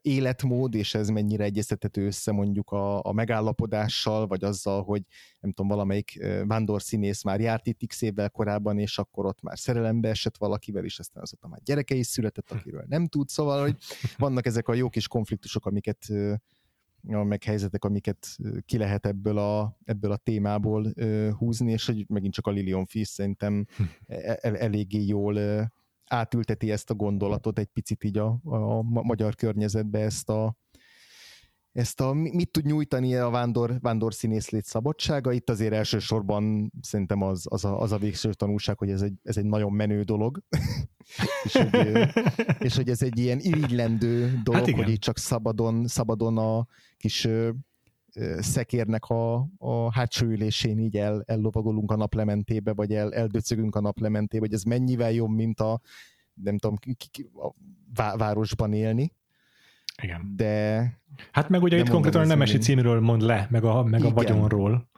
életmód, 0.00 0.74
és 0.74 0.94
ez 0.94 1.08
mennyire 1.08 1.44
egyeztethető 1.44 2.06
össze 2.06 2.32
mondjuk 2.32 2.70
a, 2.70 3.04
a 3.04 3.12
megállapodással, 3.12 4.26
vagy 4.26 4.44
azzal, 4.44 4.82
hogy 4.82 5.02
nem 5.40 5.52
tudom, 5.52 5.70
valamelyik 5.70 6.24
vándorszínész 6.46 7.22
már 7.22 7.40
járt 7.40 7.66
itt 7.66 7.86
x 7.86 8.02
évvel 8.02 8.30
korábban, 8.30 8.78
és 8.78 8.98
akkor 8.98 9.26
ott 9.26 9.40
már 9.40 9.58
szerelembe 9.58 10.08
esett 10.08 10.36
valakivel, 10.36 10.84
és 10.84 10.98
aztán 10.98 11.22
azóta 11.22 11.48
már 11.48 11.60
gyereke 11.64 11.94
is 11.94 12.06
született, 12.06 12.50
akiről 12.50 12.84
nem 12.88 13.06
tud, 13.06 13.28
szóval, 13.28 13.60
hogy 13.60 13.76
vannak 14.16 14.46
ezek 14.46 14.68
a 14.68 14.74
jó 14.74 14.88
kis 14.88 15.08
konfliktusok, 15.08 15.66
amiket 15.66 16.06
meg 17.02 17.42
helyzetek, 17.42 17.84
amiket 17.84 18.36
ki 18.64 18.78
lehet 18.78 19.06
ebből 19.06 19.38
a, 19.38 19.76
ebből 19.84 20.12
a 20.12 20.16
témából 20.16 20.92
húzni, 21.38 21.72
és 21.72 21.86
hogy 21.86 22.04
megint 22.08 22.34
csak 22.34 22.46
a 22.46 22.50
Lilion 22.50 22.86
Fish 22.86 23.10
szerintem 23.10 23.66
hm. 23.76 23.82
el, 24.06 24.36
e, 24.40 24.64
eléggé 24.64 25.04
jól 25.04 25.38
átülteti 26.04 26.70
ezt 26.70 26.90
a 26.90 26.94
gondolatot 26.94 27.58
egy 27.58 27.66
picit 27.66 28.04
így 28.04 28.18
a, 28.18 28.40
a 28.42 28.82
magyar 28.82 29.34
környezetbe, 29.34 29.98
ezt 29.98 30.28
a, 30.28 30.56
ezt 31.78 32.00
a, 32.00 32.12
mit 32.12 32.50
tud 32.50 32.64
nyújtani 32.64 33.14
a 33.14 33.30
vándor, 33.30 33.78
vándor 33.80 34.14
színészlét 34.14 34.64
szabadsága. 34.64 35.32
Itt 35.32 35.50
azért 35.50 35.72
elsősorban 35.72 36.72
szerintem 36.80 37.22
az, 37.22 37.46
az, 37.48 37.64
a, 37.64 37.80
az 37.80 37.92
a 37.92 37.98
végső 37.98 38.32
tanulság, 38.32 38.78
hogy 38.78 38.90
ez 38.90 39.02
egy, 39.02 39.14
ez 39.22 39.36
egy 39.36 39.44
nagyon 39.44 39.72
menő 39.72 40.02
dolog, 40.02 40.42
és, 41.44 41.52
hogy, 41.52 42.08
és 42.58 42.76
hogy 42.76 42.88
ez 42.88 43.02
egy 43.02 43.18
ilyen 43.18 43.38
irigylendő 43.40 44.40
dolog, 44.42 44.66
hát 44.66 44.76
hogy 44.76 44.88
itt 44.88 45.00
csak 45.00 45.18
szabadon, 45.18 45.86
szabadon 45.86 46.38
a 46.38 46.66
kis 46.96 47.28
szekérnek 48.38 49.04
a, 49.04 49.48
a 49.58 49.92
hátsó 49.92 50.26
ülésén 50.26 50.78
így 50.78 50.96
el, 50.96 51.22
ellovagolunk 51.26 51.90
a 51.90 51.96
naplementébe, 51.96 52.72
vagy 52.72 52.94
el, 52.94 53.14
eldöcögünk 53.14 53.74
a 53.74 53.80
naplementébe, 53.80 54.44
hogy 54.44 54.54
ez 54.54 54.62
mennyivel 54.62 55.12
jobb, 55.12 55.30
mint 55.30 55.60
a 55.60 55.80
nem 56.34 56.58
tudom, 56.58 56.76
a 57.34 58.16
városban 58.16 58.72
élni. 58.72 59.12
Igen. 60.02 60.32
De... 60.36 60.82
Hát 61.32 61.48
meg 61.48 61.62
ugye 61.62 61.78
itt 61.78 61.88
konkrétan 61.88 62.22
a 62.22 62.26
Nemesi 62.26 62.58
címről 62.58 63.00
mond 63.00 63.22
le, 63.22 63.46
meg 63.50 63.64
a, 63.64 63.82
meg 63.82 64.04
a 64.04 64.10
vagyonról, 64.10 64.88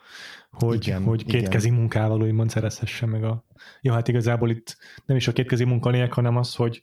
hogy, 0.50 0.86
igen, 0.86 1.02
hogy 1.02 1.24
kétkezi 1.24 1.66
igen. 1.66 1.78
munkával 1.78 2.22
úgymond 2.22 2.50
szerezhesse 2.50 3.06
meg 3.06 3.24
a... 3.24 3.44
Jó, 3.80 3.92
hát 3.92 4.08
igazából 4.08 4.50
itt 4.50 4.76
nem 5.06 5.16
is 5.16 5.28
a 5.28 5.32
kétkezi 5.32 5.64
munka 5.64 6.08
hanem 6.14 6.36
az, 6.36 6.54
hogy, 6.54 6.82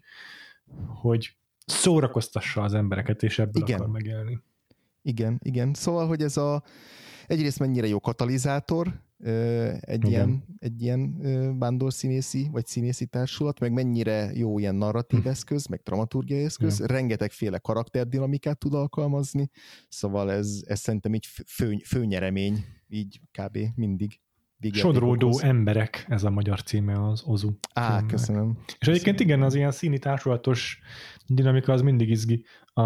hogy 1.01 1.38
szórakoztassa 1.65 2.61
az 2.61 2.74
embereket, 2.74 3.24
és 3.24 3.39
ebből 3.39 3.63
igen. 3.63 3.80
akar 3.80 3.91
megélni. 3.91 4.39
Igen, 5.01 5.39
igen. 5.43 5.74
Szóval, 5.74 6.07
hogy 6.07 6.22
ez 6.22 6.38
a 6.38 6.63
egyrészt 7.28 7.59
mennyire 7.59 7.88
jó 7.88 7.99
katalizátor, 7.99 9.01
egy 9.20 10.05
Igen. 10.05 10.09
ilyen, 10.09 10.43
egy 10.59 10.82
ilyen 10.82 11.20
vándorszínészi 11.59 12.47
vagy 12.51 12.65
színészi 12.65 13.05
társulat, 13.05 13.59
meg 13.59 13.72
mennyire 13.72 14.32
jó 14.34 14.59
ilyen 14.59 14.76
narratív 14.76 15.22
hm. 15.22 15.28
eszköz, 15.28 15.68
meg 15.68 15.82
dramaturgiai 15.84 16.43
eszköz, 16.43 16.76
Igen. 16.76 16.88
rengetegféle 16.88 17.57
karakterdinamikát 17.57 18.57
tud 18.57 18.74
alkalmazni, 18.74 19.49
szóval 19.89 20.32
ez, 20.32 20.63
ez 20.65 20.80
szerintem 20.80 21.13
így 21.13 21.26
fő, 21.47 21.78
főnyeremény, 21.86 22.65
így 22.88 23.22
kb. 23.32 23.57
mindig. 23.76 24.20
Sodródó 24.72 25.39
emberek, 25.39 26.05
ez 26.07 26.24
a 26.24 26.30
magyar 26.30 26.63
címe 26.63 27.07
az 27.07 27.24
Ozu. 27.26 27.51
Á, 27.74 27.88
címnek. 27.88 28.05
köszönöm. 28.05 28.57
És 28.80 28.88
egyébként 28.88 29.20
igen, 29.20 29.41
az 29.41 29.55
ilyen 29.55 29.72
színi 29.72 29.99
társulatos 29.99 30.80
dinamika 31.28 31.74
az 31.74 31.82
mindig 31.82 32.09
izgi. 32.09 32.45
A 32.74 32.84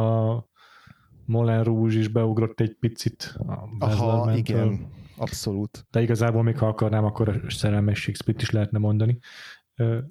Moulin 1.25 1.63
Rouge 1.63 1.97
is 1.97 2.07
beugrott 2.07 2.59
egy 2.59 2.77
picit. 2.79 3.35
A 3.37 3.69
Aha, 3.79 4.35
igen 4.35 4.89
Abszolút. 5.21 5.85
De 5.91 6.01
igazából 6.01 6.43
még 6.43 6.57
ha 6.57 6.67
akarnám, 6.67 7.03
akkor 7.03 7.41
szerelmes 7.47 7.99
shakespeare 7.99 8.39
is 8.41 8.49
lehetne 8.49 8.77
mondani. 8.77 9.19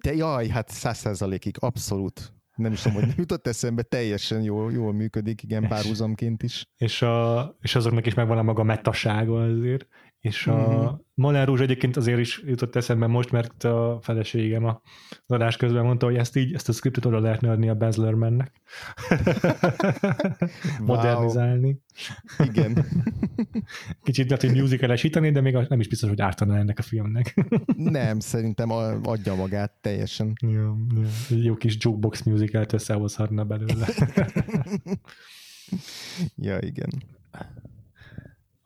De 0.00 0.14
jaj, 0.14 0.48
hát 0.48 0.68
száz 0.68 0.98
százalékig, 0.98 1.56
abszolút. 1.58 2.32
Nem 2.54 2.72
is 2.72 2.80
tudom, 2.80 3.02
hogy 3.02 3.12
jutott 3.16 3.46
eszembe, 3.46 3.82
teljesen 3.82 4.42
jól, 4.42 4.72
jól 4.72 4.92
működik, 4.92 5.42
igen, 5.42 5.68
párhuzamként 5.68 6.42
is. 6.42 6.66
És, 6.76 7.02
a, 7.02 7.56
és 7.60 7.74
azoknak 7.74 8.06
is 8.06 8.14
megvan 8.14 8.38
a 8.38 8.42
maga 8.42 8.62
metasága 8.62 9.42
azért, 9.42 9.86
és 10.20 10.46
a 10.46 10.54
mm-hmm. 10.54 10.86
Moulin 11.14 11.44
Rouge 11.44 11.62
egyébként 11.62 11.96
azért 11.96 12.18
is 12.18 12.42
jutott 12.46 12.76
eszembe 12.76 13.06
most, 13.06 13.30
mert 13.30 13.64
a 13.64 13.98
feleségem 14.02 14.64
a 14.64 14.82
adás 15.26 15.56
közben 15.56 15.84
mondta, 15.84 16.06
hogy 16.06 16.16
ezt 16.16 16.36
így, 16.36 16.54
ezt 16.54 16.68
a 16.68 16.72
scriptet 16.72 17.04
oda 17.04 17.20
lehetne 17.20 17.50
adni 17.50 17.68
a 17.68 17.74
Baz 17.74 17.96
Luhrmannnek. 17.96 18.60
Modernizálni. 20.86 21.80
Igen. 22.38 22.84
Kicsit 24.02 24.30
lehet, 24.30 24.44
hogy 24.44 24.60
musicalesíteni, 24.60 25.30
de 25.30 25.40
még 25.40 25.54
nem 25.68 25.80
is 25.80 25.88
biztos, 25.88 26.08
hogy 26.08 26.20
ártana 26.20 26.56
ennek 26.56 26.78
a 26.78 26.82
filmnek. 26.82 27.34
nem, 27.76 28.20
szerintem 28.20 28.70
adja 29.02 29.34
magát 29.34 29.72
teljesen. 29.80 30.32
Jó, 30.40 30.50
jó. 30.50 31.02
Egy 31.30 31.44
jó 31.44 31.54
kis 31.54 31.76
jukebox 31.80 32.22
musicalt 32.22 32.72
összehozhatna 32.72 33.44
belőle. 33.44 33.86
ja, 36.36 36.58
igen. 36.58 36.90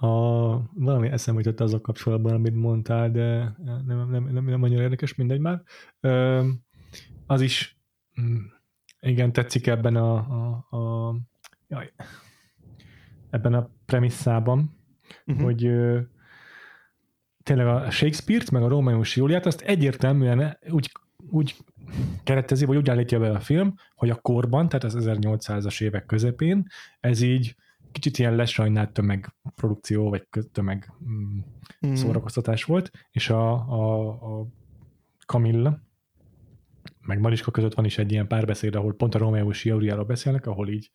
A, 0.05 0.71
valami 0.75 1.09
eszembe 1.09 1.41
jutott 1.45 1.73
a 1.73 1.81
kapcsolatban, 1.81 2.35
amit 2.35 2.55
mondtál, 2.55 3.11
de 3.11 3.57
nem, 3.65 4.09
nem, 4.11 4.29
nem, 4.33 4.45
nem 4.45 4.63
annyira 4.63 4.83
érdekes, 4.83 5.15
mindegy 5.15 5.41
már. 5.41 5.63
Ö, 6.01 6.47
az 7.27 7.41
is 7.41 7.79
mm, 8.21 8.37
igen, 9.01 9.33
tetszik 9.33 9.67
ebben 9.67 9.97
a, 9.97 10.15
a, 10.17 10.77
a 10.77 11.15
jaj, 11.69 11.93
ebben 13.31 13.55
a 13.55 13.71
premisszában, 13.87 14.77
uh-huh. 15.27 15.45
hogy 15.45 15.65
ö, 15.67 16.01
tényleg 17.43 17.67
a 17.67 17.91
Shakespeare-t, 17.91 18.51
meg 18.51 18.63
a 18.63 18.69
Rómeó 18.69 19.01
és 19.01 19.17
Júliát, 19.17 19.47
azt 19.47 19.61
egyértelműen 19.61 20.59
úgy, 20.71 20.93
úgy 21.31 21.57
keretezi, 22.25 22.65
vagy 22.65 22.77
úgy 22.77 22.91
állítja 22.91 23.19
be 23.19 23.31
a 23.31 23.41
film, 23.41 23.75
hogy 23.95 24.11
a 24.11 24.21
korban, 24.21 24.69
tehát 24.69 24.85
az 24.85 24.97
1800-as 24.99 25.83
évek 25.83 26.07
közepén, 26.07 26.67
ez 27.01 27.21
így 27.21 27.57
kicsit 27.95 28.19
ilyen 28.19 28.35
lesajnált 28.35 28.93
tömegprodukció, 28.93 30.09
vagy 30.09 30.29
tömeg 30.53 30.93
mm, 31.09 31.39
mm. 31.87 31.95
szórakoztatás 31.95 32.65
volt, 32.65 32.91
és 33.11 33.31
a, 33.31 33.53
a, 33.53 34.09
a 34.09 34.47
Camilla, 35.27 35.81
meg 37.01 37.21
Mariska 37.21 37.51
között 37.51 37.75
van 37.75 37.85
is 37.85 37.99
egy 37.99 38.13
ilyen 38.13 38.27
párbeszéd, 38.27 38.75
ahol 38.75 38.95
pont 38.95 39.15
a 39.15 39.19
Romeo 39.19 39.51
és 39.51 39.65
Júliáról 39.65 40.05
beszélnek, 40.05 40.47
ahol 40.47 40.69
így 40.69 40.91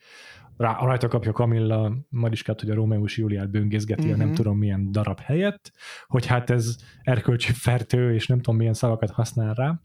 rá, 0.57 0.77
rajta 0.79 1.07
kapja 1.07 1.31
Camilla 1.31 1.93
Mariskát, 2.09 2.59
hogy 2.59 2.69
a 2.69 2.73
Romeo 2.73 3.03
és 3.03 3.17
Júliát 3.17 3.49
böngészgeti 3.49 4.03
mm-hmm. 4.03 4.13
a 4.13 4.17
nem 4.17 4.27
mhm. 4.27 4.35
tudom 4.35 4.57
milyen 4.57 4.91
darab 4.91 5.19
helyett, 5.19 5.71
hogy 6.07 6.25
hát 6.25 6.49
ez 6.49 6.75
erkölcsi 7.01 7.51
fertő, 7.53 8.13
és 8.13 8.27
nem 8.27 8.37
tudom 8.37 8.57
milyen 8.59 8.73
szavakat 8.73 9.09
használ 9.09 9.53
rá, 9.53 9.81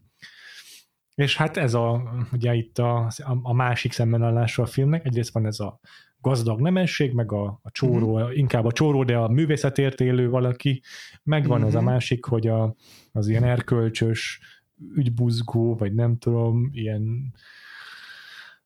És 1.15 1.37
hát 1.37 1.57
ez 1.57 1.73
a, 1.73 2.01
ugye 2.31 2.53
itt 2.53 2.77
a, 2.77 3.11
a 3.41 3.53
másik 3.53 3.91
szembenállása 3.91 4.61
a 4.61 4.65
filmnek, 4.65 5.05
egyrészt 5.05 5.33
van 5.33 5.45
ez 5.45 5.59
a 5.59 5.79
gazdag 6.25 6.61
nemesség, 6.61 7.13
meg 7.13 7.31
a, 7.31 7.59
a 7.63 7.71
csóró, 7.71 8.13
uh-huh. 8.13 8.37
inkább 8.37 8.65
a 8.65 8.71
csóró, 8.71 9.03
de 9.03 9.17
a 9.17 9.27
művészetért 9.27 10.01
élő 10.01 10.29
valaki, 10.29 10.81
megvan 11.23 11.57
uh-huh. 11.57 11.67
az 11.67 11.75
a 11.75 11.81
másik, 11.81 12.25
hogy 12.25 12.47
a, 12.47 12.75
az 13.11 13.27
ilyen 13.27 13.43
erkölcsös, 13.43 14.39
ügybuzgó, 14.95 15.75
vagy 15.75 15.93
nem 15.93 16.17
tudom, 16.17 16.69
ilyen 16.73 17.33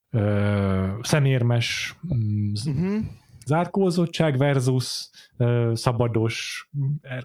ö, 0.09 0.87
szemérmes 1.01 1.95
uh-huh. 2.09 3.05
zárkózottság 3.45 4.37
versus 4.37 5.09
ö, 5.37 5.71
szabados 5.75 6.69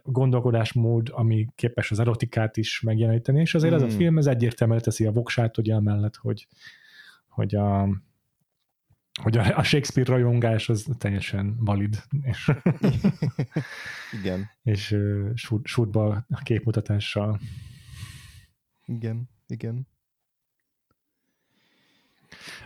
gondolkodásmód, 0.03 1.09
ami 1.13 1.47
képes 1.55 1.91
az 1.91 1.99
erotikát 1.99 2.57
is 2.57 2.81
megjeleníteni, 2.81 3.41
és 3.41 3.55
azért 3.55 3.73
uh-huh. 3.73 3.89
ez 3.89 3.95
a 3.95 3.97
film 3.99 4.19
ez 4.19 4.27
egyértelműen 4.27 4.81
teszi 4.81 5.07
a 5.07 5.13
voksát, 5.13 5.59
ugye 5.59 5.75
amellett, 5.75 6.17
hogy, 6.17 6.47
hogy 7.29 7.55
a 7.55 7.89
hogy 9.23 9.37
a 9.37 9.63
Shakespeare 9.63 10.13
rajongás 10.13 10.69
az 10.69 10.87
teljesen 10.99 11.57
valid. 11.59 12.03
És 12.23 12.51
Igen. 14.21 14.51
És 14.63 14.91
uh, 14.91 15.31
sútba 15.63 16.27
a 16.29 16.43
képmutatással. 16.43 17.41
Igen, 18.87 19.29
igen. 19.47 19.87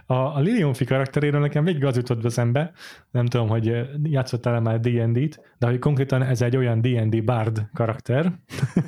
A, 0.06 0.14
a 0.14 0.38
Lilionfi 0.38 0.84
karakteréről 0.84 1.40
nekem 1.40 1.64
végig 1.64 1.84
az 1.84 1.96
jutott 1.96 2.22
be 2.22 2.28
szembe, 2.28 2.72
nem 3.10 3.26
tudom, 3.26 3.48
hogy 3.48 3.88
játszottál-e 4.02 4.60
már 4.60 4.80
D&D-t, 4.80 5.40
de 5.58 5.66
hogy 5.66 5.78
konkrétan 5.78 6.22
ez 6.22 6.42
egy 6.42 6.56
olyan 6.56 6.80
D&D 6.80 7.24
bard 7.24 7.68
karakter, 7.74 8.32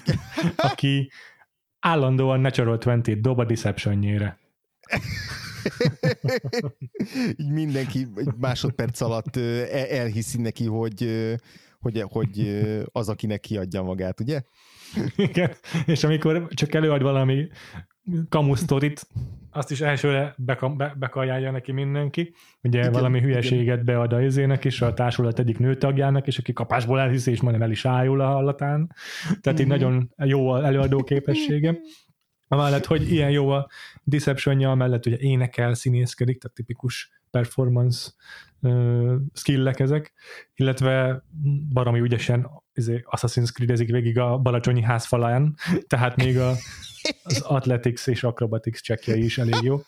aki 0.70 1.10
állandóan 1.80 2.40
Natural 2.40 2.78
20 2.84 3.00
dob 3.20 3.38
a 3.38 3.44
Deception-jére. 3.44 4.38
Így 7.42 7.50
mindenki 7.50 8.06
egy 8.16 8.28
másodperc 8.38 9.00
alatt 9.00 9.36
elhiszi 9.90 10.40
neki, 10.40 10.66
hogy, 10.66 11.08
hogy, 11.80 12.04
hogy 12.08 12.62
az, 12.92 13.08
akinek 13.08 13.40
kiadja 13.40 13.82
magát, 13.82 14.20
ugye? 14.20 14.42
Igen, 15.16 15.50
és 15.86 16.04
amikor 16.04 16.48
csak 16.48 16.74
előad 16.74 17.02
valami 17.02 17.48
kamusztorit, 18.28 19.06
azt 19.52 19.70
is 19.70 19.80
elsőre 19.80 20.34
beka, 20.36 20.68
be, 20.68 20.94
bekajálja 20.98 21.50
neki 21.50 21.72
mindenki. 21.72 22.34
Ugye 22.62 22.78
igen, 22.78 22.92
valami 22.92 23.20
hülyeséget 23.20 23.82
igen. 23.82 23.84
bead 23.84 24.12
a 24.12 24.22
izének 24.22 24.64
is, 24.64 24.80
a 24.80 24.94
társulat 24.94 25.38
egyik 25.38 25.58
nőtagjának, 25.58 26.26
és 26.26 26.38
aki 26.38 26.52
kapásból 26.52 27.00
elhiszi, 27.00 27.30
és 27.30 27.40
majdnem 27.40 27.62
el 27.62 27.70
is 27.70 27.84
ájul 27.84 28.20
a 28.20 28.26
hallatán. 28.26 28.94
Tehát 29.40 29.52
mm-hmm. 29.52 29.60
így 29.60 29.66
nagyon 29.66 30.10
jó 30.16 30.56
előadó 30.56 31.02
képessége. 31.02 31.78
Amellett, 32.52 32.86
hogy 32.86 33.12
ilyen 33.12 33.30
jó 33.30 33.48
a 33.48 33.68
deception 34.04 34.64
amellett 34.64 35.06
ugye 35.06 35.16
énekel, 35.16 35.74
színészkedik, 35.74 36.40
tehát 36.40 36.56
tipikus 36.56 37.10
performance 37.30 38.10
uh, 38.60 39.14
skillek 39.34 39.80
ezek, 39.80 40.12
illetve 40.54 41.24
baromi 41.72 42.00
ügyesen 42.00 42.50
izé, 42.74 43.04
Assassin's 43.10 43.52
Creed-ezik 43.52 43.90
végig 43.90 44.18
a 44.18 44.38
Balacsonyi 44.38 44.82
ház 44.82 45.06
falán, 45.06 45.56
tehát 45.86 46.16
még 46.16 46.38
a, 46.38 46.50
az 47.22 47.40
Athletics 47.40 48.06
és 48.06 48.22
Acrobatics 48.22 48.80
csekje 48.80 49.16
is 49.16 49.38
elég 49.38 49.62
jó. 49.62 49.80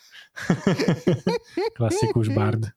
Klasszikus 1.75 2.29
bárd. 2.29 2.69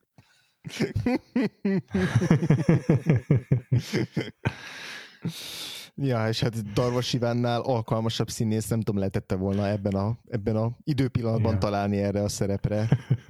Ja, 5.98 6.28
és 6.28 6.40
hát 6.40 6.74
Darvas 6.74 7.14
Ivánnál 7.14 7.62
alkalmasabb 7.62 8.30
színész 8.30 8.68
nem 8.68 8.80
tudom, 8.80 8.98
lehetette 8.98 9.36
volna 9.36 9.68
ebben 9.68 9.94
a, 9.94 10.18
ebben 10.28 10.56
a 10.56 10.78
időpillanatban 10.84 11.54
ja. 11.54 11.58
találni 11.58 11.98
erre 11.98 12.22
a 12.22 12.30
szerepre. 12.30 12.88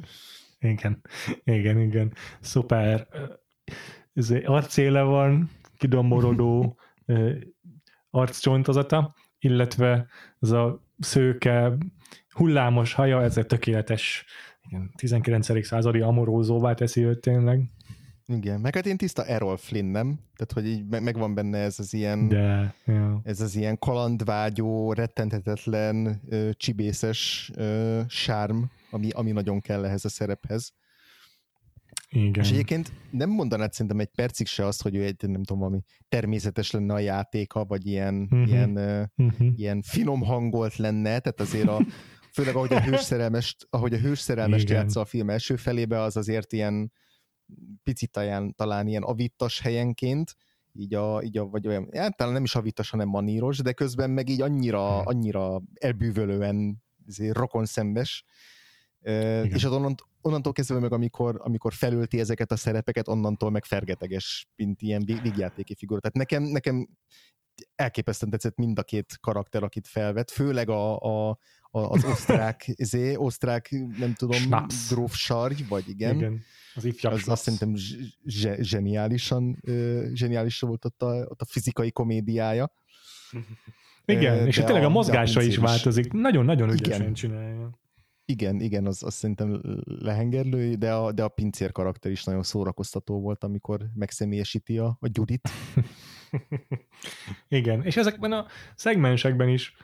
igen, 0.60 1.02
igen, 1.44 1.80
igen. 1.80 2.14
Szuper. 2.40 3.08
Ez 4.14 4.34
arcéle 4.46 5.02
van, 5.02 5.50
kidomborodó 5.78 6.78
arccsontozata, 8.10 9.16
illetve 9.40 10.08
ez 10.40 10.52
a 10.52 10.84
szőke, 11.00 11.78
hullámos 12.30 12.94
haja, 12.94 13.22
ez 13.22 13.38
egy 13.38 13.46
tökéletes 13.46 14.26
19. 14.96 15.66
századi 15.66 16.02
amorózóvá 16.02 16.74
teszi 16.74 17.04
őt 17.04 17.20
tényleg. 17.20 17.70
Igen, 18.28 18.60
meg 18.60 18.76
hát 18.76 18.86
én 18.86 18.98
tiszta 18.98 19.26
Errol 19.26 19.58
Flynn, 19.58 19.92
nem? 19.92 20.20
Tehát, 20.36 20.52
hogy 20.54 20.68
így 20.68 20.86
megvan 20.86 21.34
benne 21.34 21.58
ez 21.58 21.80
az 21.80 21.94
ilyen, 21.94 22.28
De, 22.28 22.76
ja. 22.86 23.22
ez 23.24 23.42
az 23.42 23.56
ilyen 23.56 23.78
kalandvágyó, 23.78 24.94
rettenthetetlen, 24.94 26.22
csibészes 26.52 27.52
ö, 27.56 28.02
sárm, 28.08 28.62
ami, 28.92 29.10
ami 29.10 29.32
nagyon 29.32 29.62
kell 29.62 29.86
ehhez 29.86 30.06
a 30.06 30.10
szerephez. 30.10 30.74
Igen. 32.10 32.44
És 32.44 32.52
egyébként 32.52 32.92
nem 33.12 33.30
mondanád 33.30 33.74
szerintem 33.74 34.00
egy 34.00 34.12
percig 34.16 34.48
se 34.48 34.66
azt, 34.66 34.82
hogy 34.82 34.96
ő 34.96 35.04
egy, 35.04 35.30
nem 35.30 35.44
tudom, 35.44 35.64
ami 35.64 35.82
természetes 36.10 36.72
lenne 36.72 36.94
a 36.94 37.00
játéka, 37.00 37.66
vagy 37.66 37.86
ilyen, 37.86 38.22
uh-huh. 38.22 38.48
ilyen, 38.48 38.70
uh-huh. 39.16 39.48
ilyen 39.56 39.82
finom 39.82 40.22
hangolt 40.22 40.76
lenne, 40.76 41.20
tehát 41.20 41.40
azért 41.40 41.68
a, 41.68 41.86
főleg 42.34 42.56
ahogy 42.56 42.74
a 42.74 42.82
hősszerelmest, 42.82 43.68
ahogy 43.70 43.94
a 43.94 43.98
hősszerelmest 43.98 44.70
játsza 44.70 45.00
a 45.00 45.06
film 45.06 45.30
első 45.30 45.56
felébe, 45.56 46.00
az 46.00 46.18
azért 46.18 46.54
ilyen 46.54 46.92
picit 47.84 48.12
talán, 48.12 48.56
talán 48.56 48.88
ilyen 48.88 49.04
avittas 49.04 49.60
helyenként, 49.60 50.36
így 50.74 50.94
a, 50.94 51.22
így 51.24 51.38
a 51.38 51.46
vagy 51.46 51.68
olyan, 51.68 51.90
hát 51.94 52.18
talán 52.18 52.34
nem 52.34 52.44
is 52.44 52.56
avittas, 52.56 52.90
hanem 52.90 53.08
maníros, 53.08 53.58
de 53.58 53.74
közben 53.74 54.10
meg 54.10 54.30
így 54.30 54.42
annyira, 54.42 54.96
hmm. 54.96 55.08
annyira 55.08 55.62
elbűvölően 55.74 56.84
rokon 57.32 57.66
szembes, 57.66 58.26
Igen. 59.02 59.46
és 59.46 59.64
az 59.64 59.72
onnant, 59.72 60.02
onnantól 60.22 60.54
kezdve 60.54 60.80
meg, 60.80 60.92
amikor, 60.92 61.42
amikor 61.44 61.74
felölti 61.74 62.20
ezeket 62.20 62.52
a 62.52 62.56
szerepeket, 62.56 63.08
onnantól 63.08 63.50
meg 63.50 63.66
fergeteges, 63.66 64.48
mint 64.56 64.82
ilyen 64.82 65.04
vígjátéki 65.06 65.76
figura. 65.76 66.00
Tehát 66.00 66.16
nekem, 66.16 66.44
nekem 66.44 66.88
elképesztően 67.76 68.32
tetszett 68.32 68.56
mind 68.56 68.80
a 68.80 68.84
két 68.84 69.18
karakter, 69.22 69.64
akit 69.64 69.88
felvett, 69.88 70.32
főleg 70.32 70.70
a, 70.70 71.00
a, 71.00 71.38
az 71.72 72.04
osztrák, 72.04 72.66
zé, 72.92 73.16
osztrák, 73.16 73.70
nem 73.98 74.14
tudom, 74.14 74.40
Schnaps. 74.40 74.90
gróf 74.90 75.16
sarj, 75.16 75.64
vagy 75.70 75.90
igen. 75.90 76.16
igen 76.16 76.44
az 76.76 76.86
ifjabb 76.86 77.14
az, 77.14 77.28
azt 77.28 77.44
szerintem 77.44 77.76
zse, 78.26 78.64
zseniálisan, 78.64 79.64
zseniális 80.14 80.60
volt 80.60 80.86
ott 80.86 81.02
a, 81.02 81.26
ott 81.30 81.42
a 81.42 81.46
fizikai 81.46 81.92
komédiája. 81.92 82.74
Igen, 84.06 84.38
de 84.38 84.46
és 84.46 84.56
tényleg 84.56 84.84
a 84.84 84.90
mozgása 84.90 85.40
a 85.40 85.44
is 85.44 85.58
változik. 85.58 86.12
Nagyon-nagyon 86.14 86.70
ügyesen 86.70 87.02
igen. 87.02 87.14
csinálja. 87.14 87.80
Igen, 88.26 88.60
igen, 88.60 88.86
az, 88.86 89.04
az 89.04 89.14
szerintem 89.14 89.62
lehengerlő, 89.84 90.74
de 90.74 90.94
a, 90.94 91.12
de 91.12 91.24
a 91.24 91.28
pincér 91.28 91.72
karakter 91.72 92.12
is 92.12 92.24
nagyon 92.24 92.44
szórakoztató 92.44 93.22
volt, 93.22 93.44
amikor 93.44 93.86
megszemélyesíti 93.94 94.78
a, 94.78 94.98
a 95.00 95.10
Judit. 95.12 95.50
igen, 97.48 97.84
és 97.84 97.98
ezekben 97.98 98.32
a 98.32 98.46
szegmensekben 98.76 99.50
is 99.50 99.76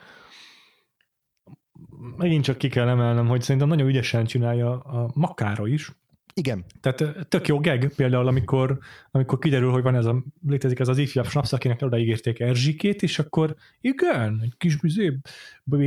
megint 2.17 2.43
csak 2.43 2.57
ki 2.57 2.69
kell 2.69 2.87
emelnem, 2.87 3.27
hogy 3.27 3.41
szerintem 3.41 3.69
nagyon 3.69 3.87
ügyesen 3.87 4.25
csinálja 4.25 4.79
a 4.79 5.11
Makára 5.13 5.67
is. 5.67 5.91
Igen. 6.33 6.65
Tehát 6.79 7.27
tök 7.27 7.47
jó 7.47 7.59
geg, 7.59 7.93
például 7.95 8.27
amikor, 8.27 8.79
amikor 9.11 9.39
kiderül, 9.39 9.71
hogy 9.71 9.83
van 9.83 9.95
ez 9.95 10.05
a, 10.05 10.23
létezik 10.47 10.79
ez 10.79 10.87
az 10.87 10.97
ifjabb 10.97 11.25
snaps, 11.25 11.53
akinek 11.53 11.81
odaígérték 11.81 12.39
Erzsikét, 12.39 13.01
és 13.01 13.19
akkor 13.19 13.55
igen, 13.81 14.39
egy 14.43 14.53
kis 14.57 14.75
bizé, 14.75 15.17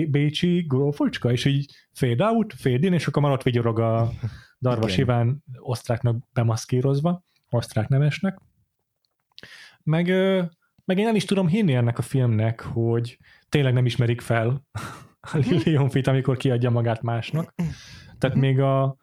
bécsi 0.08 0.64
grófocska, 0.68 1.32
és 1.32 1.44
így 1.44 1.72
fade 1.92 2.24
out, 2.24 2.54
fade 2.56 2.86
in, 2.86 2.92
és 2.92 3.06
akkor 3.06 3.22
már 3.22 3.32
ott 3.32 3.42
vigyorog 3.42 3.78
a 3.78 4.10
Darvas 4.60 4.96
Iván 4.96 5.44
osztráknak 5.58 6.16
bemaszkírozva, 6.32 7.24
osztrák 7.50 7.88
nevesnek. 7.88 8.38
Meg, 9.85 10.07
meg 10.85 10.99
én 10.99 11.05
nem 11.05 11.14
is 11.14 11.24
tudom 11.24 11.47
hinni 11.47 11.74
ennek 11.74 11.99
a 11.99 12.03
filmnek, 12.03 12.61
hogy 12.61 13.18
tényleg 13.49 13.72
nem 13.72 13.87
ismerik 13.87 14.20
fel 14.20 14.66
a 15.20 15.37
Lilion 15.37 15.89
Fit, 15.89 16.07
amikor 16.07 16.37
kiadja 16.37 16.70
magát 16.70 17.03
másnak. 17.03 17.55
Tehát 18.18 18.37
még 18.37 18.61
a, 18.61 18.97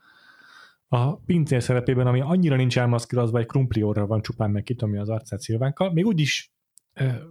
a 0.87 1.15
pincér 1.15 1.63
szerepében, 1.63 2.07
ami 2.07 2.21
annyira 2.21 2.55
nincs 2.55 2.77
elmaszkírozva, 2.77 3.39
egy 3.39 3.45
krumplióra 3.45 4.07
van 4.07 4.21
csupán 4.21 4.51
meg 4.51 4.63
kitomja 4.63 5.01
az 5.01 5.09
arcát 5.09 5.39
szilvánkkal, 5.39 5.91
még 5.91 6.05
úgy 6.05 6.19
is 6.19 6.51
e, 6.93 7.21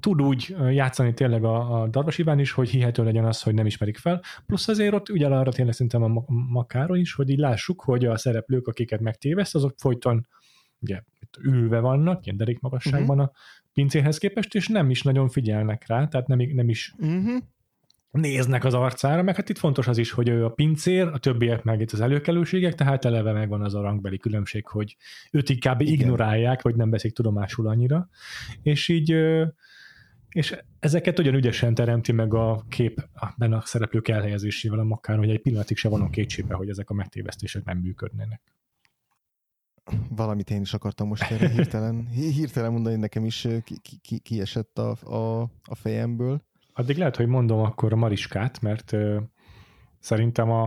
tud 0.00 0.22
úgy 0.22 0.56
játszani 0.70 1.14
tényleg 1.14 1.44
a, 1.44 1.82
a 1.82 1.88
Darvas 1.88 2.18
Iván 2.18 2.38
is, 2.38 2.52
hogy 2.52 2.68
hihető 2.68 3.04
legyen 3.04 3.24
az, 3.24 3.42
hogy 3.42 3.54
nem 3.54 3.66
ismerik 3.66 3.96
fel. 3.96 4.22
Plusz 4.46 4.68
azért 4.68 4.94
ott 4.94 5.08
ugye 5.08 5.26
arra 5.26 5.52
tényleg 5.52 5.74
szerintem 5.74 6.02
a 6.02 6.24
makára 6.28 6.96
is, 6.96 7.14
hogy 7.14 7.30
így 7.30 7.38
lássuk, 7.38 7.82
hogy 7.82 8.04
a 8.04 8.16
szereplők, 8.16 8.66
akiket 8.66 9.00
megtéveszt, 9.00 9.54
azok 9.54 9.74
folyton 9.76 10.26
ugye 10.78 11.02
ülve 11.42 11.80
vannak, 11.80 12.26
ilyen 12.26 12.36
derék 12.36 12.60
magasságban 12.60 13.18
uh-huh. 13.18 13.32
a 13.34 13.38
pincéhez 13.72 14.18
képest, 14.18 14.54
és 14.54 14.68
nem 14.68 14.90
is 14.90 15.02
nagyon 15.02 15.28
figyelnek 15.28 15.86
rá, 15.86 16.06
tehát 16.06 16.26
nem, 16.26 16.38
nem 16.38 16.68
is 16.68 16.94
uh-huh 16.98 17.42
néznek 18.16 18.64
az 18.64 18.74
arcára, 18.74 19.22
meg 19.22 19.36
hát 19.36 19.48
itt 19.48 19.58
fontos 19.58 19.86
az 19.88 19.98
is, 19.98 20.10
hogy 20.10 20.28
ő 20.28 20.44
a 20.44 20.48
pincér, 20.48 21.06
a 21.06 21.18
többiek 21.18 21.62
meg 21.62 21.80
itt 21.80 21.92
az 21.92 22.00
előkelőségek, 22.00 22.74
tehát 22.74 23.04
eleve 23.04 23.32
megvan 23.32 23.62
az 23.62 23.74
a 23.74 23.80
rangbeli 23.80 24.18
különbség, 24.18 24.66
hogy 24.66 24.96
őt 25.30 25.48
inkább 25.48 25.80
Igen. 25.80 25.92
ignorálják, 25.92 26.62
vagy 26.62 26.74
nem 26.74 26.90
veszik 26.90 27.12
tudomásul 27.12 27.68
annyira, 27.68 28.08
és 28.62 28.88
így 28.88 29.16
és 30.28 30.56
ezeket 30.78 31.18
ugyan 31.18 31.34
ügyesen 31.34 31.74
teremti 31.74 32.12
meg 32.12 32.34
a 32.34 32.64
kép 32.68 33.08
benne 33.36 33.56
a 33.56 33.62
szereplők 33.64 34.08
elhelyezésével 34.08 34.78
a 34.78 34.84
makár, 34.84 35.18
hogy 35.18 35.30
egy 35.30 35.40
pillanatig 35.40 35.76
se 35.76 35.88
vonom 35.88 36.10
kétségbe, 36.10 36.54
hogy 36.54 36.68
ezek 36.68 36.90
a 36.90 36.94
megtévesztések 36.94 37.64
nem 37.64 37.78
működnének. 37.78 38.40
Valamit 40.08 40.50
én 40.50 40.60
is 40.60 40.74
akartam 40.74 41.08
most 41.08 41.30
erre 41.30 41.48
hirtelen, 41.48 42.06
hirtelen 42.08 42.72
mondani, 42.72 42.96
nekem 42.96 43.24
is 43.24 43.48
ki, 43.64 43.98
ki, 44.02 44.18
kiesett 44.18 44.78
a, 44.78 44.90
a, 44.90 45.40
a 45.64 45.74
fejemből. 45.74 46.42
Addig 46.72 46.96
lehet, 46.96 47.16
hogy 47.16 47.26
mondom 47.26 47.60
akkor 47.60 47.92
a 47.92 47.96
Mariskát, 47.96 48.60
mert 48.60 48.92
uh, 48.92 49.22
szerintem 49.98 50.50
a, 50.50 50.64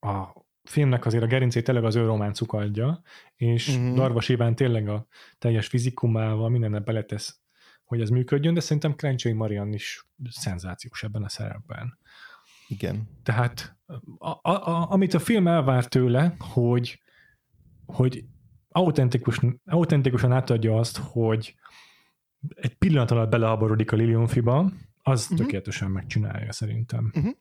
a 0.00 0.44
filmnek 0.62 1.06
azért 1.06 1.22
a 1.22 1.26
gerincét 1.26 1.64
tényleg 1.64 1.84
az 1.84 1.94
ő 1.94 2.04
románcuk 2.04 2.52
adja, 2.52 3.02
és 3.36 3.68
uh-huh. 3.68 3.94
Darvas 3.94 4.28
Iván 4.28 4.54
tényleg 4.54 4.88
a 4.88 5.06
teljes 5.38 5.66
fizikumával 5.66 6.48
mindennel 6.48 6.80
beletesz, 6.80 7.40
hogy 7.84 8.00
ez 8.00 8.08
működjön, 8.08 8.54
de 8.54 8.60
szerintem 8.60 8.94
Krencsei 8.94 9.32
Marian 9.32 9.72
is 9.72 10.06
szenzációs 10.30 11.02
ebben 11.02 11.22
a 11.22 11.28
szerepben. 11.28 11.98
Igen. 12.68 13.08
Tehát 13.22 13.76
a, 14.18 14.28
a, 14.28 14.70
a, 14.70 14.90
amit 14.90 15.14
a 15.14 15.18
film 15.18 15.46
elvár 15.46 15.86
tőle, 15.86 16.36
hogy, 16.38 17.02
hogy 17.86 18.24
autentikus, 18.68 19.40
autentikusan 19.64 20.32
átadja 20.32 20.76
azt, 20.78 20.96
hogy 20.96 21.54
egy 22.54 22.74
pillanat 22.74 23.10
alatt 23.10 23.30
belehaborodik 23.30 23.92
a 23.92 23.96
Lilionfiba, 23.96 24.70
az 25.02 25.22
uh-huh. 25.22 25.38
tökéletesen 25.38 25.90
megcsinálja 25.90 26.52
szerintem. 26.52 27.12
Uh-huh. 27.14 27.32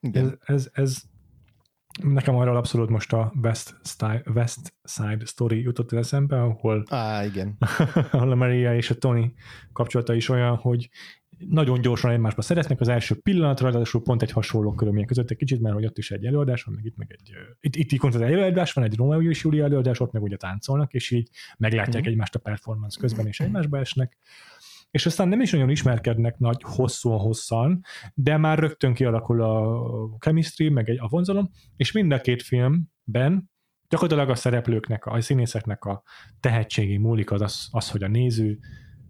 Igen. 0.00 0.24
Ez, 0.24 0.54
ez, 0.54 0.70
ez 0.72 1.02
Nekem 2.02 2.36
arról 2.36 2.56
abszolút 2.56 2.88
most 2.88 3.12
a 3.12 3.32
West, 3.42 3.76
Style, 3.82 4.22
West 4.34 4.74
Side 4.84 5.24
Story 5.24 5.62
jutott 5.62 5.92
az 5.92 5.98
eszembe, 5.98 6.42
ahol, 6.42 6.84
Á, 6.88 7.24
igen. 7.24 7.56
ahol 8.10 8.32
a 8.32 8.34
Maria 8.34 8.76
és 8.76 8.90
a 8.90 8.94
Tony 8.94 9.34
kapcsolata 9.72 10.14
is 10.14 10.28
olyan, 10.28 10.56
hogy 10.56 10.90
nagyon 11.38 11.80
gyorsan 11.80 12.10
egymásba 12.10 12.42
szeretnek 12.42 12.80
az 12.80 12.88
első 12.88 13.20
pillanatra, 13.20 13.70
ráadásul 13.70 14.02
pont 14.02 14.22
egy 14.22 14.30
hasonló 14.30 14.74
körülmények 14.74 15.08
között 15.08 15.30
egy 15.30 15.36
kicsit, 15.36 15.60
mert 15.60 15.74
hogy 15.74 15.84
ott 15.84 15.98
is 15.98 16.10
egy 16.10 16.26
előadás 16.26 16.62
van, 16.62 16.74
meg 16.74 16.84
itt 16.84 16.96
meg 16.96 17.16
egy, 17.18 17.32
itt, 17.60 17.76
itt 17.76 17.92
itt 17.92 18.02
az 18.02 18.20
előadás 18.20 18.72
van, 18.72 18.84
egy 18.84 18.96
Romeo 18.96 19.22
és 19.22 19.42
Julia 19.42 19.64
előadás, 19.64 20.00
ott 20.00 20.12
meg 20.12 20.22
ugye 20.22 20.36
táncolnak, 20.36 20.92
és 20.92 21.10
így 21.10 21.28
meglátják 21.58 22.04
mm. 22.04 22.08
egymást 22.08 22.34
a 22.34 22.38
performance 22.38 23.00
közben, 23.00 23.26
és 23.26 23.40
egymásba 23.40 23.78
esnek 23.78 24.16
és 24.90 25.06
aztán 25.06 25.28
nem 25.28 25.40
is 25.40 25.50
nagyon 25.50 25.70
ismerkednek 25.70 26.38
nagy 26.38 26.62
hosszúan-hosszan, 26.62 27.84
de 28.14 28.36
már 28.36 28.58
rögtön 28.58 28.94
kialakul 28.94 29.42
a 29.42 30.16
chemistry, 30.18 30.68
meg 30.68 30.88
egy, 30.88 30.98
a 31.00 31.08
vonzalom, 31.08 31.50
és 31.76 31.92
mind 31.92 32.12
a 32.12 32.20
két 32.20 32.42
filmben 32.42 33.50
gyakorlatilag 33.88 34.30
a 34.30 34.34
szereplőknek, 34.34 35.06
a 35.06 35.20
színészeknek 35.20 35.84
a 35.84 36.02
tehetségi 36.40 36.96
múlik 36.96 37.30
az, 37.30 37.40
az, 37.40 37.68
az 37.70 37.90
hogy 37.90 38.02
a 38.02 38.08
néző 38.08 38.58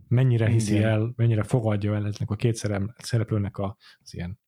mennyire 0.08 0.48
hiszi 0.48 0.74
Igen. 0.74 0.88
el, 0.88 1.12
mennyire 1.16 1.42
fogadja 1.42 1.94
el 1.94 2.04
ennek 2.04 2.30
a 2.30 2.36
két 2.36 2.54
szereplőnek 2.96 3.58
az 3.58 3.74
ilyen 4.14 4.38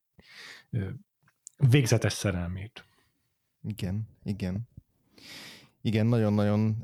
végzetes 1.69 2.13
szerelmét. 2.13 2.85
Igen, 3.63 4.07
igen. 4.23 4.69
Igen, 5.81 6.05
nagyon-nagyon 6.05 6.83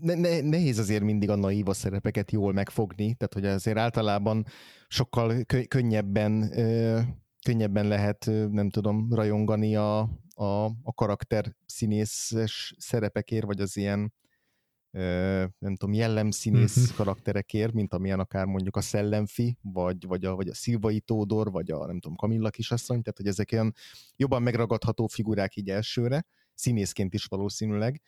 ne, 0.00 0.14
ne, 0.14 0.40
nehéz 0.40 0.78
azért 0.78 1.02
mindig 1.02 1.30
a 1.30 1.34
naíva 1.34 1.74
szerepeket 1.74 2.30
jól 2.30 2.52
megfogni, 2.52 3.14
tehát 3.14 3.34
hogy 3.34 3.46
azért 3.46 3.78
általában 3.78 4.46
sokkal 4.88 5.42
kö, 5.42 5.64
könnyebben 5.64 6.58
ö, 6.58 7.00
könnyebben 7.44 7.88
lehet, 7.88 8.30
nem 8.50 8.70
tudom, 8.70 9.14
rajongani 9.14 9.76
a, 9.76 10.00
a, 10.34 10.64
a 10.82 10.94
karakter 10.94 11.54
színészes 11.66 12.74
szerepekért, 12.78 13.44
vagy 13.44 13.60
az 13.60 13.76
ilyen 13.76 14.12
nem 15.58 15.76
tudom, 15.76 15.94
jellemszínész 15.94 16.76
uh-huh. 16.76 16.96
karakterekért, 16.96 17.72
mint 17.72 17.92
amilyen 17.92 18.20
akár 18.20 18.46
mondjuk 18.46 18.76
a 18.76 18.80
Szellemfi, 18.80 19.58
vagy, 19.62 20.06
vagy, 20.06 20.24
a, 20.24 20.34
vagy 20.34 20.48
a 20.48 20.54
Szilvai 20.54 21.00
Tódor, 21.00 21.50
vagy 21.50 21.70
a 21.70 21.86
nem 21.86 22.00
tudom, 22.00 22.16
Kamilla 22.16 22.50
kisasszony, 22.50 23.02
tehát 23.02 23.16
hogy 23.16 23.26
ezek 23.26 23.48
olyan 23.52 23.74
jobban 24.16 24.42
megragadható 24.42 25.06
figurák 25.06 25.56
így 25.56 25.70
elsőre, 25.70 26.26
színészként 26.54 27.14
is 27.14 27.24
valószínűleg, 27.24 28.00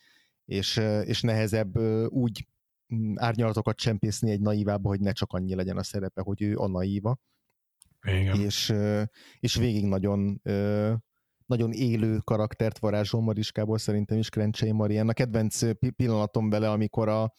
és, 0.44 0.76
és 1.04 1.20
nehezebb 1.20 1.78
úgy 2.08 2.46
mm, 2.94 3.14
árnyalatokat 3.16 3.76
csempészni 3.76 4.30
egy 4.30 4.40
naívába, 4.40 4.88
hogy 4.88 5.00
ne 5.00 5.12
csak 5.12 5.32
annyi 5.32 5.54
legyen 5.54 5.76
a 5.76 5.82
szerepe, 5.82 6.20
hogy 6.20 6.42
ő 6.42 6.56
a 6.56 6.68
naíva. 6.68 7.18
Igen. 8.02 8.40
És, 8.40 8.74
és 9.40 9.54
végig 9.54 9.84
nagyon 9.84 10.40
nagyon 11.48 11.72
élő 11.72 12.18
karaktert 12.24 12.78
varázsol 12.78 13.20
Mariskából 13.20 13.78
szerintem 13.78 14.18
is 14.18 14.28
Krencsei 14.28 14.72
Marian. 14.72 15.08
A 15.08 15.12
kedvenc 15.12 15.60
pillanatom 15.96 16.50
vele, 16.50 16.70
amikor 16.70 17.08
a 17.08 17.32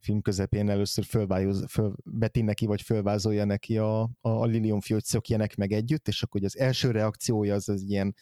film 0.00 0.20
közepén 0.20 0.70
először 0.70 1.04
fölvájoz, 1.04 1.64
föl, 1.68 1.94
beti 2.04 2.42
neki, 2.42 2.66
vagy 2.66 2.82
fölvázolja 2.82 3.44
neki 3.44 3.78
a, 3.78 4.02
a, 4.02 4.08
a 4.20 4.44
Lilium 4.44 4.80
hogy 4.88 5.04
szökjenek 5.04 5.56
meg 5.56 5.72
együtt, 5.72 6.08
és 6.08 6.22
akkor 6.22 6.44
az 6.44 6.58
első 6.58 6.90
reakciója 6.90 7.54
az 7.54 7.68
az 7.68 7.82
ilyen 7.82 8.14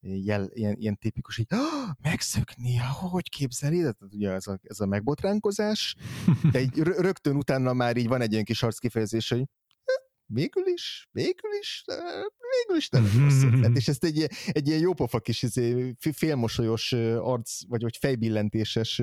jel, 0.00 0.50
ilyen, 0.52 0.76
ilyen 0.78 0.98
tipikus, 0.98 1.38
oh, 1.38 1.90
megszökni, 2.02 2.76
hogy 2.76 3.28
képzeli? 3.28 3.78
Tehát 3.78 3.96
ugye 4.12 4.30
ez 4.30 4.46
a, 4.46 4.58
ez 4.62 4.80
a 4.80 4.86
megbotránkozás, 4.86 5.96
de 6.52 6.60
így 6.60 6.78
rögtön 6.78 7.36
utána 7.36 7.72
már 7.72 7.96
így 7.96 8.08
van 8.08 8.20
egy 8.20 8.32
ilyen 8.32 8.44
kis 8.44 8.62
arckifejezés, 8.62 9.28
hogy 9.28 9.44
végül 10.26 10.66
is, 10.66 11.08
végül 11.12 11.50
is, 11.60 11.84
végül 12.58 12.76
is 12.76 12.88
nem 12.88 13.10
rossz 13.18 13.42
És 13.74 13.88
ezt 13.94 14.04
egy, 14.04 14.28
egy 14.46 14.68
ilyen 14.68 14.80
jópofa 14.80 15.20
kis 15.20 15.42
izé, 15.42 15.94
félmosolyos 15.98 16.92
arc, 17.18 17.66
vagy, 17.68 17.82
vagy 17.82 17.96
fejbillentéses 17.96 19.02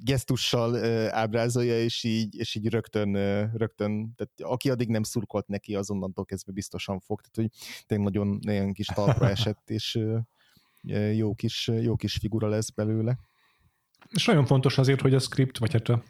gesztussal 0.00 0.84
ábrázolja, 1.10 1.82
és 1.82 2.04
így, 2.04 2.36
és 2.36 2.54
így 2.54 2.68
rögtön, 2.68 3.12
rögtön, 3.56 4.14
tehát 4.14 4.52
aki 4.52 4.70
addig 4.70 4.88
nem 4.88 5.02
szurkolt 5.02 5.46
neki, 5.46 5.74
azonnantól 5.74 6.24
kezdve 6.24 6.52
biztosan 6.52 7.00
fog, 7.00 7.20
tehát 7.20 7.36
hogy 7.50 7.84
tényleg 7.86 8.06
nagyon, 8.06 8.38
nagyon 8.42 8.72
kis 8.72 8.86
talpra 8.86 9.28
esett, 9.28 9.70
és 9.70 9.98
jó 11.14 11.34
kis, 11.34 11.70
jó 11.80 11.96
kis 11.96 12.16
figura 12.16 12.48
lesz 12.48 12.70
belőle. 12.70 13.18
És 14.10 14.26
nagyon 14.26 14.46
fontos 14.46 14.78
azért, 14.78 15.00
hogy 15.00 15.14
a 15.14 15.18
script, 15.18 15.58
vagy 15.58 15.72
hát 15.72 15.88
a 15.88 16.02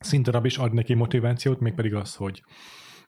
szinterab 0.00 0.44
is 0.44 0.58
ad 0.58 0.72
neki 0.72 0.94
motivációt, 0.94 1.60
mégpedig 1.60 1.94
az, 1.94 2.14
hogy, 2.14 2.42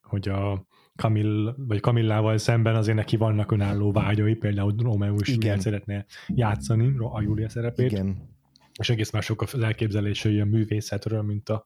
hogy 0.03 0.29
a 0.29 0.67
Kamil, 0.97 1.55
vagy 1.59 1.81
Kamillával 1.81 2.39
szemben 2.39 2.75
azért 2.75 2.97
neki 2.97 3.17
vannak 3.17 3.53
önálló 3.53 3.93
vágyai, 3.93 4.35
például 4.35 4.75
Romeo 4.79 5.17
is 5.21 5.37
szeretne 5.59 6.07
játszani 6.27 6.95
a 6.99 7.21
Júlia 7.21 7.49
szerepét. 7.49 7.91
Igen 7.91 8.37
és 8.79 8.91
egész 8.91 9.11
mások 9.11 9.43
az 9.43 9.55
elképzelései 9.55 10.41
a 10.41 10.45
művészetről, 10.45 11.23
mint 11.23 11.49
a, 11.49 11.65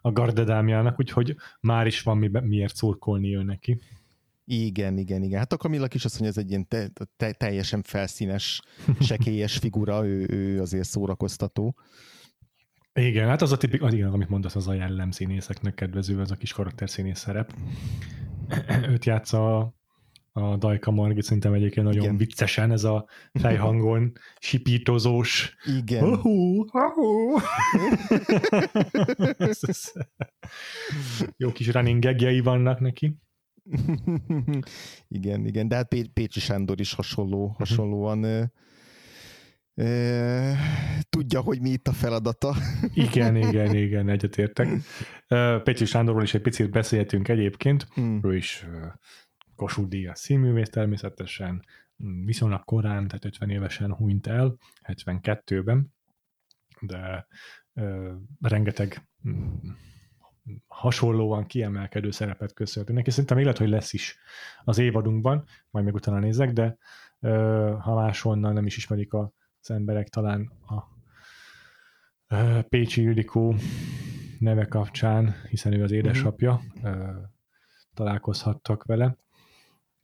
a 0.00 0.12
gardedámjának, 0.12 0.98
úgyhogy 0.98 1.36
már 1.60 1.86
is 1.86 2.02
van 2.02 2.18
mi, 2.18 2.30
miért 2.42 2.76
szurkolni 2.76 3.36
ő 3.36 3.42
neki. 3.42 3.80
Igen, 4.44 4.98
igen, 4.98 5.22
igen. 5.22 5.38
Hát 5.38 5.52
a 5.52 5.56
Kamilla 5.56 5.86
kisasszony 5.86 6.26
ez 6.26 6.38
egy 6.38 6.48
ilyen 6.48 6.68
te, 6.68 6.90
te, 7.16 7.32
teljesen 7.32 7.82
felszínes, 7.82 8.62
sekélyes 9.00 9.58
figura, 9.58 10.06
ő, 10.06 10.26
ő 10.30 10.60
azért 10.60 10.88
szórakoztató. 10.88 11.76
Igen, 12.94 13.28
hát 13.28 13.42
az 13.42 13.52
a 13.52 13.56
tipik, 13.56 13.82
az 13.82 13.94
igen, 13.94 14.12
amit 14.12 14.28
mondasz, 14.28 14.56
az 14.56 14.68
a 14.68 14.72
jellemszínészeknek 14.72 15.74
kedvező, 15.74 16.20
az 16.20 16.30
a 16.30 16.36
kis 16.36 16.52
karakterszínész 16.52 17.18
szerep. 17.18 17.54
Őt 18.90 19.04
játsza 19.04 19.74
a 20.32 20.56
Dajka 20.56 20.90
Margit 20.90 21.22
szerintem 21.22 21.52
egyébként 21.52 21.86
nagyon 21.86 22.02
Igen. 22.02 22.16
viccesen, 22.16 22.70
ez 22.70 22.84
a 22.84 23.06
fejhangon 23.32 24.12
sipítozós. 24.38 25.56
Igen. 25.78 26.04
Uh-huh, 26.04 26.58
uh-huh. 26.72 27.42
Jó 31.36 31.52
kis 31.52 31.72
running 31.72 32.02
gagjai 32.02 32.40
vannak 32.40 32.80
neki. 32.80 33.16
igen, 35.18 35.46
igen, 35.46 35.68
de 35.68 35.74
hát 35.74 35.94
Pécsi 36.12 36.40
Sándor 36.40 36.80
is 36.80 36.92
hasonló, 36.92 37.46
mhm. 37.46 37.56
hasonlóan 37.56 38.52
tudja, 41.08 41.40
hogy 41.40 41.60
mi 41.60 41.70
itt 41.70 41.88
a 41.88 41.92
feladata. 41.92 42.54
igen, 42.94 43.36
igen, 43.48 43.74
igen, 43.74 44.08
egyetértek. 44.08 44.68
Pécsi 45.62 45.84
Sándorról 45.84 46.22
is 46.22 46.34
egy 46.34 46.42
picit 46.42 46.70
beszéltünk 46.70 47.28
egyébként, 47.28 47.86
hmm. 47.94 48.20
ő 48.22 48.36
is 48.36 48.66
Kossuth 49.56 49.88
Díjas 49.88 50.18
színművész 50.18 50.70
természetesen, 50.70 51.64
viszonylag 52.24 52.64
korán, 52.64 53.06
tehát 53.06 53.24
50 53.24 53.50
évesen 53.50 53.94
hunyt 53.94 54.26
el, 54.26 54.56
72-ben, 54.82 55.94
de 56.80 57.26
ö, 57.74 58.12
rengeteg 58.40 59.08
mm, 59.28 59.54
hasonlóan 60.66 61.46
kiemelkedő 61.46 62.10
szerepet 62.10 62.52
köszönhetünk 62.52 62.98
neki. 62.98 63.10
Szerintem 63.10 63.38
lehet, 63.38 63.58
hogy 63.58 63.68
lesz 63.68 63.92
is 63.92 64.18
az 64.64 64.78
évadunkban, 64.78 65.44
majd 65.70 65.84
még 65.84 65.94
utána 65.94 66.18
nézek, 66.18 66.52
de 66.52 66.76
ö, 67.20 67.76
ha 67.80 67.94
máshonnan 67.94 68.52
nem 68.52 68.66
is 68.66 68.76
ismerik 68.76 69.12
az 69.64 69.70
emberek, 69.70 70.08
talán 70.08 70.50
a 70.66 70.92
Pécsi 72.68 73.02
Ildikó 73.02 73.54
neve 74.38 74.64
kapcsán, 74.64 75.34
hiszen 75.48 75.72
ő 75.72 75.82
az 75.82 75.90
édesapja, 75.90 76.60
ö, 76.82 77.12
találkozhattak 77.94 78.84
vele 78.84 79.16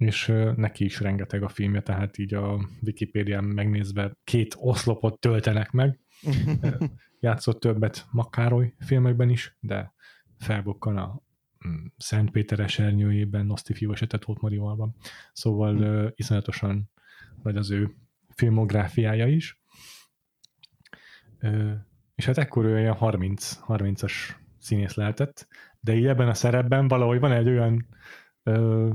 és 0.01 0.33
neki 0.57 0.85
is 0.85 1.01
rengeteg 1.01 1.43
a 1.43 1.49
filmje, 1.49 1.83
tehát 1.83 2.19
így 2.19 2.35
a 2.35 2.69
Wikipédián 2.83 3.45
megnézve 3.45 4.17
két 4.25 4.55
oszlopot 4.59 5.21
töltenek 5.21 5.71
meg. 5.71 6.01
Játszott 7.21 7.61
többet 7.61 8.07
Makároly 8.11 8.75
filmekben 8.79 9.31
is, 9.31 9.57
de 9.61 9.93
felbukkan 10.39 10.97
a 10.97 11.23
mm, 11.69 11.85
Szent 11.97 12.31
Péter 12.31 12.61
esernyőjében, 12.61 13.47
Noszti 13.47 13.75
fiú 13.75 13.93
esetet 13.93 14.25
volt 14.25 14.41
Marivalban. 14.41 14.97
Szóval 15.33 15.77
uh, 15.77 16.11
iszonyatosan 16.15 16.91
vagy 17.43 17.57
az 17.57 17.71
ő 17.71 17.95
filmográfiája 18.41 19.27
is. 19.27 19.63
És 22.15 22.25
hát 22.25 22.39
ekkor 22.39 22.65
ő 22.65 22.75
olyan 22.75 22.95
30, 22.95 23.59
30-as 23.69 24.13
színész 24.59 24.95
lehetett, 24.95 25.47
de 25.81 25.95
így 25.95 26.07
ebben 26.07 26.29
a 26.29 26.35
szerepben 26.35 26.89
valahogy 26.89 27.21
van 27.21 27.33
egy 27.33 27.49
olyan 27.49 27.87
uh, 28.45 28.95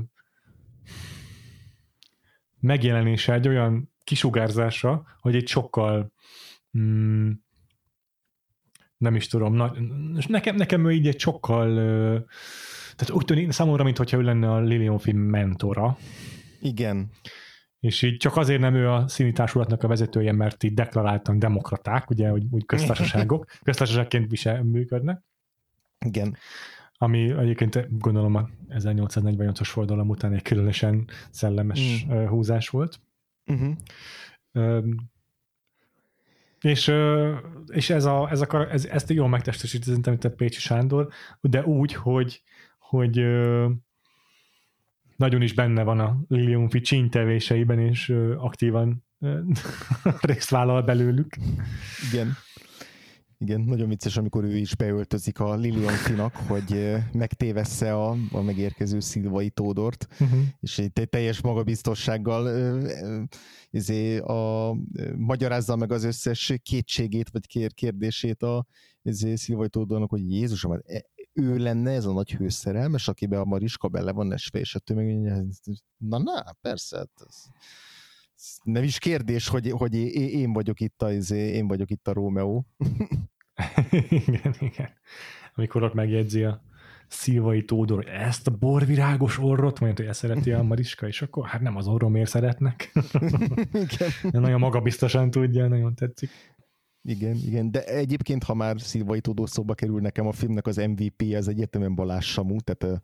megjelenése, 2.60 3.32
egy 3.32 3.48
olyan 3.48 3.92
kisugárzása, 4.04 5.06
hogy 5.20 5.34
egy 5.34 5.48
sokkal 5.48 6.12
mm, 6.78 7.30
nem 8.96 9.14
is 9.14 9.26
tudom, 9.26 9.54
na, 9.54 9.74
nekem, 10.26 10.56
nekem 10.56 10.86
ő 10.86 10.92
így 10.92 11.06
egy 11.06 11.20
sokkal 11.20 11.74
tehát 12.96 13.10
úgy 13.10 13.24
tűnik 13.24 13.50
számomra, 13.50 13.84
mintha 13.84 14.16
ő 14.16 14.22
lenne 14.22 14.50
a 14.50 14.60
Lilian 14.60 14.98
film 14.98 15.18
mentora. 15.18 15.96
Igen. 16.60 17.10
És 17.80 18.02
így 18.02 18.16
csak 18.16 18.36
azért 18.36 18.60
nem 18.60 18.74
ő 18.74 18.90
a 18.90 19.08
színi 19.08 19.32
társulatnak 19.32 19.82
a 19.82 19.88
vezetője, 19.88 20.32
mert 20.32 20.62
így 20.62 20.74
deklaráltan 20.74 21.38
demokraták, 21.38 22.10
ugye, 22.10 22.28
hogy 22.28 22.46
úgy 22.50 22.66
köztársaságok, 22.66 23.46
köztársaságként 23.64 24.30
visel, 24.30 24.62
működnek. 24.62 25.22
Igen. 26.06 26.36
Ami 26.98 27.30
egyébként 27.30 27.98
gondolom 27.98 28.34
a 28.34 28.48
1848-as 28.68 29.68
forradalom 29.68 30.08
után 30.08 30.32
egy 30.32 30.42
különösen 30.42 31.08
szellemes 31.30 32.06
mm. 32.06 32.26
húzás 32.26 32.68
volt. 32.68 33.00
Uh-huh. 33.46 33.74
És, 36.60 36.92
és 37.66 37.90
ez 37.90 38.04
a, 38.04 38.28
ez 38.30 38.40
a, 38.40 38.70
ez, 38.70 38.84
ezt 38.84 39.10
jól 39.10 39.28
megtestesíti 39.28 39.84
szerintem 39.84 40.12
mint 40.12 40.24
a 40.24 40.30
Pécsi 40.30 40.60
Sándor, 40.60 41.08
de 41.40 41.64
úgy, 41.64 41.92
hogy, 41.92 42.42
hogy 42.78 43.26
nagyon 45.16 45.42
is 45.42 45.52
benne 45.52 45.82
van 45.82 46.00
a 46.00 46.20
Liliumfi 46.28 46.80
csíntevéseiben, 46.80 47.78
és 47.78 48.08
aktívan 48.36 49.04
részt 50.20 50.50
vállal 50.50 50.82
belőlük. 50.82 51.36
Igen. 52.12 52.36
Igen, 53.38 53.60
nagyon 53.60 53.88
vicces, 53.88 54.16
amikor 54.16 54.44
ő 54.44 54.56
is 54.56 54.76
beöltözik 54.76 55.40
a 55.40 55.54
Liliantinak, 55.54 56.36
hogy 56.36 56.94
megtévessze 57.12 57.94
a, 57.94 58.16
a 58.30 58.40
megérkező 58.40 59.00
Szilvai 59.00 59.50
Tódort, 59.50 60.06
uh-huh. 60.20 60.40
és 60.60 60.78
egy 60.78 61.08
teljes 61.08 61.40
magabiztossággal 61.40 62.78
izé, 63.70 64.18
a, 64.18 64.74
magyarázza 65.16 65.76
meg 65.76 65.92
az 65.92 66.04
összes 66.04 66.52
kétségét, 66.62 67.30
vagy 67.30 67.46
kér, 67.46 67.74
kérdését 67.74 68.42
a 68.42 68.66
izé, 69.02 69.34
Szilvai 69.34 69.68
Tódornak, 69.68 70.10
hogy 70.10 70.30
Jézusom, 70.32 70.72
hát 70.72 70.82
e, 70.86 71.04
ő 71.36 71.56
lenne 71.56 71.90
ez 71.90 72.04
a 72.04 72.12
nagy 72.12 72.32
hőszerelmes, 72.32 73.08
akiben 73.08 73.40
a 73.40 73.44
Mariska 73.44 73.88
bele 73.88 74.12
van 74.12 74.32
esve, 74.32 74.58
és 74.58 74.74
a 74.74 74.78
tömeg, 74.78 75.06
na, 75.96 76.18
na, 76.18 76.44
persze, 76.60 76.96
hát 76.96 77.10
ez, 77.26 77.44
nem 78.62 78.82
is 78.82 78.98
kérdés, 78.98 79.48
hogy, 79.48 79.70
hogy 79.70 79.94
én 80.14 80.52
vagyok 80.52 80.80
itt 80.80 81.02
a, 81.02 81.12
izé, 81.12 81.38
én 81.38 81.68
vagyok 81.68 81.90
itt 81.90 82.08
a 82.08 82.12
Rómeó. 82.12 82.66
igen, 84.26 84.54
igen. 84.60 84.90
Amikor 85.54 85.82
ott 85.82 85.94
megjegyzi 85.94 86.44
a 86.44 86.62
Szilvai 87.08 87.64
Tódor, 87.64 87.96
hogy 87.96 88.12
ezt 88.12 88.46
a 88.46 88.50
borvirágos 88.50 89.38
orrot, 89.38 89.80
mondja, 89.80 90.04
hogy 90.04 90.10
ezt 90.12 90.20
szereti 90.20 90.52
a 90.52 90.62
Mariska, 90.62 91.06
és 91.06 91.22
akkor 91.22 91.46
hát 91.46 91.60
nem 91.60 91.76
az 91.76 91.86
orromért 91.86 92.30
szeretnek. 92.30 92.92
igen. 93.72 94.10
nagyon 94.40 94.60
magabiztosan 94.60 95.30
tudja, 95.30 95.68
nagyon 95.68 95.94
tetszik. 95.94 96.30
Igen, 97.08 97.36
igen, 97.46 97.70
de 97.70 97.84
egyébként, 97.84 98.44
ha 98.44 98.54
már 98.54 98.80
Szilvai 98.80 99.20
Tódó 99.20 99.46
kerül 99.74 100.00
nekem 100.00 100.26
a 100.26 100.32
filmnek 100.32 100.66
az 100.66 100.76
MVP, 100.76 101.34
az 101.36 101.48
egyértelműen 101.48 101.94
Balázs 101.94 102.26
Samu, 102.26 102.60
tehát 102.60 103.02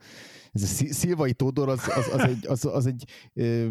ez 0.53 0.62
a 0.62 0.66
Szilvai 0.92 1.32
Tódor 1.32 1.68
az, 1.68 1.80
az, 1.96 2.09
az 2.12 2.20
egy, 2.20 2.46
az, 2.46 2.64
az 2.64 2.86
egy 2.86 3.05
ö, 3.34 3.68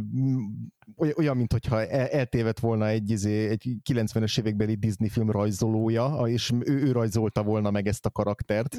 olyan, 1.15 1.38
mint 1.38 1.51
hogyha 1.51 1.86
eltévedt 1.88 2.59
volna 2.59 2.88
egy, 2.88 3.09
izé, 3.09 3.47
egy 3.47 3.75
90-es 3.89 4.39
évekbeli 4.39 4.75
Disney 4.75 5.09
film 5.09 5.32
rajzolója, 5.32 6.23
és 6.25 6.51
ő, 6.59 6.73
ő 6.73 6.91
rajzolta 6.91 7.43
volna 7.43 7.71
meg 7.71 7.88
ezt 7.88 8.05
a 8.05 8.09
karaktert. 8.09 8.77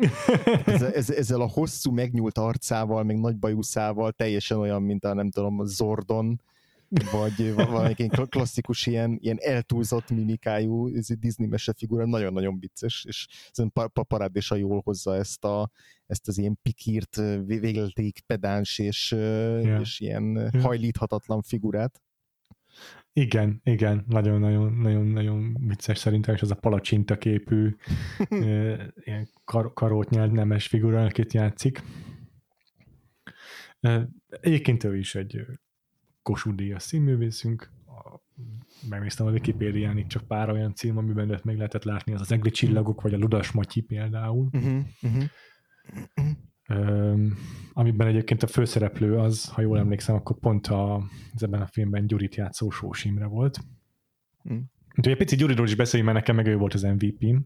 Ezzel, 0.64 0.92
ezzel 0.92 1.40
a 1.40 1.48
hosszú, 1.48 1.92
megnyúlt 1.92 2.38
arcával, 2.38 3.02
meg 3.02 3.18
nagy 3.18 3.36
bajuszával, 3.36 4.12
teljesen 4.12 4.58
olyan, 4.58 4.82
mint 4.82 5.04
a 5.04 5.14
nem 5.14 5.30
tudom, 5.30 5.64
Zordon, 5.64 6.40
vagy 7.12 7.54
valamelyik 7.54 8.10
klasszikus 8.28 8.86
ilyen, 8.86 9.18
ilyen 9.20 9.38
eltúlzott 9.40 10.10
mimikájú 10.10 10.88
Disney 11.18 11.46
mesefigura, 11.46 12.06
nagyon-nagyon 12.06 12.58
vicces, 12.58 13.04
és 13.08 13.26
szerintem 13.52 13.88
parádésa 13.92 14.56
jól 14.56 14.80
hozza 14.84 15.16
ezt, 15.16 15.44
a, 15.44 15.70
ezt 16.06 16.28
az 16.28 16.38
ilyen 16.38 16.58
pikírt, 16.62 17.16
végleték 17.46 18.20
pedáns 18.26 18.78
és, 18.78 19.10
yeah. 19.10 19.80
és 19.80 20.00
ilyen 20.00 20.24
yeah. 20.24 20.62
hajlíthatatlan 20.62 21.42
figurát. 21.42 22.02
Igen, 23.12 23.60
igen, 23.64 24.04
nagyon-nagyon-nagyon 24.08 25.56
vicces 25.66 25.98
szerintem, 25.98 26.34
és 26.34 26.42
az 26.42 26.50
a 26.50 26.54
palacsinta 26.54 27.18
képű 27.18 27.76
ilyen 29.04 29.28
kar- 29.44 29.74
karót 29.74 30.10
nyelt 30.10 30.32
nemes 30.32 30.66
figura, 30.66 31.04
akit 31.04 31.32
játszik. 31.32 31.82
Egyébként 34.28 34.84
ő 34.84 34.98
is 34.98 35.14
egy 35.14 35.44
Kossuth 36.22 36.56
Díjas 36.56 36.82
színművészünk, 36.82 37.70
megnéztem 38.88 39.26
a 39.26 39.30
Wikipédián 39.30 39.98
itt 39.98 40.08
csak 40.08 40.26
pár 40.26 40.50
olyan 40.50 40.74
cím, 40.74 40.96
amiben 40.96 41.30
őt 41.30 41.44
még 41.44 41.56
lehetett 41.56 41.84
látni, 41.84 42.14
az 42.14 42.20
az 42.20 42.32
Egri 42.32 42.50
csillagok, 42.50 43.00
vagy 43.00 43.14
a 43.14 43.18
Ludas 43.18 43.50
Matyi 43.50 43.80
például. 43.80 44.48
Uh-huh, 44.52 44.80
uh-huh. 45.02 45.24
Um, 46.68 47.34
amiben 47.72 48.06
egyébként 48.06 48.42
a 48.42 48.46
főszereplő 48.46 49.18
az, 49.18 49.48
ha 49.48 49.60
jól 49.60 49.78
emlékszem, 49.78 50.14
akkor 50.14 50.38
pont 50.38 50.66
a, 50.66 50.94
az 51.34 51.42
ebben 51.42 51.60
a 51.60 51.66
filmben 51.66 52.06
Gyurit 52.06 52.34
játszó 52.34 52.70
Sós 52.70 53.04
Imre 53.04 53.26
volt. 53.26 53.60
Mm. 54.52 54.58
Úgyhogy 54.88 55.12
egy 55.12 55.16
pici 55.18 55.36
Gyuriról 55.36 55.66
is 55.66 55.74
beszéljünk, 55.74 56.12
mert 56.12 56.26
nekem 56.26 56.44
meg 56.44 56.54
ő 56.54 56.56
volt 56.56 56.74
az 56.74 56.82
MVP-m. 56.82 57.36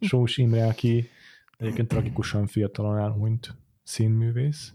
Sós 0.08 0.36
Imre, 0.36 0.66
aki 0.66 1.08
egyébként 1.56 1.88
tragikusan 1.88 2.46
fiatalon 2.46 2.98
elhunyt 2.98 3.56
színművész 3.82 4.74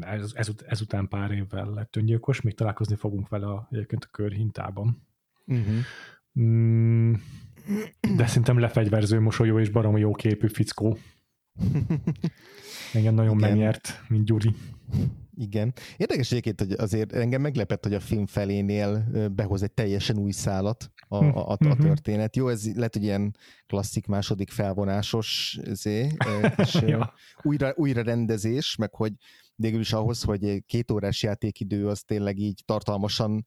ez, 0.00 0.32
ez, 0.34 0.50
ezután 0.66 1.08
pár 1.08 1.30
évvel 1.30 1.70
lett 1.70 1.96
öngyilkos, 1.96 2.40
még 2.40 2.54
találkozni 2.54 2.96
fogunk 2.96 3.28
vele 3.28 3.46
a, 3.46 3.68
egyébként 3.70 4.04
a 4.04 4.08
körhintában. 4.10 5.06
Uh-huh. 5.46 5.74
Mm, 6.40 7.12
de 8.16 8.26
szerintem 8.26 8.58
lefegyverző 8.58 9.20
mosolyó 9.20 9.58
és 9.58 9.68
baromi 9.68 10.00
jó 10.00 10.12
képű 10.12 10.48
fickó. 10.48 10.98
Engem 12.92 13.14
nagyon 13.14 13.38
Igen. 13.38 13.50
megnyert, 13.50 14.04
mint 14.08 14.24
Gyuri. 14.24 14.54
Igen. 15.36 15.72
Érdekes 15.96 16.30
egyébként, 16.30 16.60
hogy 16.60 16.72
azért 16.72 17.12
engem 17.12 17.40
meglepett, 17.40 17.82
hogy 17.82 17.94
a 17.94 18.00
film 18.00 18.26
felénél 18.26 19.04
behoz 19.34 19.62
egy 19.62 19.72
teljesen 19.72 20.18
új 20.18 20.30
szálat 20.30 20.90
a, 21.08 21.24
a, 21.24 21.50
a, 21.50 21.50
a 21.50 21.56
mhm. 21.64 21.80
történet. 21.80 22.36
Jó, 22.36 22.48
ez 22.48 22.74
lehet, 22.74 22.94
hogy 22.94 23.02
ilyen 23.02 23.36
klasszik 23.66 24.06
második 24.06 24.50
felvonásos 24.50 25.58
zé, 25.72 26.08
és 26.56 26.74
ja. 26.86 27.12
újra, 27.42 27.72
újra 27.76 28.02
rendezés, 28.02 28.76
meg 28.76 28.94
hogy 28.94 29.12
végül 29.54 29.80
is 29.80 29.92
ahhoz, 29.92 30.22
hogy 30.22 30.64
két 30.66 30.90
órás 30.90 31.22
játékidő 31.22 31.88
az 31.88 32.02
tényleg 32.02 32.38
így 32.38 32.62
tartalmasan 32.64 33.46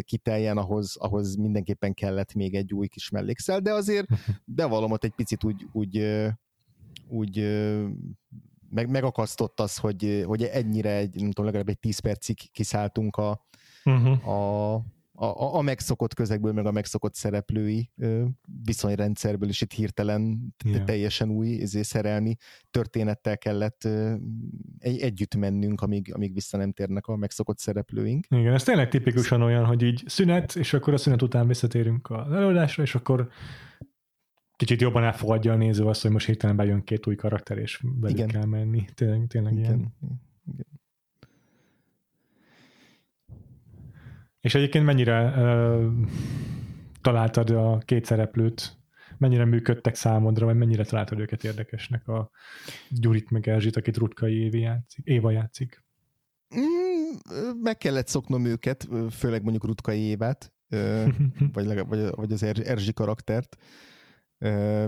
kiteljen, 0.00 0.56
ahhoz, 0.56 0.96
ahhoz 0.96 1.34
mindenképpen 1.34 1.94
kellett 1.94 2.34
még 2.34 2.54
egy 2.54 2.72
új 2.72 2.86
kis 2.86 3.10
mellékszel, 3.10 3.60
de 3.60 3.72
azért 3.72 4.06
bevallom 4.44 4.90
ott 4.90 5.04
egy 5.04 5.14
picit 5.14 5.44
úgy, 5.44 5.66
úgy, 5.72 6.06
úgy 7.08 7.38
meg, 8.72 8.90
megakasztott 8.90 9.60
az, 9.60 9.76
hogy, 9.76 10.24
hogy 10.26 10.42
ennyire 10.42 10.96
egy, 10.96 11.14
nem 11.14 11.26
tudom, 11.26 11.44
legalább 11.44 11.68
egy 11.68 11.78
10 11.78 11.98
percig 11.98 12.50
kiszálltunk 12.52 13.16
a, 13.16 13.46
uh-huh. 13.84 14.28
a, 14.28 14.74
a, 15.14 15.54
a 15.54 15.60
megszokott 15.60 16.14
közegből, 16.14 16.52
meg 16.52 16.66
a 16.66 16.70
megszokott 16.70 17.14
szereplői 17.14 17.90
viszonyrendszerből, 18.64 19.48
és 19.48 19.60
itt 19.60 19.72
hirtelen 19.72 20.54
yeah. 20.64 20.84
teljesen 20.84 21.30
új 21.30 21.60
ezért 21.60 21.86
szerelmi 21.86 22.36
történettel 22.70 23.38
kellett 23.38 23.84
egy, 24.78 25.00
együtt 25.00 25.34
mennünk, 25.34 25.80
amíg, 25.80 26.14
amíg 26.14 26.34
vissza 26.34 26.56
nem 26.56 26.72
térnek 26.72 27.06
a 27.06 27.16
megszokott 27.16 27.58
szereplőink. 27.58 28.26
Igen, 28.28 28.54
ez 28.54 28.62
tényleg 28.62 28.88
tipikusan 28.88 29.42
olyan, 29.42 29.64
hogy 29.64 29.82
így 29.82 30.02
szünet, 30.06 30.56
és 30.56 30.72
akkor 30.72 30.92
a 30.92 30.96
szünet 30.96 31.22
után 31.22 31.46
visszatérünk 31.46 32.10
az 32.10 32.32
előadásra, 32.32 32.82
és 32.82 32.94
akkor 32.94 33.28
kicsit 34.62 34.80
jobban 34.80 35.04
elfogadja 35.04 35.52
a 35.52 35.56
néző 35.56 35.84
azt, 35.84 36.02
hogy 36.02 36.10
most 36.10 36.26
hirtelen 36.26 36.56
bejön 36.56 36.84
két 36.84 37.06
új 37.06 37.14
karakter, 37.14 37.58
és 37.58 37.82
velük 38.00 38.16
Igen. 38.16 38.28
kell 38.28 38.44
menni. 38.44 38.84
Tényleg, 38.94 39.26
tényleg 39.26 39.52
Igen. 39.52 39.64
ilyen. 39.64 39.94
Igen. 40.52 40.66
És 44.40 44.54
egyébként 44.54 44.84
mennyire 44.84 45.24
uh, 45.24 45.92
találtad 47.00 47.50
a 47.50 47.78
két 47.78 48.04
szereplőt, 48.04 48.76
mennyire 49.18 49.44
működtek 49.44 49.94
számodra, 49.94 50.46
vagy 50.46 50.56
mennyire 50.56 50.84
találtad 50.84 51.18
őket 51.18 51.44
érdekesnek 51.44 52.08
a 52.08 52.30
Gyurit 52.88 53.30
meg 53.30 53.48
Erzsit, 53.48 53.76
akit 53.76 53.96
Rutkai 53.96 54.34
Évi 54.34 54.60
játszik, 54.60 55.04
Éva 55.06 55.30
játszik? 55.30 55.84
Mm, 56.56 57.52
meg 57.62 57.76
kellett 57.76 58.08
szoknom 58.08 58.44
őket, 58.44 58.88
főleg 59.10 59.42
mondjuk 59.42 59.64
Rutkai 59.64 60.00
Évát, 60.00 60.52
vagy, 61.52 61.84
vagy, 61.86 62.10
vagy 62.10 62.32
az 62.32 62.42
Erzsi 62.42 62.92
karaktert 62.92 63.56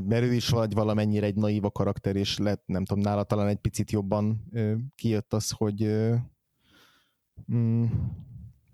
mert 0.05 0.23
ő 0.23 0.33
is 0.33 0.49
vagy 0.49 0.75
valamennyire 0.75 1.27
egy 1.27 1.35
naíva 1.35 1.71
karakter, 1.71 2.17
és 2.17 2.39
lett, 2.39 2.63
nem 2.67 2.85
tudom, 2.85 3.03
nála 3.03 3.23
talán 3.23 3.49
egy 3.49 3.59
picit 3.59 3.91
jobban 3.91 4.53
kijött 4.95 5.33
az, 5.33 5.51
hogy 5.51 5.89
mm, 7.53 7.85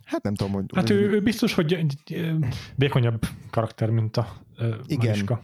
hát 0.05 0.23
nem 0.23 0.35
tudom, 0.35 0.53
hogy... 0.53 0.65
Hát 0.75 0.91
ő, 0.91 1.11
ő 1.11 1.23
biztos, 1.23 1.55
hogy 1.55 1.73
egy 1.75 2.23
békonyabb 2.77 3.23
karakter, 3.51 3.91
mint 3.91 4.17
a 4.17 4.43
igen, 4.87 5.07
Mariska. 5.07 5.43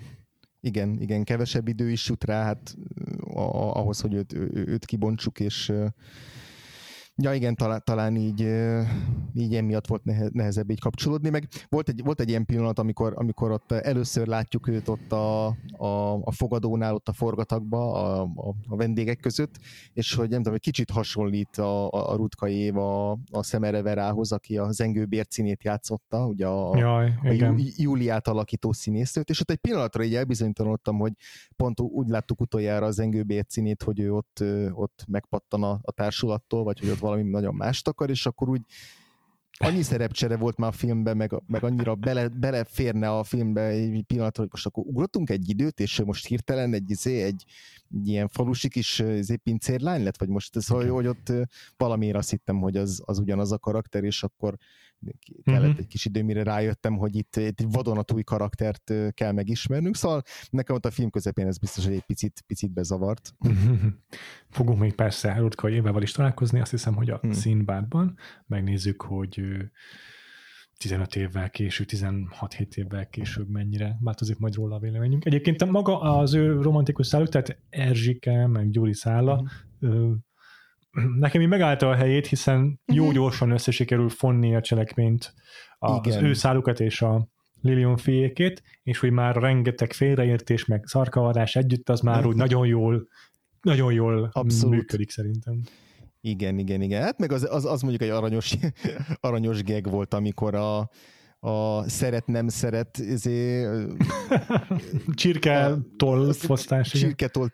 Igen, 0.60 1.00
igen, 1.00 1.24
kevesebb 1.24 1.68
idő 1.68 1.90
is 1.90 2.08
jut 2.08 2.24
rá, 2.24 2.44
hát 2.44 2.76
ahhoz, 3.72 4.00
hogy 4.00 4.14
őt, 4.14 4.32
őt 4.52 4.84
kibontsuk, 4.84 5.40
és 5.40 5.72
Ja 7.22 7.34
igen, 7.34 7.54
talán, 7.54 7.82
talán 7.84 8.16
így, 8.16 8.40
így 9.34 9.54
emiatt 9.54 9.86
volt 9.86 10.32
nehezebb 10.32 10.70
így 10.70 10.80
kapcsolódni, 10.80 11.30
meg 11.30 11.48
volt 11.68 11.88
egy, 11.88 12.00
volt 12.04 12.20
egy 12.20 12.28
ilyen 12.28 12.44
pillanat, 12.44 12.78
amikor, 12.78 13.12
amikor 13.16 13.50
ott 13.50 13.72
először 13.72 14.26
látjuk 14.26 14.68
őt 14.68 14.88
ott 14.88 15.12
a, 15.12 15.46
a, 15.76 16.14
a 16.24 16.32
fogadónál, 16.32 16.94
ott 16.94 17.08
a 17.08 17.12
forgatakba, 17.12 17.92
a, 17.92 18.22
a, 18.22 18.54
a 18.68 18.76
vendégek 18.76 19.20
között, 19.20 19.54
és 19.92 20.14
hogy 20.14 20.28
nem 20.28 20.38
tudom, 20.38 20.54
egy 20.54 20.60
kicsit 20.60 20.90
hasonlít 20.90 21.56
a, 21.56 21.90
a, 21.90 22.12
a 22.12 22.16
Rutka 22.16 22.48
Éva 22.48 23.10
a, 23.10 23.18
a 23.30 23.42
Szemere 23.42 23.82
Verához, 23.82 24.32
aki 24.32 24.58
a 24.58 24.72
Zengő 24.72 25.04
bércinét 25.04 25.64
játszotta, 25.64 26.26
ugye 26.26 26.46
a, 26.46 26.76
Jaj, 26.76 27.14
a 27.22 27.32
Jú, 27.32 27.54
Júliát 27.76 28.28
alakító 28.28 28.72
színésznőt, 28.72 29.30
és 29.30 29.40
ott 29.40 29.50
egy 29.50 29.56
pillanatra 29.56 30.02
így 30.02 30.14
elbizonytalanodtam, 30.14 30.98
hogy 30.98 31.12
pont 31.56 31.80
úgy 31.80 32.08
láttuk 32.08 32.40
utoljára 32.40 32.86
a 32.86 32.90
Zengő 32.90 33.22
bércinét, 33.22 33.82
hogy 33.82 34.00
ő 34.00 34.12
ott, 34.12 34.44
ott 34.70 35.04
megpattan 35.08 35.62
a, 35.62 35.78
a 35.82 35.92
társulattól, 35.92 36.64
vagy 36.64 36.80
hogy 36.80 36.88
ott 36.88 37.04
valami 37.06 37.30
nagyon 37.30 37.54
mást 37.54 37.88
akar, 37.88 38.10
és 38.10 38.26
akkor 38.26 38.48
úgy 38.48 38.60
annyi 39.58 39.82
szerepcsere 39.82 40.36
volt 40.36 40.56
már 40.56 40.68
a 40.68 40.72
filmben, 40.72 41.16
meg, 41.16 41.42
meg 41.46 41.64
annyira 41.64 41.94
bele, 41.94 42.28
beleférne 42.28 43.10
a 43.10 43.24
filmbe 43.24 43.62
egy 43.62 44.02
pillanat, 44.02 44.36
hogy 44.36 44.48
most 44.50 44.66
akkor 44.66 44.84
ugrottunk 44.86 45.30
egy 45.30 45.48
időt, 45.48 45.80
és 45.80 46.02
most 46.04 46.26
hirtelen 46.26 46.74
egy, 46.74 46.90
izé, 46.90 47.22
egy, 47.22 47.44
egy 47.94 48.08
ilyen 48.08 48.28
falusi 48.28 48.68
kis 48.68 48.98
izé, 48.98 49.36
pincérlány 49.36 50.02
lett, 50.02 50.18
vagy 50.18 50.28
most 50.28 50.56
ez, 50.56 50.66
hogy, 50.66 50.88
hogy 50.88 51.06
ott 51.06 51.32
valamiért 51.76 52.16
azt 52.16 52.30
hittem, 52.30 52.60
hogy 52.60 52.76
az, 52.76 53.02
az 53.04 53.18
ugyanaz 53.18 53.52
a 53.52 53.58
karakter, 53.58 54.04
és 54.04 54.22
akkor 54.22 54.56
kellett 55.44 55.62
uh-huh. 55.62 55.78
egy 55.78 55.86
kis 55.86 56.04
idő, 56.04 56.22
mire 56.22 56.42
rájöttem, 56.42 56.96
hogy 56.96 57.16
itt, 57.16 57.36
itt 57.36 57.60
egy 57.60 57.70
vadonatúj 57.70 58.22
karaktert 58.22 58.92
kell 59.14 59.32
megismernünk, 59.32 59.96
szóval 59.96 60.22
nekem 60.50 60.76
ott 60.76 60.86
a 60.86 60.90
film 60.90 61.10
közepén 61.10 61.46
ez 61.46 61.58
biztos, 61.58 61.84
hogy 61.84 61.94
egy 61.94 62.04
picit, 62.06 62.44
picit 62.46 62.72
bezavart. 62.72 63.34
Fogunk 64.50 64.78
még 64.78 64.94
persze 64.94 65.34
Rutka 65.34 65.70
Évával 65.70 66.02
is 66.02 66.12
találkozni, 66.12 66.60
azt 66.60 66.70
hiszem, 66.70 66.94
hogy 66.94 67.10
a 67.10 67.18
hmm. 67.18 67.32
színbádban 67.32 68.16
megnézzük, 68.46 69.02
hogy 69.02 69.42
15 70.78 71.16
évvel 71.16 71.50
később, 71.50 71.86
16-7 71.90 72.74
évvel 72.74 73.08
később 73.08 73.48
mennyire 73.48 73.96
változik 74.00 74.38
majd 74.38 74.54
róla 74.54 74.74
a 74.74 74.78
véleményünk. 74.78 75.24
Egyébként 75.24 75.64
maga 75.64 76.00
az 76.00 76.34
ő 76.34 76.60
romantikus 76.60 77.06
szálluk, 77.06 77.28
tehát 77.28 77.58
Erzsike, 77.68 78.46
meg 78.46 78.70
Gyuri 78.70 78.94
szála, 78.94 79.50
mm 79.86 80.12
nekem 81.18 81.40
így 81.40 81.48
megállta 81.48 81.90
a 81.90 81.94
helyét, 81.94 82.26
hiszen 82.26 82.80
jó 82.86 83.02
uh-huh. 83.02 83.14
gyorsan 83.14 83.50
össze 83.50 83.70
sikerül 83.70 84.08
fonni 84.08 84.54
a 84.54 84.60
cselekményt, 84.60 85.34
az 85.78 86.16
ő 86.16 86.32
szálukat 86.32 86.80
és 86.80 87.02
a 87.02 87.28
Lilion 87.60 87.96
fiékét, 87.96 88.62
és 88.82 88.98
hogy 88.98 89.10
már 89.10 89.36
rengeteg 89.36 89.92
félreértés, 89.92 90.64
meg 90.64 90.82
szarkavarás 90.86 91.56
együtt, 91.56 91.88
az 91.88 92.00
már 92.00 92.26
úgy 92.26 92.36
nagyon 92.44 92.66
jól, 92.66 93.08
nagyon 93.60 93.92
jól 93.92 94.30
Abszolút. 94.32 94.74
működik 94.76 95.10
szerintem. 95.10 95.60
Igen, 96.20 96.58
igen, 96.58 96.82
igen. 96.82 97.02
Hát 97.02 97.18
meg 97.18 97.32
az, 97.32 97.46
az, 97.50 97.64
az 97.64 97.80
mondjuk 97.80 98.02
egy 98.02 98.08
aranyos, 98.08 98.54
aranyos 99.20 99.62
geg 99.62 99.90
volt, 99.90 100.14
amikor 100.14 100.54
a, 100.54 100.90
a 101.46 101.88
szeret-nem 101.88 102.48
szeret 102.48 102.98
izé, 102.98 103.66
csirke 105.14 105.76
toll 105.96 106.32
fosztás. 106.32 106.88
Csirke 106.88 107.28
toll 107.28 107.48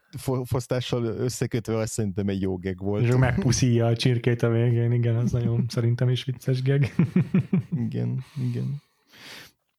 fosztással 0.45 1.05
összekötve 1.05 1.77
azt 1.77 1.93
szerintem 1.93 2.29
egy 2.29 2.41
jó 2.41 2.57
geg 2.57 2.79
volt. 2.79 3.03
És 3.05 3.15
megpuszíja 3.15 3.87
a 3.87 3.97
csirkét 3.97 4.43
a 4.43 4.49
végén, 4.49 4.93
igen, 4.93 5.17
az 5.17 5.33
nagyon 5.33 5.65
szerintem 5.69 6.09
is 6.09 6.25
vicces 6.25 6.63
geg. 6.63 6.95
igen, 7.87 8.25
igen. 8.51 8.83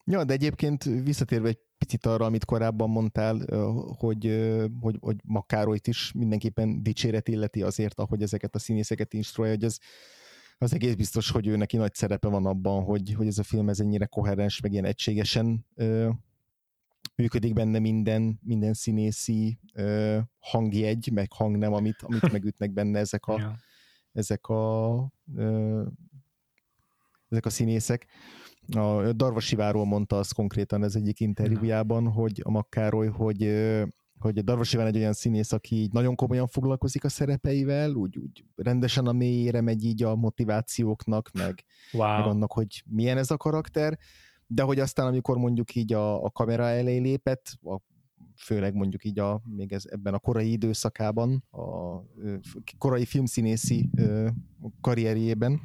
Ja, 0.06 0.24
de 0.24 0.34
egyébként 0.34 0.84
visszatérve 0.84 1.48
egy 1.48 1.60
picit 1.78 2.06
arra, 2.06 2.26
amit 2.26 2.46
korábban 2.46 2.90
mondtál, 2.90 3.38
hogy, 3.98 4.52
hogy, 4.82 4.98
hogy 5.00 5.16
Makárolyt 5.24 5.88
is 5.88 6.12
mindenképpen 6.16 6.84
dicséret 6.84 7.28
illeti 7.28 7.62
azért, 7.62 8.00
ahogy 8.00 8.22
ezeket 8.22 8.56
a 8.56 8.60
színészeket 8.60 9.14
instruálja, 9.14 9.56
hogy 9.56 9.64
ez 9.64 9.78
az 10.58 10.74
egész 10.74 10.94
biztos, 10.94 11.30
hogy 11.30 11.48
ő 11.48 11.56
neki 11.56 11.78
nagy 11.78 11.94
szerepe 11.94 12.28
van 12.28 12.46
abban, 12.46 12.84
hogy, 12.84 13.14
hogy 13.14 13.28
ez 13.28 13.38
a 13.38 13.44
film 13.44 13.70
ez 13.70 13.80
ennyire 13.80 14.06
koherens, 14.06 14.62
meg 14.62 14.72
ilyen 14.72 14.86
egységesen 14.86 15.66
ö, 15.76 16.10
működik 17.16 17.54
benne 17.54 17.80
minden, 17.80 18.40
minden 18.44 18.74
színészi 18.74 19.60
ö, 19.74 20.20
hangjegy, 20.40 21.10
meg 21.14 21.32
hangnem, 21.32 21.74
amit, 21.74 22.02
amit 22.02 22.32
megütnek 22.32 22.72
benne 22.72 23.00
ezek 23.00 23.26
a, 23.26 23.40
ja. 23.40 23.56
ezek 24.12 24.48
a 24.48 25.12
ö, 25.36 25.84
ezek 27.34 27.46
a 27.46 27.50
színészek. 27.50 28.08
A 28.76 29.14
Darvasiváról 29.14 29.86
mondta 29.86 30.18
azt 30.18 30.34
konkrétan 30.34 30.84
ez 30.84 30.96
egyik 30.96 31.20
interjújában, 31.20 32.08
hogy 32.08 32.42
a 32.44 32.50
Makkároly, 32.50 33.08
hogy 33.08 33.44
hogy 34.24 34.44
Darvas 34.44 34.74
Iván 34.74 34.88
egy 34.88 34.98
olyan 34.98 35.14
színész, 35.14 35.52
aki 35.52 35.76
így 35.76 35.92
nagyon 35.92 36.16
komolyan 36.16 36.48
foglalkozik 36.48 37.04
a 37.04 37.10
szerepeivel, 37.10 37.94
úgy, 37.94 38.18
úgy 38.18 38.44
rendesen 38.56 39.08
a 39.08 39.12
mélyére 39.12 39.62
megy 39.62 39.84
így 39.86 40.04
a 40.04 40.16
motivációknak, 40.16 41.30
meg, 41.34 41.64
wow. 41.92 42.18
meg 42.18 42.26
annak, 42.26 42.52
hogy 42.52 42.84
milyen 42.86 43.18
ez 43.18 43.32
a 43.32 43.38
karakter, 43.38 43.98
de 44.48 44.64
hogy 44.64 44.80
aztán, 44.80 45.08
amikor 45.08 45.38
mondjuk 45.38 45.76
így 45.76 45.94
a, 45.94 46.24
a 46.24 46.30
kamera 46.30 46.64
elé 46.64 46.98
lépett, 46.98 47.58
a, 47.64 47.78
főleg 48.36 48.74
mondjuk 48.74 49.04
így 49.04 49.20
a, 49.20 49.42
még 49.46 49.72
ez, 49.74 49.84
ebben 49.86 50.14
a 50.14 50.20
korai 50.20 50.52
időszakában, 50.52 51.44
a 51.52 52.00
korai 52.78 53.06
filmszínészi 53.06 53.90
karrierjében, 54.82 55.62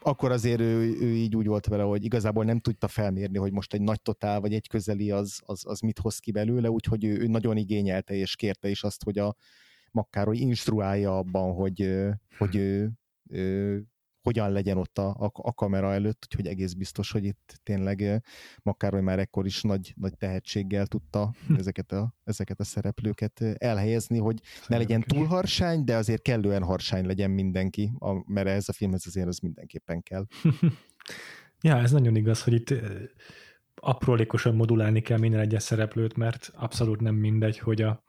akkor 0.00 0.30
azért 0.30 0.60
ő, 0.60 0.96
ő 1.00 1.14
így 1.14 1.36
úgy 1.36 1.46
volt 1.46 1.66
vele, 1.66 1.82
hogy 1.82 2.04
igazából 2.04 2.44
nem 2.44 2.60
tudta 2.60 2.88
felmérni, 2.88 3.38
hogy 3.38 3.52
most 3.52 3.74
egy 3.74 3.80
nagy 3.80 4.02
totál 4.02 4.40
vagy 4.40 4.54
egy 4.54 4.68
közeli 4.68 5.10
az, 5.10 5.40
az, 5.44 5.62
az 5.66 5.80
mit 5.80 5.98
hoz 5.98 6.18
ki 6.18 6.32
belőle, 6.32 6.70
úgyhogy 6.70 7.04
ő, 7.04 7.20
ő 7.20 7.26
nagyon 7.26 7.56
igényelte 7.56 8.14
és 8.14 8.36
kérte 8.36 8.68
is 8.68 8.82
azt, 8.82 9.04
hogy 9.04 9.18
a 9.18 9.36
Makkároly 9.90 10.36
instruálja 10.36 11.18
abban, 11.18 11.54
hogy, 11.54 11.90
hogy 12.38 12.56
ő, 12.56 12.90
ő 13.30 13.84
hogyan 14.22 14.52
legyen 14.52 14.76
ott 14.76 14.98
a, 14.98 15.08
a, 15.08 15.30
a 15.32 15.54
kamera 15.54 15.92
előtt, 15.92 16.26
úgyhogy 16.26 16.46
egész 16.46 16.72
biztos, 16.72 17.10
hogy 17.10 17.24
itt 17.24 17.60
tényleg 17.62 18.22
Makkároly 18.62 19.00
már 19.00 19.18
ekkor 19.18 19.46
is 19.46 19.62
nagy, 19.62 19.92
nagy 19.96 20.16
tehetséggel 20.16 20.86
tudta 20.86 21.34
hm. 21.46 21.54
ezeket 21.54 21.92
a, 21.92 22.14
ezeket 22.24 22.60
a 22.60 22.64
szereplőket 22.64 23.40
elhelyezni, 23.58 24.18
hogy 24.18 24.40
ne 24.66 24.76
legyen 24.76 25.00
túl 25.00 25.26
harsány, 25.26 25.84
de 25.84 25.96
azért 25.96 26.22
kellően 26.22 26.62
harsány 26.62 27.06
legyen 27.06 27.30
mindenki, 27.30 27.92
a, 27.98 28.32
mert 28.32 28.48
ez 28.48 28.68
a 28.68 28.72
filmhez 28.72 29.06
azért 29.06 29.26
az 29.26 29.38
mindenképpen 29.38 30.02
kell. 30.02 30.26
ja, 31.68 31.78
ez 31.78 31.92
nagyon 31.92 32.16
igaz, 32.16 32.42
hogy 32.42 32.52
itt 32.52 32.74
aprólékosan 33.74 34.54
modulálni 34.54 35.00
kell 35.00 35.18
minden 35.18 35.40
egyes 35.40 35.62
szereplőt, 35.62 36.16
mert 36.16 36.50
abszolút 36.54 37.00
nem 37.00 37.14
mindegy, 37.14 37.58
hogy 37.58 37.82
a, 37.82 38.02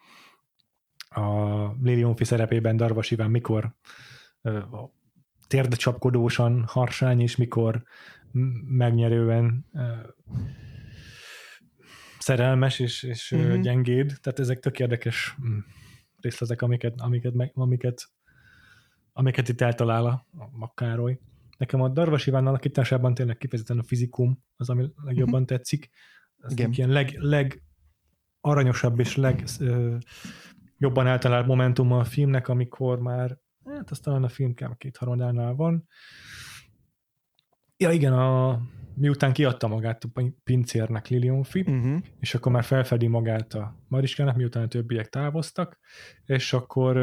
a 1.10 1.66
Lili 1.82 2.16
szerepében 2.20 2.78
Darvas 2.78 3.12
Iván 3.12 3.32
mikor 3.32 3.76
térdcsapkodósan 5.52 6.64
harsány, 6.68 7.20
és 7.20 7.36
mikor 7.36 7.84
megnyerően 8.68 9.66
szerelmes 12.20 12.80
és, 12.80 13.04
és 13.04 13.34
mm-hmm. 13.36 13.62
gyengéd. 13.62 14.14
Tehát 14.22 14.40
ezek 14.40 14.60
tök 14.60 14.80
érdekes 14.80 15.36
mm, 15.46 15.58
részletek, 16.22 16.62
amiket, 16.62 16.94
amiket, 16.98 17.34
amiket, 17.54 18.04
amiket 19.14 19.50
itt 19.50 19.62
eltalál 19.62 20.06
a, 20.06 20.28
Makkároly. 20.52 21.20
Nekem 21.58 21.82
a 21.82 21.90
Darvas 21.90 22.28
Iván 22.28 22.48
alakításában 22.48 23.14
tényleg 23.14 23.38
kifejezetten 23.38 23.80
a 23.80 23.84
fizikum 23.84 24.44
az, 24.56 24.70
ami 24.70 24.90
legjobban 25.04 25.36
mm-hmm. 25.36 25.46
tetszik. 25.46 25.90
Ez 26.38 26.52
Igen. 26.52 26.72
ilyen 26.72 26.90
leg, 26.90 27.18
leg 27.20 27.64
aranyosabb 28.42 29.00
és 29.00 29.16
leg 29.16 29.44
ö, 29.60 29.96
jobban 30.78 31.08
eltalált 31.08 31.48
momentum 31.48 31.92
a 31.92 32.04
filmnek, 32.04 32.48
amikor 32.48 33.00
már 33.00 33.41
Hát 33.66 33.92
azt 33.92 34.04
talán 34.04 34.24
a 34.24 34.30
film 34.30 34.54
két 34.78 34.98
harmadánál 34.98 35.54
van. 35.54 35.88
Ja 37.78 37.92
igen, 37.92 38.14
a, 38.14 38.62
miután 38.94 39.34
kiadta 39.34 39.68
magát 39.68 40.04
a 40.04 40.22
pincérnek 40.44 41.08
Lilionfi, 41.08 41.62
uh-huh. 41.62 42.04
és 42.20 42.36
akkor 42.36 42.52
már 42.52 42.64
felfedi 42.64 43.08
magát 43.08 43.54
a 43.54 43.76
Mariskának, 43.88 44.36
miután 44.36 44.64
a 44.64 44.68
többiek 44.68 45.10
távoztak, 45.10 45.80
és 46.26 46.54
akkor 46.54 46.98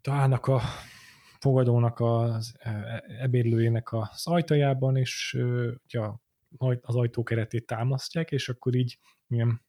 találnak 0.00 0.46
a 0.46 0.60
fogadónak 1.38 2.00
az 2.00 2.54
e, 2.58 2.70
e, 2.70 3.04
ebédlőjének 3.20 3.92
az 3.92 4.26
ajtajában, 4.26 4.96
és 4.96 5.38
ja, 5.86 6.20
az 6.80 6.96
ajtó 6.96 7.22
keretét 7.22 7.66
támasztják, 7.66 8.30
és 8.30 8.48
akkor 8.48 8.74
így 8.74 8.98
ilyen 9.26 9.62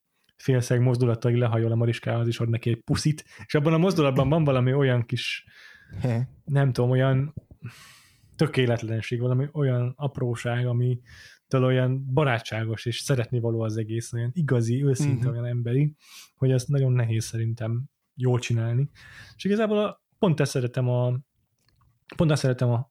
félszeg 0.44 0.82
mozdulatai 0.82 1.38
lehajol 1.38 1.72
a 1.72 1.76
Mariskához, 1.76 2.28
és 2.28 2.40
ad 2.40 2.50
neki 2.50 2.70
egy 2.70 2.82
puszit, 2.82 3.26
és 3.46 3.54
abban 3.54 3.74
a 3.74 3.78
mozdulatban 3.78 4.30
van 4.30 4.44
valami 4.44 4.74
olyan 4.74 5.06
kis, 5.06 5.46
nem 6.46 6.72
tudom, 6.72 6.90
olyan 6.90 7.34
tökéletlenség, 8.36 9.20
valami 9.20 9.48
olyan 9.52 9.94
apróság, 9.96 10.66
ami 10.66 11.02
olyan 11.54 12.14
barátságos 12.14 12.86
és 12.86 13.00
szeretni 13.00 13.40
való 13.40 13.62
az 13.62 13.78
egész, 13.78 14.14
olyan 14.14 14.32
igazi, 14.34 14.84
őszinte, 14.84 15.16
uh-huh. 15.16 15.32
olyan 15.32 15.46
emberi, 15.46 15.96
hogy 16.36 16.52
ezt 16.52 16.68
nagyon 16.68 16.92
nehéz 16.92 17.26
szerintem 17.26 17.84
jól 18.16 18.40
csinálni. 18.40 18.90
És 19.36 19.44
igazából 19.44 19.78
a, 19.78 20.04
pont 20.20 20.40
ezt 20.40 20.52
szeretem 20.52 20.90
a 20.90 21.20
pont 22.16 22.32
ezt 22.32 22.42
szeretem 22.42 22.70
a 22.70 22.90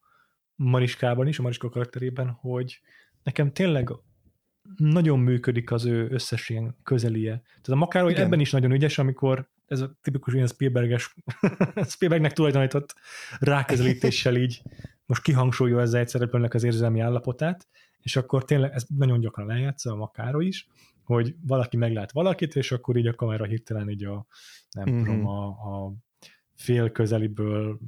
Mariskában 0.55 1.27
is, 1.27 1.39
a 1.39 1.43
Mariska 1.43 1.69
karakterében, 1.69 2.31
hogy 2.31 2.81
nekem 3.23 3.53
tényleg 3.53 3.91
nagyon 4.77 5.19
működik 5.19 5.71
az 5.71 5.85
ő 5.85 6.09
összes 6.11 6.49
ilyen 6.49 6.77
közelie. 6.83 7.31
Tehát 7.31 7.69
a 7.69 7.75
Makár, 7.75 8.03
hogy 8.03 8.15
ebben 8.15 8.41
is 8.41 8.51
nagyon 8.51 8.73
ügyes, 8.73 8.99
amikor 8.99 9.49
ez 9.67 9.81
a 9.81 9.93
tipikus 10.03 10.35
ilyen 10.35 10.47
Spielberges, 10.47 11.15
Spielbergnek 11.95 12.33
tulajdonított 12.33 12.95
ráközelítéssel 13.39 14.37
így 14.37 14.63
most 15.07 15.23
kihangsúlyozza 15.23 15.99
egy 15.99 16.09
szereplőnek 16.09 16.55
az 16.55 16.63
érzelmi 16.63 17.01
állapotát, 17.01 17.69
és 18.01 18.17
akkor 18.17 18.45
tényleg 18.45 18.73
ez 18.73 18.85
nagyon 18.97 19.21
gyakran 19.21 19.47
lejátsza 19.47 19.93
a 19.93 19.97
Makáro 19.97 20.41
is, 20.41 20.69
hogy 21.05 21.35
valaki 21.47 21.77
meglát 21.77 22.13
valakit, 22.13 22.57
és 22.57 22.73
akkor 22.73 22.97
így 22.97 23.07
a 23.07 23.15
kamera 23.15 23.45
hirtelen 23.45 23.91
így 23.91 24.05
a, 24.05 24.27
nem 24.71 24.91
mm-hmm. 24.91 25.05
tudom, 25.05 25.27
a, 25.27 25.47
a 25.47 25.93
fél 26.55 26.91
közeliből 26.91 27.79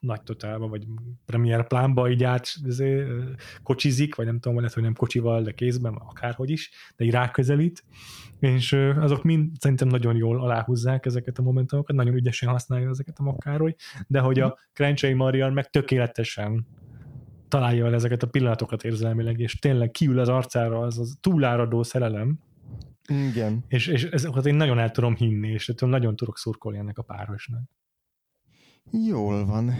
nagy 0.00 0.22
totálba, 0.22 0.68
vagy 0.68 0.84
premier 1.26 1.66
plánba 1.66 2.10
így 2.10 2.24
át 2.24 2.48
ezért, 2.66 3.08
kocsizik, 3.62 4.14
vagy 4.14 4.26
nem 4.26 4.40
tudom, 4.40 4.58
lehet, 4.58 4.74
hogy 4.74 4.82
nem 4.82 4.94
kocsival, 4.94 5.42
de 5.42 5.52
kézben, 5.52 5.94
akárhogy 5.94 6.50
is, 6.50 6.70
de 6.96 7.04
így 7.04 7.10
ráközelít, 7.10 7.84
és 8.38 8.72
azok 8.96 9.22
mind 9.22 9.56
szerintem 9.58 9.88
nagyon 9.88 10.16
jól 10.16 10.40
aláhúzzák 10.40 11.06
ezeket 11.06 11.38
a 11.38 11.42
momentumokat, 11.42 11.96
nagyon 11.96 12.14
ügyesen 12.14 12.48
használja 12.48 12.88
ezeket 12.88 13.18
a 13.18 13.22
Makároly, 13.22 13.74
de 14.06 14.20
hogy 14.20 14.40
a 14.40 14.58
Krencsei 14.72 15.12
Marian 15.12 15.52
meg 15.52 15.70
tökéletesen 15.70 16.66
találja 17.48 17.86
el 17.86 17.94
ezeket 17.94 18.22
a 18.22 18.26
pillanatokat 18.26 18.84
érzelmileg, 18.84 19.38
és 19.38 19.58
tényleg 19.58 19.90
kiül 19.90 20.18
az 20.18 20.28
arcára 20.28 20.80
az, 20.80 20.98
az 20.98 21.16
túláradó 21.20 21.82
szerelem, 21.82 22.38
igen. 23.10 23.64
És, 23.68 23.86
és 23.86 24.04
ezeket 24.04 24.46
én 24.46 24.54
nagyon 24.54 24.78
el 24.78 24.90
tudom 24.90 25.16
hinni, 25.16 25.48
és 25.48 25.72
nagyon 25.78 26.16
tudok 26.16 26.38
szurkolni 26.38 26.78
ennek 26.78 26.98
a 26.98 27.02
párosnak. 27.02 27.62
Jól 28.90 29.46
van. 29.46 29.74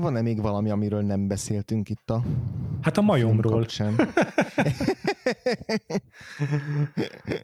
Van-e 0.00 0.20
még 0.20 0.40
valami, 0.40 0.70
amiről 0.70 1.02
nem 1.02 1.28
beszéltünk 1.28 1.88
itt 1.88 2.10
a 2.10 2.22
Hát 2.80 2.96
a 2.96 3.00
majomról. 3.00 3.66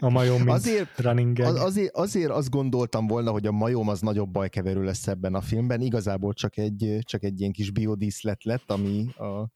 a 0.00 0.08
majom, 0.08 0.36
mint 0.36 0.50
azért, 0.50 1.00
running 1.00 1.38
az, 1.38 1.60
azért, 1.60 1.94
azért 1.94 2.30
azt 2.30 2.50
gondoltam 2.50 3.06
volna, 3.06 3.30
hogy 3.30 3.46
a 3.46 3.52
majom 3.52 3.88
az 3.88 4.00
nagyobb 4.00 4.30
bajkeverő 4.30 4.84
lesz 4.84 5.06
ebben 5.06 5.34
a 5.34 5.40
filmben. 5.40 5.80
Igazából 5.80 6.32
csak 6.32 6.56
egy, 6.56 6.98
csak 7.02 7.22
egy 7.22 7.40
ilyen 7.40 7.52
kis 7.52 7.70
biodíszlet 7.70 8.44
lett, 8.44 8.70
ami 8.70 9.06
a 9.16 9.48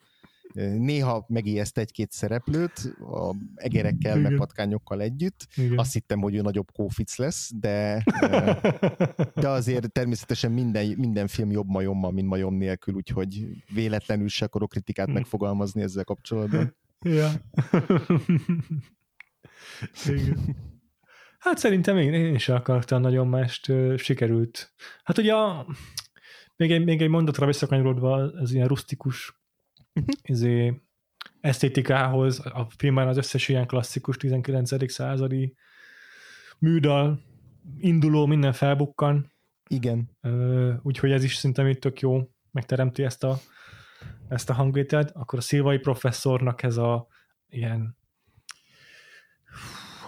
Néha 0.55 1.25
megijeszt 1.29 1.79
egy-két 1.79 2.13
szereplőt, 2.13 2.97
a 3.01 3.35
egerekkel, 3.55 4.19
Igen. 4.19 4.31
meg 4.31 4.39
patkányokkal 4.39 5.01
együtt. 5.01 5.47
Igen. 5.57 5.79
Azt 5.79 5.93
hittem, 5.93 6.21
hogy 6.21 6.35
ő 6.35 6.41
nagyobb 6.41 6.71
kófic 6.73 7.17
lesz, 7.17 7.51
de, 7.55 8.05
de 9.35 9.49
azért 9.49 9.93
természetesen 9.93 10.53
minden, 10.53 10.95
minden 10.97 11.27
film 11.27 11.51
jobb 11.51 11.69
majommal, 11.69 12.11
mint 12.11 12.29
majom 12.29 12.55
nélkül, 12.55 12.95
úgyhogy 12.95 13.47
véletlenül 13.75 14.29
se 14.29 14.45
akarok 14.45 14.69
kritikát 14.69 15.07
hm. 15.07 15.13
megfogalmazni 15.13 15.83
ezzel 15.83 16.05
kapcsolatban. 16.05 16.77
Ja. 17.01 17.31
Igen. 20.07 20.57
Hát 21.39 21.59
szerintem 21.59 21.97
én, 21.97 22.13
én 22.13 22.35
is 22.35 22.49
akartam 22.49 23.01
nagyon 23.01 23.27
mást 23.27 23.73
sikerült. 23.97 24.75
Hát 25.05 25.19
ugye 25.19 25.35
a, 25.35 25.67
még 26.57 26.73
egy, 26.73 26.85
még 26.85 27.03
egy 27.03 27.09
mondatra 27.09 27.47
visszakanyarodva, 27.47 28.15
az 28.15 28.53
ilyen 28.53 28.69
rustikus 28.69 29.40
izé, 30.23 30.81
esztétikához, 31.41 32.39
a 32.39 32.67
filmben 32.77 33.09
az 33.09 33.17
összes 33.17 33.49
ilyen 33.49 33.67
klasszikus 33.67 34.17
19. 34.17 34.93
századi 34.93 35.55
műdal 36.59 37.21
induló, 37.79 38.27
minden 38.27 38.53
felbukkan. 38.53 39.33
Igen. 39.67 40.11
Úgyhogy 40.83 41.13
ez 41.13 41.25
is 41.25 41.35
szerintem 41.35 41.67
itt 41.67 41.81
tök 41.81 42.01
jó, 42.01 42.31
megteremti 42.51 43.03
ezt 43.03 43.25
a, 43.25 43.39
ezt 44.29 44.51
a 44.51 44.55
hangvételt. 44.55 45.11
Akkor 45.11 45.39
a 45.39 45.43
szilvai 45.43 45.79
professzornak 45.79 46.63
ez 46.63 46.77
a 46.77 47.07
ilyen 47.49 47.99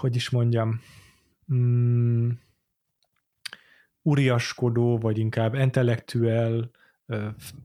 hogy 0.02 0.16
is 0.16 0.30
mondjam, 0.30 0.80
mm, 1.54 2.30
uriaskodó, 4.02 4.98
vagy 4.98 5.18
inkább 5.18 5.54
intellektuel, 5.54 6.70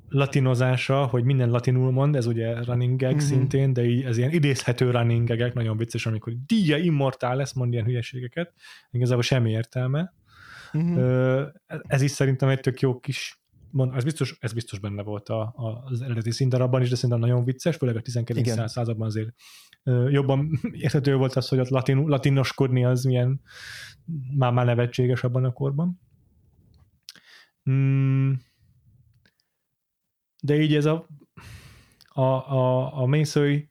latinozása, 0.09 1.05
hogy 1.05 1.23
minden 1.23 1.49
latinul 1.49 1.91
mond, 1.91 2.15
ez 2.15 2.25
ugye 2.25 2.63
running 2.63 2.99
gag 2.99 3.13
uh-huh. 3.13 3.27
szintén, 3.27 3.73
de 3.73 3.85
így, 3.85 4.03
ez 4.03 4.17
ilyen 4.17 4.31
idézhető 4.31 4.91
running 4.91 5.27
gagek, 5.27 5.53
nagyon 5.53 5.77
vicces, 5.77 6.05
amikor 6.05 6.33
dia 6.45 6.77
immortál 6.77 7.35
lesz, 7.35 7.53
mond 7.53 7.73
ilyen 7.73 7.85
hülyeségeket, 7.85 8.53
igazából 8.91 9.23
semmi 9.23 9.51
értelme. 9.51 10.13
Uh-huh. 10.73 11.47
Ez 11.67 12.01
is 12.01 12.11
szerintem 12.11 12.49
egy 12.49 12.59
tök 12.59 12.79
jó 12.79 12.99
kis 12.99 13.39
mond, 13.71 13.95
ez 13.95 14.03
biztos, 14.03 14.37
ez 14.39 14.53
biztos 14.53 14.79
benne 14.79 15.03
volt 15.03 15.29
a, 15.29 15.41
a, 15.41 15.83
az 15.85 16.01
eredeti 16.01 16.31
színdarabban 16.31 16.81
is, 16.81 16.89
de 16.89 16.95
szerintem 16.95 17.19
nagyon 17.19 17.43
vicces, 17.43 17.75
főleg 17.75 17.95
a 17.95 18.01
19. 18.01 18.69
században 18.69 19.07
azért 19.07 19.29
jobban 20.09 20.59
érthető 20.71 21.15
volt 21.15 21.35
az, 21.35 21.47
hogy 21.47 21.59
ott 21.59 21.69
latin, 21.69 21.97
latinoskodni 21.97 22.85
az 22.85 23.03
milyen 23.03 23.41
már, 24.35 24.51
már 24.51 24.65
nevetséges 24.65 25.23
abban 25.23 25.43
a 25.43 25.51
korban. 25.51 26.01
Mm, 27.69 28.33
de 30.47 30.59
így 30.61 30.75
ez 30.75 30.85
a, 30.85 31.07
a, 32.07 32.21
a, 32.21 33.01
a 33.01 33.05
Mészői 33.05 33.67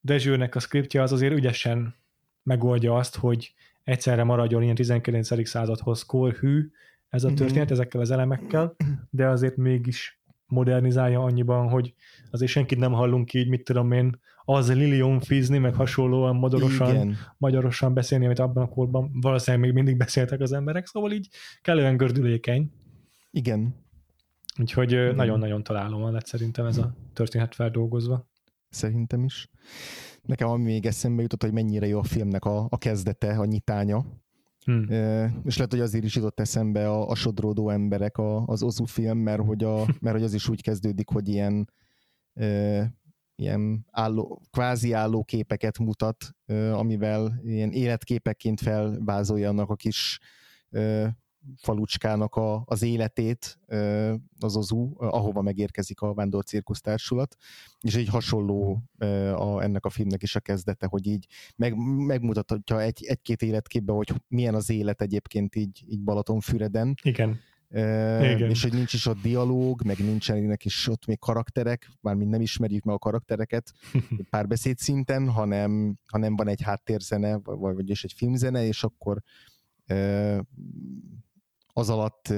Dezsőnek 0.00 0.54
a 0.54 0.58
skriptje 0.58 1.02
az 1.02 1.12
azért 1.12 1.32
ügyesen 1.32 1.94
megoldja 2.42 2.94
azt, 2.96 3.16
hogy 3.16 3.54
egyszerre 3.84 4.24
maradjon 4.24 4.62
ilyen 4.62 4.74
19. 4.74 5.48
századhoz 5.48 6.02
korhű 6.02 6.70
ez 7.08 7.24
a 7.24 7.28
mhm. 7.28 7.36
történet 7.36 7.64
mm-hmm. 7.64 7.72
ezekkel 7.72 8.00
az 8.00 8.10
elemekkel, 8.10 8.76
de 9.10 9.26
azért 9.26 9.56
mégis 9.56 10.20
modernizálja 10.46 11.22
annyiban, 11.22 11.68
hogy 11.68 11.94
azért 12.30 12.50
senkit 12.50 12.78
nem 12.78 12.92
hallunk 12.92 13.34
így, 13.34 13.48
mit 13.48 13.64
tudom 13.64 13.92
én, 13.92 14.20
az 14.44 14.74
Lilion 14.74 15.20
fizni, 15.20 15.58
meg 15.58 15.74
hasonlóan 15.74 16.36
magyarosan, 16.36 16.94
Igen. 16.94 17.16
magyarosan 17.38 17.94
beszélni, 17.94 18.24
amit 18.24 18.38
abban 18.38 18.62
a 18.62 18.68
korban 18.68 19.10
valószínűleg 19.20 19.66
még 19.66 19.74
mindig 19.74 19.96
beszéltek 19.96 20.40
az 20.40 20.52
emberek, 20.52 20.86
szóval 20.86 21.12
így 21.12 21.28
kellően 21.62 21.96
gördülékeny. 21.96 22.70
Igen. 23.30 23.85
Úgyhogy 24.58 24.92
Igen. 24.92 25.14
nagyon-nagyon 25.14 25.62
találom 25.62 26.12
lett 26.12 26.26
szerintem 26.26 26.66
ez 26.66 26.78
a 26.78 26.94
történet 27.12 27.54
feldolgozva. 27.54 28.28
Szerintem 28.68 29.24
is. 29.24 29.48
Nekem 30.22 30.48
ami 30.48 30.62
még 30.62 30.86
eszembe 30.86 31.22
jutott, 31.22 31.42
hogy 31.42 31.52
mennyire 31.52 31.86
jó 31.86 31.98
a 31.98 32.02
filmnek 32.02 32.44
a, 32.44 32.66
a 32.70 32.78
kezdete, 32.78 33.38
a 33.38 33.44
nyitánya. 33.44 34.04
Hmm. 34.64 34.86
E, 34.90 35.32
és 35.44 35.56
lehet, 35.56 35.72
hogy 35.72 35.80
azért 35.80 36.04
is 36.04 36.14
jutott 36.16 36.40
eszembe 36.40 36.90
a, 36.90 37.08
a 37.08 37.14
sodródó 37.14 37.70
emberek 37.70 38.18
a, 38.18 38.46
az 38.46 38.62
Ozu 38.62 38.84
film, 38.84 39.18
mert 39.18 39.42
hogy, 39.42 39.64
a, 39.64 39.76
mert 40.00 40.16
hogy 40.16 40.24
az 40.24 40.34
is 40.34 40.48
úgy 40.48 40.62
kezdődik, 40.62 41.08
hogy 41.08 41.28
ilyen 41.28 41.70
e, 42.34 42.94
ilyen 43.36 43.86
álló, 43.90 44.42
kvázi 44.50 44.92
álló 44.92 45.24
képeket 45.24 45.78
mutat, 45.78 46.34
amivel 46.72 47.40
ilyen 47.44 47.70
életképekként 47.70 48.60
felvázolja 48.60 49.48
annak 49.48 49.70
a 49.70 49.76
kis 49.76 50.18
falucskának 51.56 52.34
a, 52.34 52.62
az 52.64 52.82
életét, 52.82 53.58
az 54.40 54.56
az 54.56 54.72
ú, 54.72 54.94
ahova 54.96 55.42
megérkezik 55.42 56.00
a 56.00 56.14
Vándor 56.14 56.44
Cirkusz 56.44 56.80
Társulat, 56.80 57.36
és 57.80 57.94
egy 57.94 58.08
hasonló 58.08 58.82
a, 59.34 59.62
ennek 59.62 59.84
a 59.84 59.90
filmnek 59.90 60.22
is 60.22 60.36
a 60.36 60.40
kezdete, 60.40 60.86
hogy 60.86 61.06
így 61.06 61.26
meg, 61.56 61.74
megmutatja 62.06 62.80
egy, 62.80 63.04
egy-két 63.04 63.42
életképbe, 63.42 63.92
hogy 63.92 64.12
milyen 64.28 64.54
az 64.54 64.70
élet 64.70 65.02
egyébként 65.02 65.54
így, 65.54 65.84
így 65.88 66.02
Balatonfüreden. 66.02 66.94
Igen. 67.02 67.40
Uh, 67.70 68.30
Igen. 68.30 68.50
és 68.50 68.62
hogy 68.62 68.72
nincs 68.72 68.92
is 68.92 69.06
ott 69.06 69.20
dialóg, 69.22 69.84
meg 69.84 69.98
nincsenek 69.98 70.64
is 70.64 70.88
ott 70.88 71.06
még 71.06 71.18
karakterek, 71.18 71.90
mármint 72.00 72.30
nem 72.30 72.40
ismerjük 72.40 72.84
meg 72.84 72.94
a 72.94 72.98
karaktereket 72.98 73.72
párbeszéd 74.30 74.78
szinten, 74.78 75.28
hanem, 75.28 75.96
hanem 76.06 76.36
van 76.36 76.48
egy 76.48 76.62
háttérzene, 76.62 77.38
vagy, 77.38 77.74
vagy 77.74 77.88
és 77.88 78.04
egy 78.04 78.12
filmzene, 78.12 78.66
és 78.66 78.84
akkor 78.84 79.22
az 81.76 81.90
alatt 81.90 82.32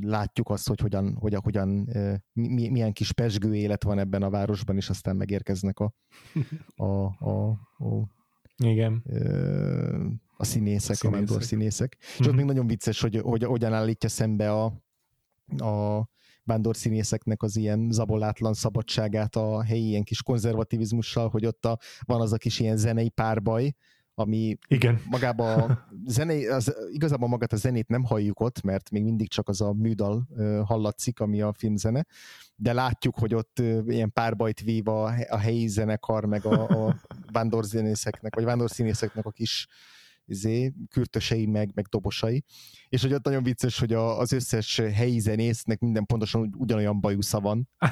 látjuk 0.00 0.50
azt, 0.50 0.68
hogy 0.68 0.80
hogyan, 0.80 1.16
hogyan, 1.20 1.40
hogyan 1.40 1.88
milyen 2.32 2.92
kis 2.92 3.12
pesgő 3.12 3.54
élet 3.54 3.82
van 3.82 3.98
ebben 3.98 4.22
a 4.22 4.30
városban, 4.30 4.76
és 4.76 4.88
aztán 4.88 5.16
megérkeznek 5.16 5.78
a, 5.78 5.94
a, 6.76 7.04
a, 7.30 7.48
a 7.48 8.08
igen. 8.56 9.04
A 10.36 10.44
színészek, 10.44 10.90
a, 10.90 10.96
színészek. 10.96 11.36
a 11.36 11.40
színészek. 11.40 11.96
Mm-hmm. 11.96 12.12
És 12.12 12.20
ott 12.20 12.26
mhm. 12.26 12.36
még 12.36 12.44
nagyon 12.44 12.66
vicces, 12.66 13.00
hogy, 13.00 13.16
hogy 13.16 13.44
hogyan 13.44 13.72
állítja 13.72 14.08
szembe 14.08 14.52
a, 14.52 14.64
a 15.58 16.08
vándor 16.44 16.76
színészeknek 16.76 17.42
az 17.42 17.56
ilyen 17.56 17.88
zabolátlan 17.90 18.54
szabadságát 18.54 19.36
a 19.36 19.62
helyi 19.62 19.88
ilyen 19.88 20.04
kis 20.04 20.22
konzervativizmussal, 20.22 21.28
hogy 21.28 21.46
ott 21.46 21.64
a, 21.64 21.78
van 22.00 22.20
az 22.20 22.32
a 22.32 22.36
kis 22.36 22.60
ilyen 22.60 22.76
zenei 22.76 23.08
párbaj, 23.08 23.74
ami 24.18 24.58
Igen. 24.68 25.00
magába 25.10 25.54
a 25.54 25.88
zené, 26.06 26.46
az, 26.46 26.74
igazából 26.92 27.28
magát 27.28 27.52
a 27.52 27.56
zenét 27.56 27.88
nem 27.88 28.04
halljuk 28.04 28.40
ott, 28.40 28.62
mert 28.62 28.90
még 28.90 29.02
mindig 29.02 29.28
csak 29.28 29.48
az 29.48 29.60
a 29.60 29.72
műdal 29.72 30.28
hallatszik, 30.64 31.20
ami 31.20 31.40
a 31.40 31.52
filmzene, 31.52 32.06
de 32.56 32.72
látjuk, 32.72 33.18
hogy 33.18 33.34
ott 33.34 33.62
ilyen 33.86 34.12
párbajt 34.12 34.60
vív 34.60 34.88
a, 34.88 35.04
a 35.28 35.36
helyi 35.36 35.66
zenekar, 35.66 36.24
meg 36.24 36.44
a, 36.44 36.86
a 36.86 36.96
vándorzenészeknek, 37.32 38.34
vagy 38.34 38.44
vándorszínészeknek 38.44 39.26
a 39.26 39.30
kis 39.30 39.66
izé, 40.28 40.72
kürtösei, 40.90 41.46
meg, 41.46 41.70
meg 41.74 41.86
dobosai. 41.86 42.44
És 42.88 43.02
hogy 43.02 43.12
ott 43.12 43.24
nagyon 43.24 43.42
vicces, 43.42 43.78
hogy 43.78 43.92
a, 43.92 44.18
az 44.18 44.32
összes 44.32 44.76
helyi 44.76 45.18
zenésznek 45.18 45.80
minden 45.80 46.06
pontosan 46.06 46.54
ugyanolyan 46.56 47.00
bajusza 47.00 47.40
van. 47.40 47.68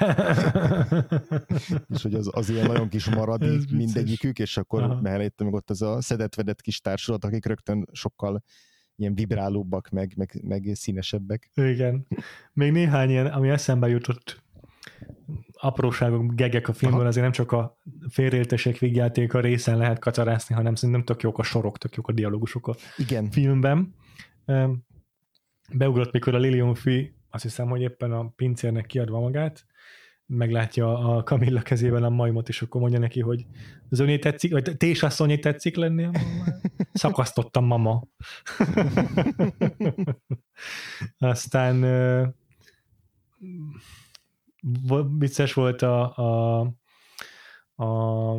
és 1.95 2.03
hogy 2.03 2.15
az, 2.15 2.31
az 2.33 2.49
ilyen 2.49 2.67
nagyon 2.67 2.89
kis 2.89 3.11
maradi 3.11 3.59
mindegyikük, 3.73 4.39
és 4.39 4.57
akkor 4.57 5.01
mellette 5.01 5.45
meg 5.45 5.53
ott 5.53 5.71
az 5.71 5.83
a 5.83 6.01
szedetvedett 6.01 6.61
kis 6.61 6.81
társulat, 6.81 7.25
akik 7.25 7.47
rögtön 7.47 7.87
sokkal 7.93 8.43
ilyen 8.97 9.15
vibrálóbbak, 9.15 9.89
meg, 9.89 10.13
meg, 10.17 10.41
meg 10.43 10.71
színesebbek. 10.75 11.51
Igen. 11.55 12.07
Még 12.53 12.73
néhány 12.73 13.11
ilyen, 13.11 13.27
ami 13.27 13.49
eszembe 13.49 13.89
jutott 13.89 14.45
apróságok, 15.59 16.35
gegek 16.35 16.69
a 16.69 16.73
filmből, 16.73 17.01
Aha. 17.01 17.09
azért 17.09 17.25
nem 17.25 17.33
csak 17.33 17.53
a 17.53 17.79
félreértések 18.09 18.79
a 19.33 19.41
részen 19.41 19.77
lehet 19.77 19.99
kacarászni, 19.99 20.55
hanem 20.55 20.75
szerintem 20.75 21.05
tök 21.05 21.23
jók 21.23 21.39
a 21.39 21.43
sorok, 21.43 21.79
tök 21.79 21.95
jók 21.95 22.09
a 22.09 22.13
dialógusok 22.13 22.69
a 22.69 22.75
Igen. 22.97 23.31
filmben. 23.31 23.95
Beugrott, 25.73 26.13
mikor 26.13 26.35
a 26.35 26.39
Lilium 26.39 26.75
fi, 26.75 27.15
azt 27.31 27.43
hiszem, 27.43 27.69
hogy 27.69 27.81
éppen 27.81 28.13
a 28.13 28.29
pincérnek 28.29 28.87
kiadva 28.87 29.21
magát, 29.21 29.67
meglátja 30.27 31.17
a 31.17 31.23
Kamilla 31.23 31.63
kezében 31.63 32.03
a 32.03 32.11
majmot, 32.11 32.49
és 32.49 32.63
akkor 32.63 32.81
mondja 32.81 32.99
neki, 32.99 33.21
hogy 33.21 33.47
az 33.91 34.01
öné 34.01 34.19
tetszik, 34.19 34.53
vagy 34.53 34.77
tésasszonyi 34.77 35.39
tetszik 35.39 35.77
lenni? 35.77 36.09
Szakasztottam, 36.93 37.65
mama. 37.65 38.03
Aztán 41.19 41.85
vicces 45.19 45.53
volt 45.53 45.83
a, 45.83 46.17
a, 46.17 46.61
a 47.75 48.35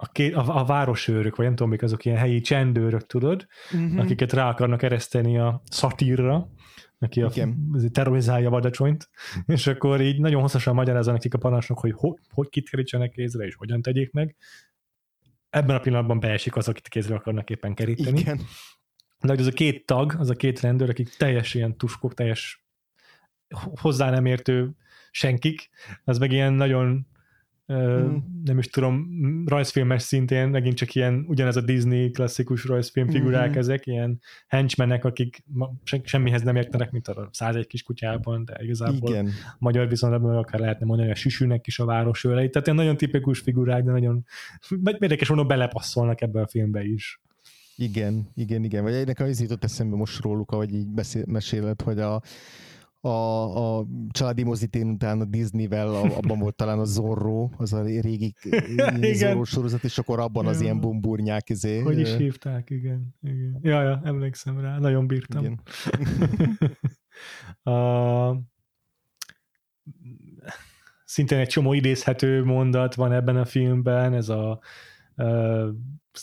a, 0.00 0.06
ké, 0.12 0.32
a, 0.32 0.58
a 0.58 0.64
városőrök, 0.64 1.36
vagy 1.36 1.46
nem 1.46 1.54
tudom, 1.54 1.70
mik 1.70 1.82
azok 1.82 2.04
ilyen 2.04 2.16
helyi 2.16 2.40
csendőrök, 2.40 3.06
tudod, 3.06 3.46
uh-huh. 3.72 4.00
akiket 4.00 4.32
rá 4.32 4.48
akarnak 4.48 4.82
ereszteni 4.82 5.38
a 5.38 5.62
szatírra, 5.70 6.50
aki 6.98 7.22
a, 7.22 7.30
terrorizálja 7.92 8.50
Vadacsonyt, 8.50 9.08
és 9.46 9.66
akkor 9.66 10.00
így 10.00 10.20
nagyon 10.20 10.40
hosszasan 10.40 10.74
magyarázza 10.74 11.12
nekik 11.12 11.34
a 11.34 11.38
parancsnok, 11.38 11.78
hogy 11.78 11.92
ho, 11.92 12.14
hogy 12.30 12.48
kit 12.48 12.68
kerítsenek 12.68 13.10
kézre, 13.10 13.46
és 13.46 13.54
hogyan 13.54 13.82
tegyék 13.82 14.12
meg. 14.12 14.36
Ebben 15.50 15.76
a 15.76 15.80
pillanatban 15.80 16.20
beesik 16.20 16.56
az, 16.56 16.68
akit 16.68 16.88
kézre 16.88 17.14
akarnak 17.14 17.50
éppen 17.50 17.74
keríteni. 17.74 18.20
Igen. 18.20 18.40
De 19.20 19.28
hogy 19.28 19.40
az 19.40 19.46
a 19.46 19.52
két 19.52 19.86
tag, 19.86 20.14
az 20.18 20.30
a 20.30 20.34
két 20.34 20.60
rendőr, 20.60 20.88
akik 20.88 21.08
teljes 21.08 21.54
ilyen 21.54 21.76
tuskok, 21.76 22.14
teljes 22.14 22.66
hozzá 23.80 24.10
nem 24.10 24.26
értő 24.26 24.70
senkik, 25.10 25.68
az 26.04 26.18
meg 26.18 26.32
ilyen 26.32 26.52
nagyon 26.52 27.06
mm. 27.72 28.16
nem 28.44 28.58
is 28.58 28.66
tudom, 28.66 29.08
rajzfilmes 29.46 30.02
szintén, 30.02 30.48
megint 30.48 30.76
csak 30.76 30.94
ilyen, 30.94 31.24
ugyanez 31.28 31.56
a 31.56 31.60
Disney 31.60 32.10
klasszikus 32.10 32.64
rajzfilm 32.64 33.08
figurák 33.08 33.48
mm-hmm. 33.48 33.58
ezek, 33.58 33.86
ilyen 33.86 34.20
henchmenek, 34.46 35.04
akik 35.04 35.44
semmihez 36.02 36.42
nem 36.42 36.56
értenek, 36.56 36.90
mint 36.90 37.08
a 37.08 37.28
101 37.32 37.66
kis 37.66 37.82
kutyában, 37.82 38.44
de 38.44 38.56
igazából 38.60 39.10
Igen. 39.10 39.30
magyar 39.58 39.88
viszonylatban 39.88 40.36
akár 40.36 40.60
lehetne 40.60 40.86
mondani, 40.86 41.10
a 41.10 41.14
süsűnek 41.14 41.66
is 41.66 41.78
a 41.78 41.84
város 41.84 42.24
őrei, 42.24 42.50
tehát 42.50 42.66
ilyen 42.66 42.78
nagyon 42.78 42.96
tipikus 42.96 43.38
figurák, 43.38 43.84
de 43.84 43.90
nagyon 43.90 44.24
érdekes 44.98 45.28
mondom, 45.28 45.46
belepasszolnak 45.46 46.20
ebbe 46.20 46.40
a 46.40 46.46
filmbe 46.46 46.84
is. 46.84 47.20
Igen, 47.76 48.28
igen, 48.34 48.64
igen. 48.64 48.82
Vagy 48.82 49.06
nekem 49.06 49.26
az 49.26 49.40
jutott 49.40 49.64
eszembe 49.64 49.96
most 49.96 50.22
róluk, 50.22 50.50
ahogy 50.50 50.74
így 50.74 50.88
beszél, 50.88 51.24
meséled, 51.26 51.82
hogy 51.82 51.98
a 51.98 52.22
a, 53.00 53.08
a 53.78 53.86
családi 54.10 54.42
mozitén 54.42 54.88
után 54.88 55.20
a 55.20 55.24
Disneyvel, 55.24 55.94
abban 55.94 56.38
volt 56.38 56.54
talán 56.56 56.78
a 56.78 56.84
Zorro, 56.84 57.48
az 57.56 57.72
a 57.72 57.82
régi 57.82 58.34
Zorro 59.14 59.44
sorozat, 59.44 59.84
és 59.84 59.98
akkor 59.98 60.20
abban 60.20 60.44
ja. 60.44 60.50
az 60.50 60.60
ilyen 60.60 60.80
bumburnyák 60.80 61.50
izé. 61.50 61.78
Hogy 61.78 61.98
is 61.98 62.16
hívták, 62.16 62.70
igen. 62.70 63.14
igen. 63.22 63.58
Ja, 63.62 63.82
ja, 63.82 64.00
emlékszem 64.04 64.60
rá, 64.60 64.78
nagyon 64.78 65.06
bírtam. 65.06 65.44
Igen. 65.44 65.60
a, 67.74 68.36
szintén 71.04 71.38
egy 71.38 71.48
csomó 71.48 71.72
idézhető 71.72 72.44
mondat 72.44 72.94
van 72.94 73.12
ebben 73.12 73.36
a 73.36 73.44
filmben, 73.44 74.14
ez 74.14 74.28
a 74.28 74.60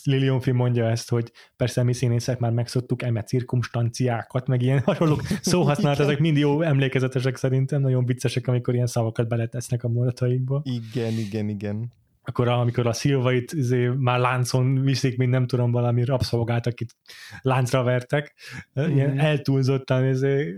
Lilium 0.04 0.40
film 0.40 0.56
mondja 0.56 0.90
ezt, 0.90 1.10
hogy 1.10 1.32
persze 1.56 1.82
mi 1.82 1.92
színészek 1.92 2.38
már 2.38 2.52
megszoktuk 2.52 3.02
eme 3.02 3.22
cirkumstanciákat, 3.22 4.46
meg 4.46 4.62
ilyen 4.62 4.80
hasonló 4.84 5.20
szóhasználat, 5.40 5.98
ezek 5.98 6.18
mind 6.18 6.36
jó 6.36 6.62
emlékezetesek 6.62 7.36
szerintem, 7.36 7.80
nagyon 7.80 8.04
viccesek, 8.04 8.46
amikor 8.46 8.74
ilyen 8.74 8.86
szavakat 8.86 9.28
beletesznek 9.28 9.84
a 9.84 9.88
mondataikba. 9.88 10.62
Igen, 10.64 11.12
igen, 11.12 11.48
igen. 11.48 11.92
Akkor 12.22 12.48
amikor 12.48 12.86
a 12.86 12.92
szilvait 12.92 13.52
izé, 13.52 13.88
már 13.88 14.18
láncon 14.18 14.74
viszik, 14.74 15.16
mint 15.16 15.30
nem 15.30 15.46
tudom, 15.46 15.70
valami 15.70 16.04
rabszolgát, 16.04 16.66
akit 16.66 16.96
láncra 17.40 17.82
vertek, 17.82 18.34
mm. 18.80 18.94
ilyen 18.94 19.18
eltúlzottan 19.18 20.08
izé, 20.08 20.54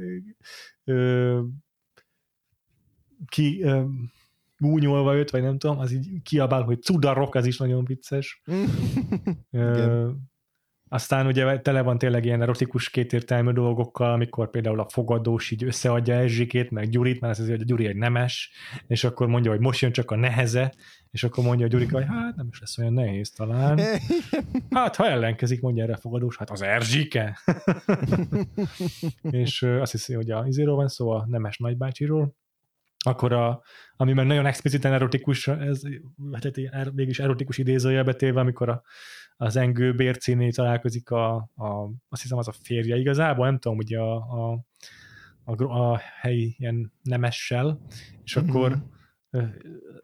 ö, 0.84 1.40
ki 3.26 3.62
ö, 3.62 3.82
gúnyolva 4.58 5.14
őt, 5.14 5.30
vagy 5.30 5.42
nem 5.42 5.58
tudom, 5.58 5.78
az 5.78 5.92
így 5.92 6.22
kiabál, 6.22 6.62
hogy 6.62 6.82
cudarok, 6.82 7.34
az 7.34 7.46
is 7.46 7.58
nagyon 7.58 7.84
vicces. 7.84 8.42
Ö, 9.50 10.08
aztán 10.88 11.26
ugye 11.26 11.60
tele 11.60 11.82
van 11.82 11.98
tényleg 11.98 12.24
ilyen 12.24 12.42
erotikus 12.42 12.90
kétértelmű 12.90 13.50
dolgokkal, 13.50 14.12
amikor 14.12 14.50
például 14.50 14.80
a 14.80 14.88
fogadós 14.88 15.50
így 15.50 15.64
összeadja 15.64 16.14
Erzsikét, 16.14 16.70
meg 16.70 16.88
Gyurit, 16.88 17.20
mert 17.20 17.32
azt 17.32 17.40
hiszi, 17.40 17.52
hogy 17.52 17.60
a 17.60 17.64
Gyuri 17.64 17.86
egy 17.86 17.96
nemes, 17.96 18.52
és 18.86 19.04
akkor 19.04 19.26
mondja, 19.26 19.50
hogy 19.50 19.60
most 19.60 19.80
jön 19.80 19.92
csak 19.92 20.10
a 20.10 20.16
neheze, 20.16 20.74
és 21.10 21.24
akkor 21.24 21.44
mondja 21.44 21.66
a 21.66 21.68
Gyurika, 21.68 21.96
hogy 21.96 22.06
hát 22.06 22.36
nem 22.36 22.48
is 22.50 22.60
lesz 22.60 22.78
olyan 22.78 22.92
nehéz 22.92 23.30
talán. 23.30 23.80
Hát 24.70 24.96
ha 24.96 25.06
ellenkezik, 25.08 25.60
mondja 25.60 25.82
erre 25.82 25.92
a 25.92 25.96
fogadós, 25.96 26.36
hát 26.36 26.50
az 26.50 26.62
Erzsike. 26.62 27.38
és 29.42 29.62
azt 29.62 29.92
hiszi, 29.92 30.14
hogy 30.14 30.30
a 30.30 30.44
izéről 30.46 30.74
van 30.74 30.88
szó, 30.88 31.10
a 31.10 31.26
nemes 31.28 31.58
nagybácsiról, 31.58 32.34
akkor 33.04 33.32
a, 33.32 33.62
ami 33.96 34.12
már 34.12 34.26
nagyon 34.26 34.46
expliciten 34.46 34.92
erotikus, 34.92 35.48
ez 35.48 35.82
hát 36.32 36.58
er, 36.70 36.90
mégis 36.90 37.18
erotikus 37.18 37.58
idézőjelbe 37.58 38.12
téve, 38.12 38.40
amikor 38.40 38.68
a, 38.68 38.82
az 39.36 39.56
engő 39.56 39.94
bércéné 39.94 40.48
találkozik 40.48 41.10
a, 41.10 41.34
a, 41.36 41.90
azt 42.08 42.22
hiszem 42.22 42.38
az 42.38 42.48
a 42.48 42.52
férje 42.62 42.96
igazából, 42.96 43.46
nem 43.46 43.58
tudom, 43.58 43.78
ugye 43.78 43.98
a, 43.98 44.14
a, 44.14 44.64
a, 45.44 45.62
a 45.62 46.00
helyi 46.20 46.54
ilyen 46.58 46.92
nemessel, 47.02 47.80
és 48.24 48.38
mm-hmm. 48.38 48.48
akkor 48.48 48.76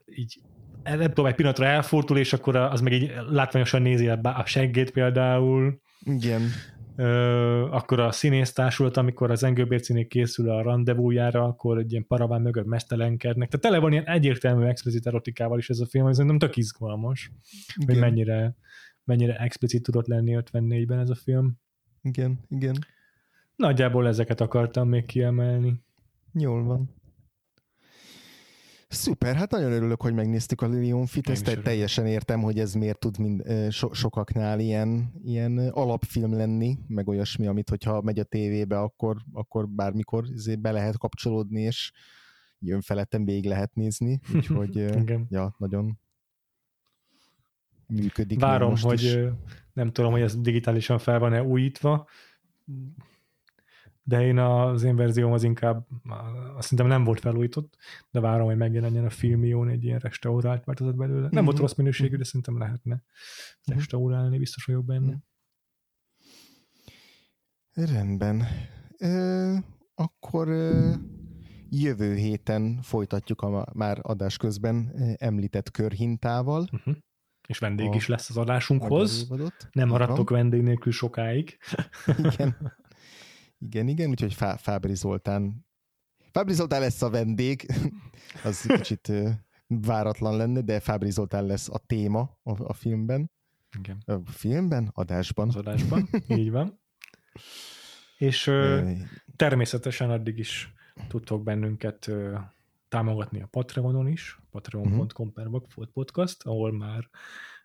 így 0.04 0.40
nem 0.82 1.08
tudom, 1.08 1.26
egy 1.26 1.34
pillanatra 1.34 1.66
elfordul, 1.66 2.18
és 2.18 2.32
akkor 2.32 2.56
az 2.56 2.80
meg 2.80 2.92
így 2.92 3.12
látványosan 3.28 3.82
nézi 3.82 4.08
a 4.08 4.42
seggét 4.44 4.90
például. 4.90 5.80
Igen 6.00 6.42
akkor 7.70 8.00
a 8.00 8.12
színésztársulat, 8.12 8.96
amikor 8.96 9.30
az 9.30 9.42
engőbércinék 9.42 10.08
készül 10.08 10.50
a 10.50 10.62
rendezvújára, 10.62 11.44
akkor 11.44 11.78
egy 11.78 11.90
ilyen 11.90 12.06
paraván 12.06 12.40
mögött 12.40 12.66
mesztelenkednek. 12.66 13.48
Tehát 13.48 13.66
tele 13.66 13.78
van 13.78 13.92
ilyen 13.92 14.06
egyértelmű 14.06 14.64
explicit 14.64 15.06
erotikával 15.06 15.58
is 15.58 15.70
ez 15.70 15.80
a 15.80 15.86
film, 15.86 16.06
ez 16.06 16.18
nem 16.18 16.38
tök 16.38 16.56
izgalmas, 16.56 17.30
igen. 17.76 17.94
hogy 17.94 18.10
mennyire, 18.10 18.56
mennyire 19.04 19.36
explicit 19.36 19.82
tudott 19.82 20.06
lenni 20.06 20.36
54-ben 20.38 20.98
ez 20.98 21.10
a 21.10 21.14
film. 21.14 21.58
Igen, 22.02 22.40
igen. 22.48 22.76
Nagyjából 23.56 24.06
ezeket 24.06 24.40
akartam 24.40 24.88
még 24.88 25.04
kiemelni. 25.04 25.82
Jól 26.32 26.64
van. 26.64 26.94
Szuper, 28.88 29.36
hát 29.36 29.50
nagyon 29.50 29.72
örülök, 29.72 30.02
hogy 30.02 30.14
megnéztük 30.14 30.60
a 30.62 30.66
Lilium 30.66 31.06
Fit, 31.06 31.28
ezt 31.28 31.60
teljesen 31.62 32.06
értem, 32.06 32.40
hogy 32.40 32.58
ez 32.58 32.74
miért 32.74 32.98
tud 32.98 33.18
mind, 33.18 33.70
so, 33.70 33.92
sokaknál 33.92 34.60
ilyen, 34.60 35.12
ilyen 35.24 35.58
alapfilm 35.58 36.32
lenni, 36.32 36.78
meg 36.88 37.08
olyasmi, 37.08 37.46
amit 37.46 37.68
hogyha 37.68 38.02
megy 38.02 38.18
a 38.18 38.24
tévébe, 38.24 38.78
akkor, 38.78 39.16
akkor 39.32 39.68
bármikor 39.68 40.24
be 40.58 40.70
lehet 40.70 40.98
kapcsolódni, 40.98 41.60
és 41.60 41.92
jön 42.58 42.80
felettem 42.80 43.24
végig 43.24 43.46
lehet 43.46 43.74
nézni, 43.74 44.20
úgyhogy 44.34 44.76
ja, 45.28 45.54
nagyon 45.58 45.98
működik. 47.86 48.40
Várom, 48.40 48.70
most 48.70 48.84
hogy 48.84 49.02
is. 49.02 49.16
nem 49.72 49.92
tudom, 49.92 50.12
hogy 50.12 50.20
ez 50.20 50.40
digitálisan 50.40 50.98
fel 50.98 51.18
van-e 51.18 51.42
újítva, 51.42 52.08
de 54.06 54.26
én 54.26 54.38
az 54.38 54.82
én 54.82 54.96
verzióm 54.96 55.32
az 55.32 55.42
inkább, 55.42 55.86
azt 56.56 56.68
szerintem 56.68 56.86
nem 56.86 57.04
volt 57.04 57.20
felújított, 57.20 57.76
de 58.10 58.20
várom, 58.20 58.46
hogy 58.46 58.56
megjelenjen 58.56 59.04
a 59.04 59.10
filmión 59.10 59.68
egy 59.68 59.84
ilyen 59.84 59.98
restaurált 59.98 60.64
változat 60.64 60.96
belőle. 60.96 61.20
Nem 61.20 61.30
mm-hmm. 61.34 61.44
volt 61.44 61.58
rossz 61.58 61.74
minőségű, 61.74 62.16
de 62.16 62.24
szerintem 62.24 62.58
lehetne 62.58 62.94
mm-hmm. 62.94 63.78
restaurálni, 63.78 64.38
biztos 64.38 64.64
vagyok 64.64 64.84
benne. 64.84 65.18
Rendben. 67.72 68.42
Ö, 68.98 69.56
akkor 69.94 70.48
ö, 70.48 70.92
jövő 71.68 72.14
héten 72.14 72.82
folytatjuk 72.82 73.40
a 73.40 73.66
már 73.74 73.98
adás 74.02 74.36
közben 74.36 74.92
említett 75.18 75.70
körhintával. 75.70 76.68
Uh-huh. 76.72 76.94
És 77.48 77.58
vendég 77.58 77.88
a 77.88 77.94
is 77.94 78.06
lesz 78.06 78.30
az 78.30 78.36
adásunkhoz. 78.36 79.28
Nem 79.72 79.88
maradtok 79.88 80.30
vendég 80.30 80.62
nélkül 80.62 80.92
sokáig. 80.92 81.58
Igen. 82.18 82.56
Igen, 83.64 83.88
igen, 83.88 84.10
úgyhogy 84.10 84.34
Fábri 84.56 84.94
Zoltán 84.94 85.66
Fábri 86.32 86.54
Zoltán 86.54 86.80
lesz 86.80 87.02
a 87.02 87.10
vendég, 87.10 87.66
az 88.44 88.60
kicsit 88.60 89.12
váratlan 89.66 90.36
lenne, 90.36 90.60
de 90.60 90.80
Fábri 90.80 91.10
Zoltán 91.10 91.46
lesz 91.46 91.68
a 91.68 91.78
téma 91.78 92.38
a, 92.42 92.62
a 92.64 92.72
filmben. 92.72 93.30
Igen. 93.78 94.02
A 94.06 94.30
filmben, 94.30 94.90
adásban. 94.94 95.48
Az 95.48 95.56
adásban, 95.56 96.08
így 96.38 96.50
van. 96.50 96.80
És 98.18 98.46
ö, 98.46 98.90
természetesen 99.36 100.10
addig 100.10 100.38
is 100.38 100.72
tudtok 101.08 101.42
bennünket 101.42 102.06
ö, 102.06 102.38
támogatni 102.88 103.42
a 103.42 103.46
Patreonon 103.46 104.08
is, 104.08 104.38
patreon.com 104.50 105.32
per 105.32 105.48
podcast, 105.92 106.46
ahol 106.46 106.72
már 106.72 107.08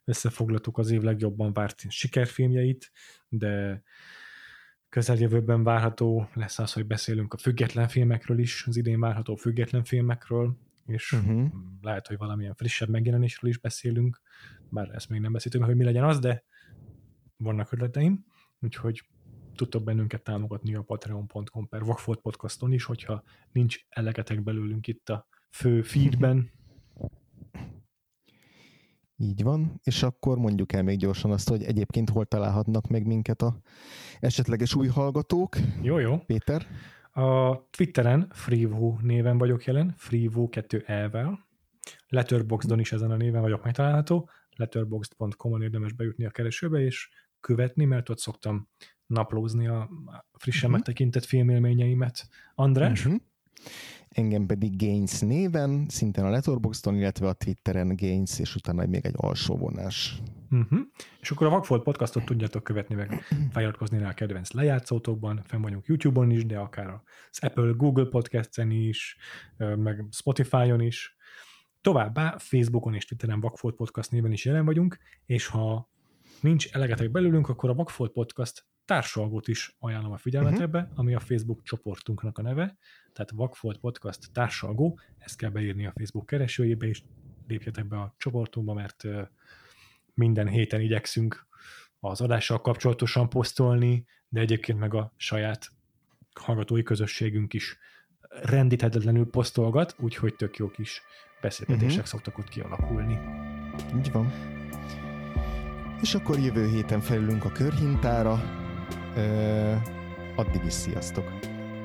összefoglaltuk 0.03 0.77
az 0.77 0.91
év 0.91 1.01
legjobban 1.01 1.53
várt 1.53 1.83
sikerfilmjeit, 1.89 2.91
de 3.29 3.83
közeljövőben 4.89 5.63
várható 5.63 6.29
lesz 6.33 6.59
az, 6.59 6.73
hogy 6.73 6.85
beszélünk 6.85 7.33
a 7.33 7.37
független 7.37 7.87
filmekről 7.87 8.39
is, 8.39 8.65
az 8.67 8.77
idén 8.77 8.99
várható 8.99 9.35
független 9.35 9.83
filmekről, 9.83 10.57
és 10.85 11.11
uh-huh. 11.11 11.51
lehet, 11.81 12.07
hogy 12.07 12.17
valamilyen 12.17 12.55
frissebb 12.55 12.89
megjelenésről 12.89 13.49
is 13.49 13.57
beszélünk, 13.57 14.21
bár 14.69 14.89
ezt 14.89 15.09
még 15.09 15.21
nem 15.21 15.31
beszéltünk, 15.31 15.65
hogy 15.65 15.75
mi 15.75 15.83
legyen 15.83 16.03
az, 16.03 16.19
de 16.19 16.43
vannak 17.37 17.71
ötleteim, 17.71 18.25
úgyhogy 18.59 19.03
tudtok 19.55 19.83
bennünket 19.83 20.23
támogatni 20.23 20.75
a 20.75 20.81
patreon.com 20.81 21.67
per 21.67 21.83
Vagfolt 21.83 22.19
podcaston 22.19 22.71
is, 22.71 22.83
hogyha 22.83 23.23
nincs 23.51 23.79
elegetek 23.89 24.43
belőlünk 24.43 24.87
itt 24.87 25.09
a 25.09 25.27
fő 25.49 25.81
feedben. 25.81 26.51
Így 29.21 29.43
van, 29.43 29.79
és 29.83 30.03
akkor 30.03 30.37
mondjuk 30.37 30.73
el 30.73 30.83
még 30.83 30.97
gyorsan 30.97 31.31
azt, 31.31 31.49
hogy 31.49 31.63
egyébként 31.63 32.09
hol 32.09 32.25
találhatnak 32.25 32.87
meg 32.87 33.05
minket 33.05 33.41
a 33.41 33.61
esetleges 34.19 34.75
új 34.75 34.87
hallgatók. 34.87 35.57
Jó, 35.81 35.97
jó. 35.97 36.17
Péter? 36.17 36.65
A 37.11 37.59
Twitteren 37.69 38.27
Freevo 38.31 38.97
néven 39.01 39.37
vagyok 39.37 39.65
jelen, 39.65 39.93
Freevo 39.97 40.49
2 40.49 40.83
E-vel. 40.85 41.47
Letterboxdon 42.07 42.79
is 42.79 42.91
ezen 42.91 43.11
a 43.11 43.15
néven 43.15 43.41
vagyok 43.41 43.63
megtalálható, 43.63 44.29
letterboxd.com-on 44.55 45.61
érdemes 45.61 45.93
bejutni 45.93 46.25
a 46.25 46.29
keresőbe, 46.29 46.79
és 46.79 47.09
követni, 47.39 47.85
mert 47.85 48.09
ott 48.09 48.19
szoktam 48.19 48.69
naplózni 49.05 49.67
a 49.67 49.89
frissen 50.33 50.69
uh-huh. 50.69 50.75
megtekintett 50.75 51.25
filmélményeimet. 51.25 52.27
András? 52.55 53.05
Uh-huh. 53.05 53.21
Engem 54.09 54.45
pedig 54.45 54.77
Gains 54.77 55.19
néven, 55.19 55.85
szintén 55.87 56.23
a 56.23 56.29
Letterboxdon, 56.29 56.95
illetve 56.95 57.27
a 57.27 57.33
Twitteren 57.33 57.95
Gains, 57.95 58.39
és 58.39 58.55
utána 58.55 58.85
még 58.85 59.05
egy 59.05 59.13
alsó 59.15 59.57
vonás. 59.57 60.21
Uh-huh. 60.51 60.79
És 61.21 61.31
akkor 61.31 61.47
a 61.47 61.49
Vagfolt 61.49 61.83
podcastot 61.83 62.25
tudjátok 62.25 62.63
követni, 62.63 62.95
meg 62.95 63.23
feliratkozni 63.51 63.97
rá 63.97 64.09
a 64.09 64.13
kedvenc 64.13 64.51
lejátszótokban, 64.51 65.41
fenn 65.45 65.61
vagyunk 65.61 65.85
YouTube-on 65.85 66.31
is, 66.31 66.45
de 66.45 66.57
akár 66.57 66.87
az 67.31 67.39
Apple, 67.43 67.71
Google 67.77 68.05
podcast-en 68.05 68.71
is, 68.71 69.17
meg 69.57 70.05
Spotify-on 70.11 70.81
is. 70.81 71.17
Továbbá 71.81 72.35
Facebookon 72.37 72.93
és 72.93 73.05
Twitteren 73.05 73.39
Vagfolt 73.39 73.75
Podcast 73.75 74.11
néven 74.11 74.31
is 74.31 74.45
jelen 74.45 74.65
vagyunk, 74.65 74.97
és 75.25 75.47
ha 75.47 75.89
nincs 76.41 76.71
elegetek 76.71 77.11
belőlünk, 77.11 77.49
akkor 77.49 77.69
a 77.69 77.73
Vagfolt 77.73 78.11
Podcast 78.11 78.65
társalgót 78.89 79.47
is 79.47 79.75
ajánlom 79.79 80.11
a 80.11 80.17
figyelmetekbe, 80.17 80.79
uh-huh. 80.79 80.99
ami 80.99 81.13
a 81.13 81.19
Facebook 81.19 81.63
csoportunknak 81.63 82.37
a 82.37 82.41
neve, 82.41 82.77
tehát 83.13 83.31
Vagfolt 83.31 83.77
Podcast 83.77 84.31
társalgó, 84.33 84.99
ezt 85.17 85.37
kell 85.37 85.49
beírni 85.49 85.85
a 85.85 85.93
Facebook 85.95 86.25
keresőjébe, 86.25 86.87
és 86.87 87.01
lépjetek 87.47 87.87
be 87.87 87.97
a 87.97 88.15
csoportunkba, 88.17 88.73
mert 88.73 89.03
minden 90.13 90.47
héten 90.47 90.81
igyekszünk 90.81 91.47
az 91.99 92.21
adással 92.21 92.61
kapcsolatosan 92.61 93.29
posztolni, 93.29 94.05
de 94.29 94.39
egyébként 94.39 94.79
meg 94.79 94.93
a 94.93 95.13
saját 95.17 95.69
hallgatói 96.33 96.83
közösségünk 96.83 97.53
is 97.53 97.77
rendíthetetlenül 98.29 99.25
posztolgat, 99.29 99.95
úgyhogy 99.99 100.35
tök 100.35 100.57
jó 100.57 100.69
kis 100.69 101.01
beszélgetések 101.41 101.91
uh-huh. 101.91 102.05
szoktak 102.05 102.37
ott 102.37 102.49
kialakulni. 102.49 103.19
Így 103.97 104.11
van. 104.11 104.31
És 106.01 106.15
akkor 106.15 106.39
jövő 106.39 106.69
héten 106.69 107.01
felülünk 107.01 107.45
a 107.45 107.51
körhintára. 107.51 108.58
Addig 110.35 110.61
is 110.65 110.73
sziasztok! 110.73 111.31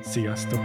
Sziasztok! 0.03 0.61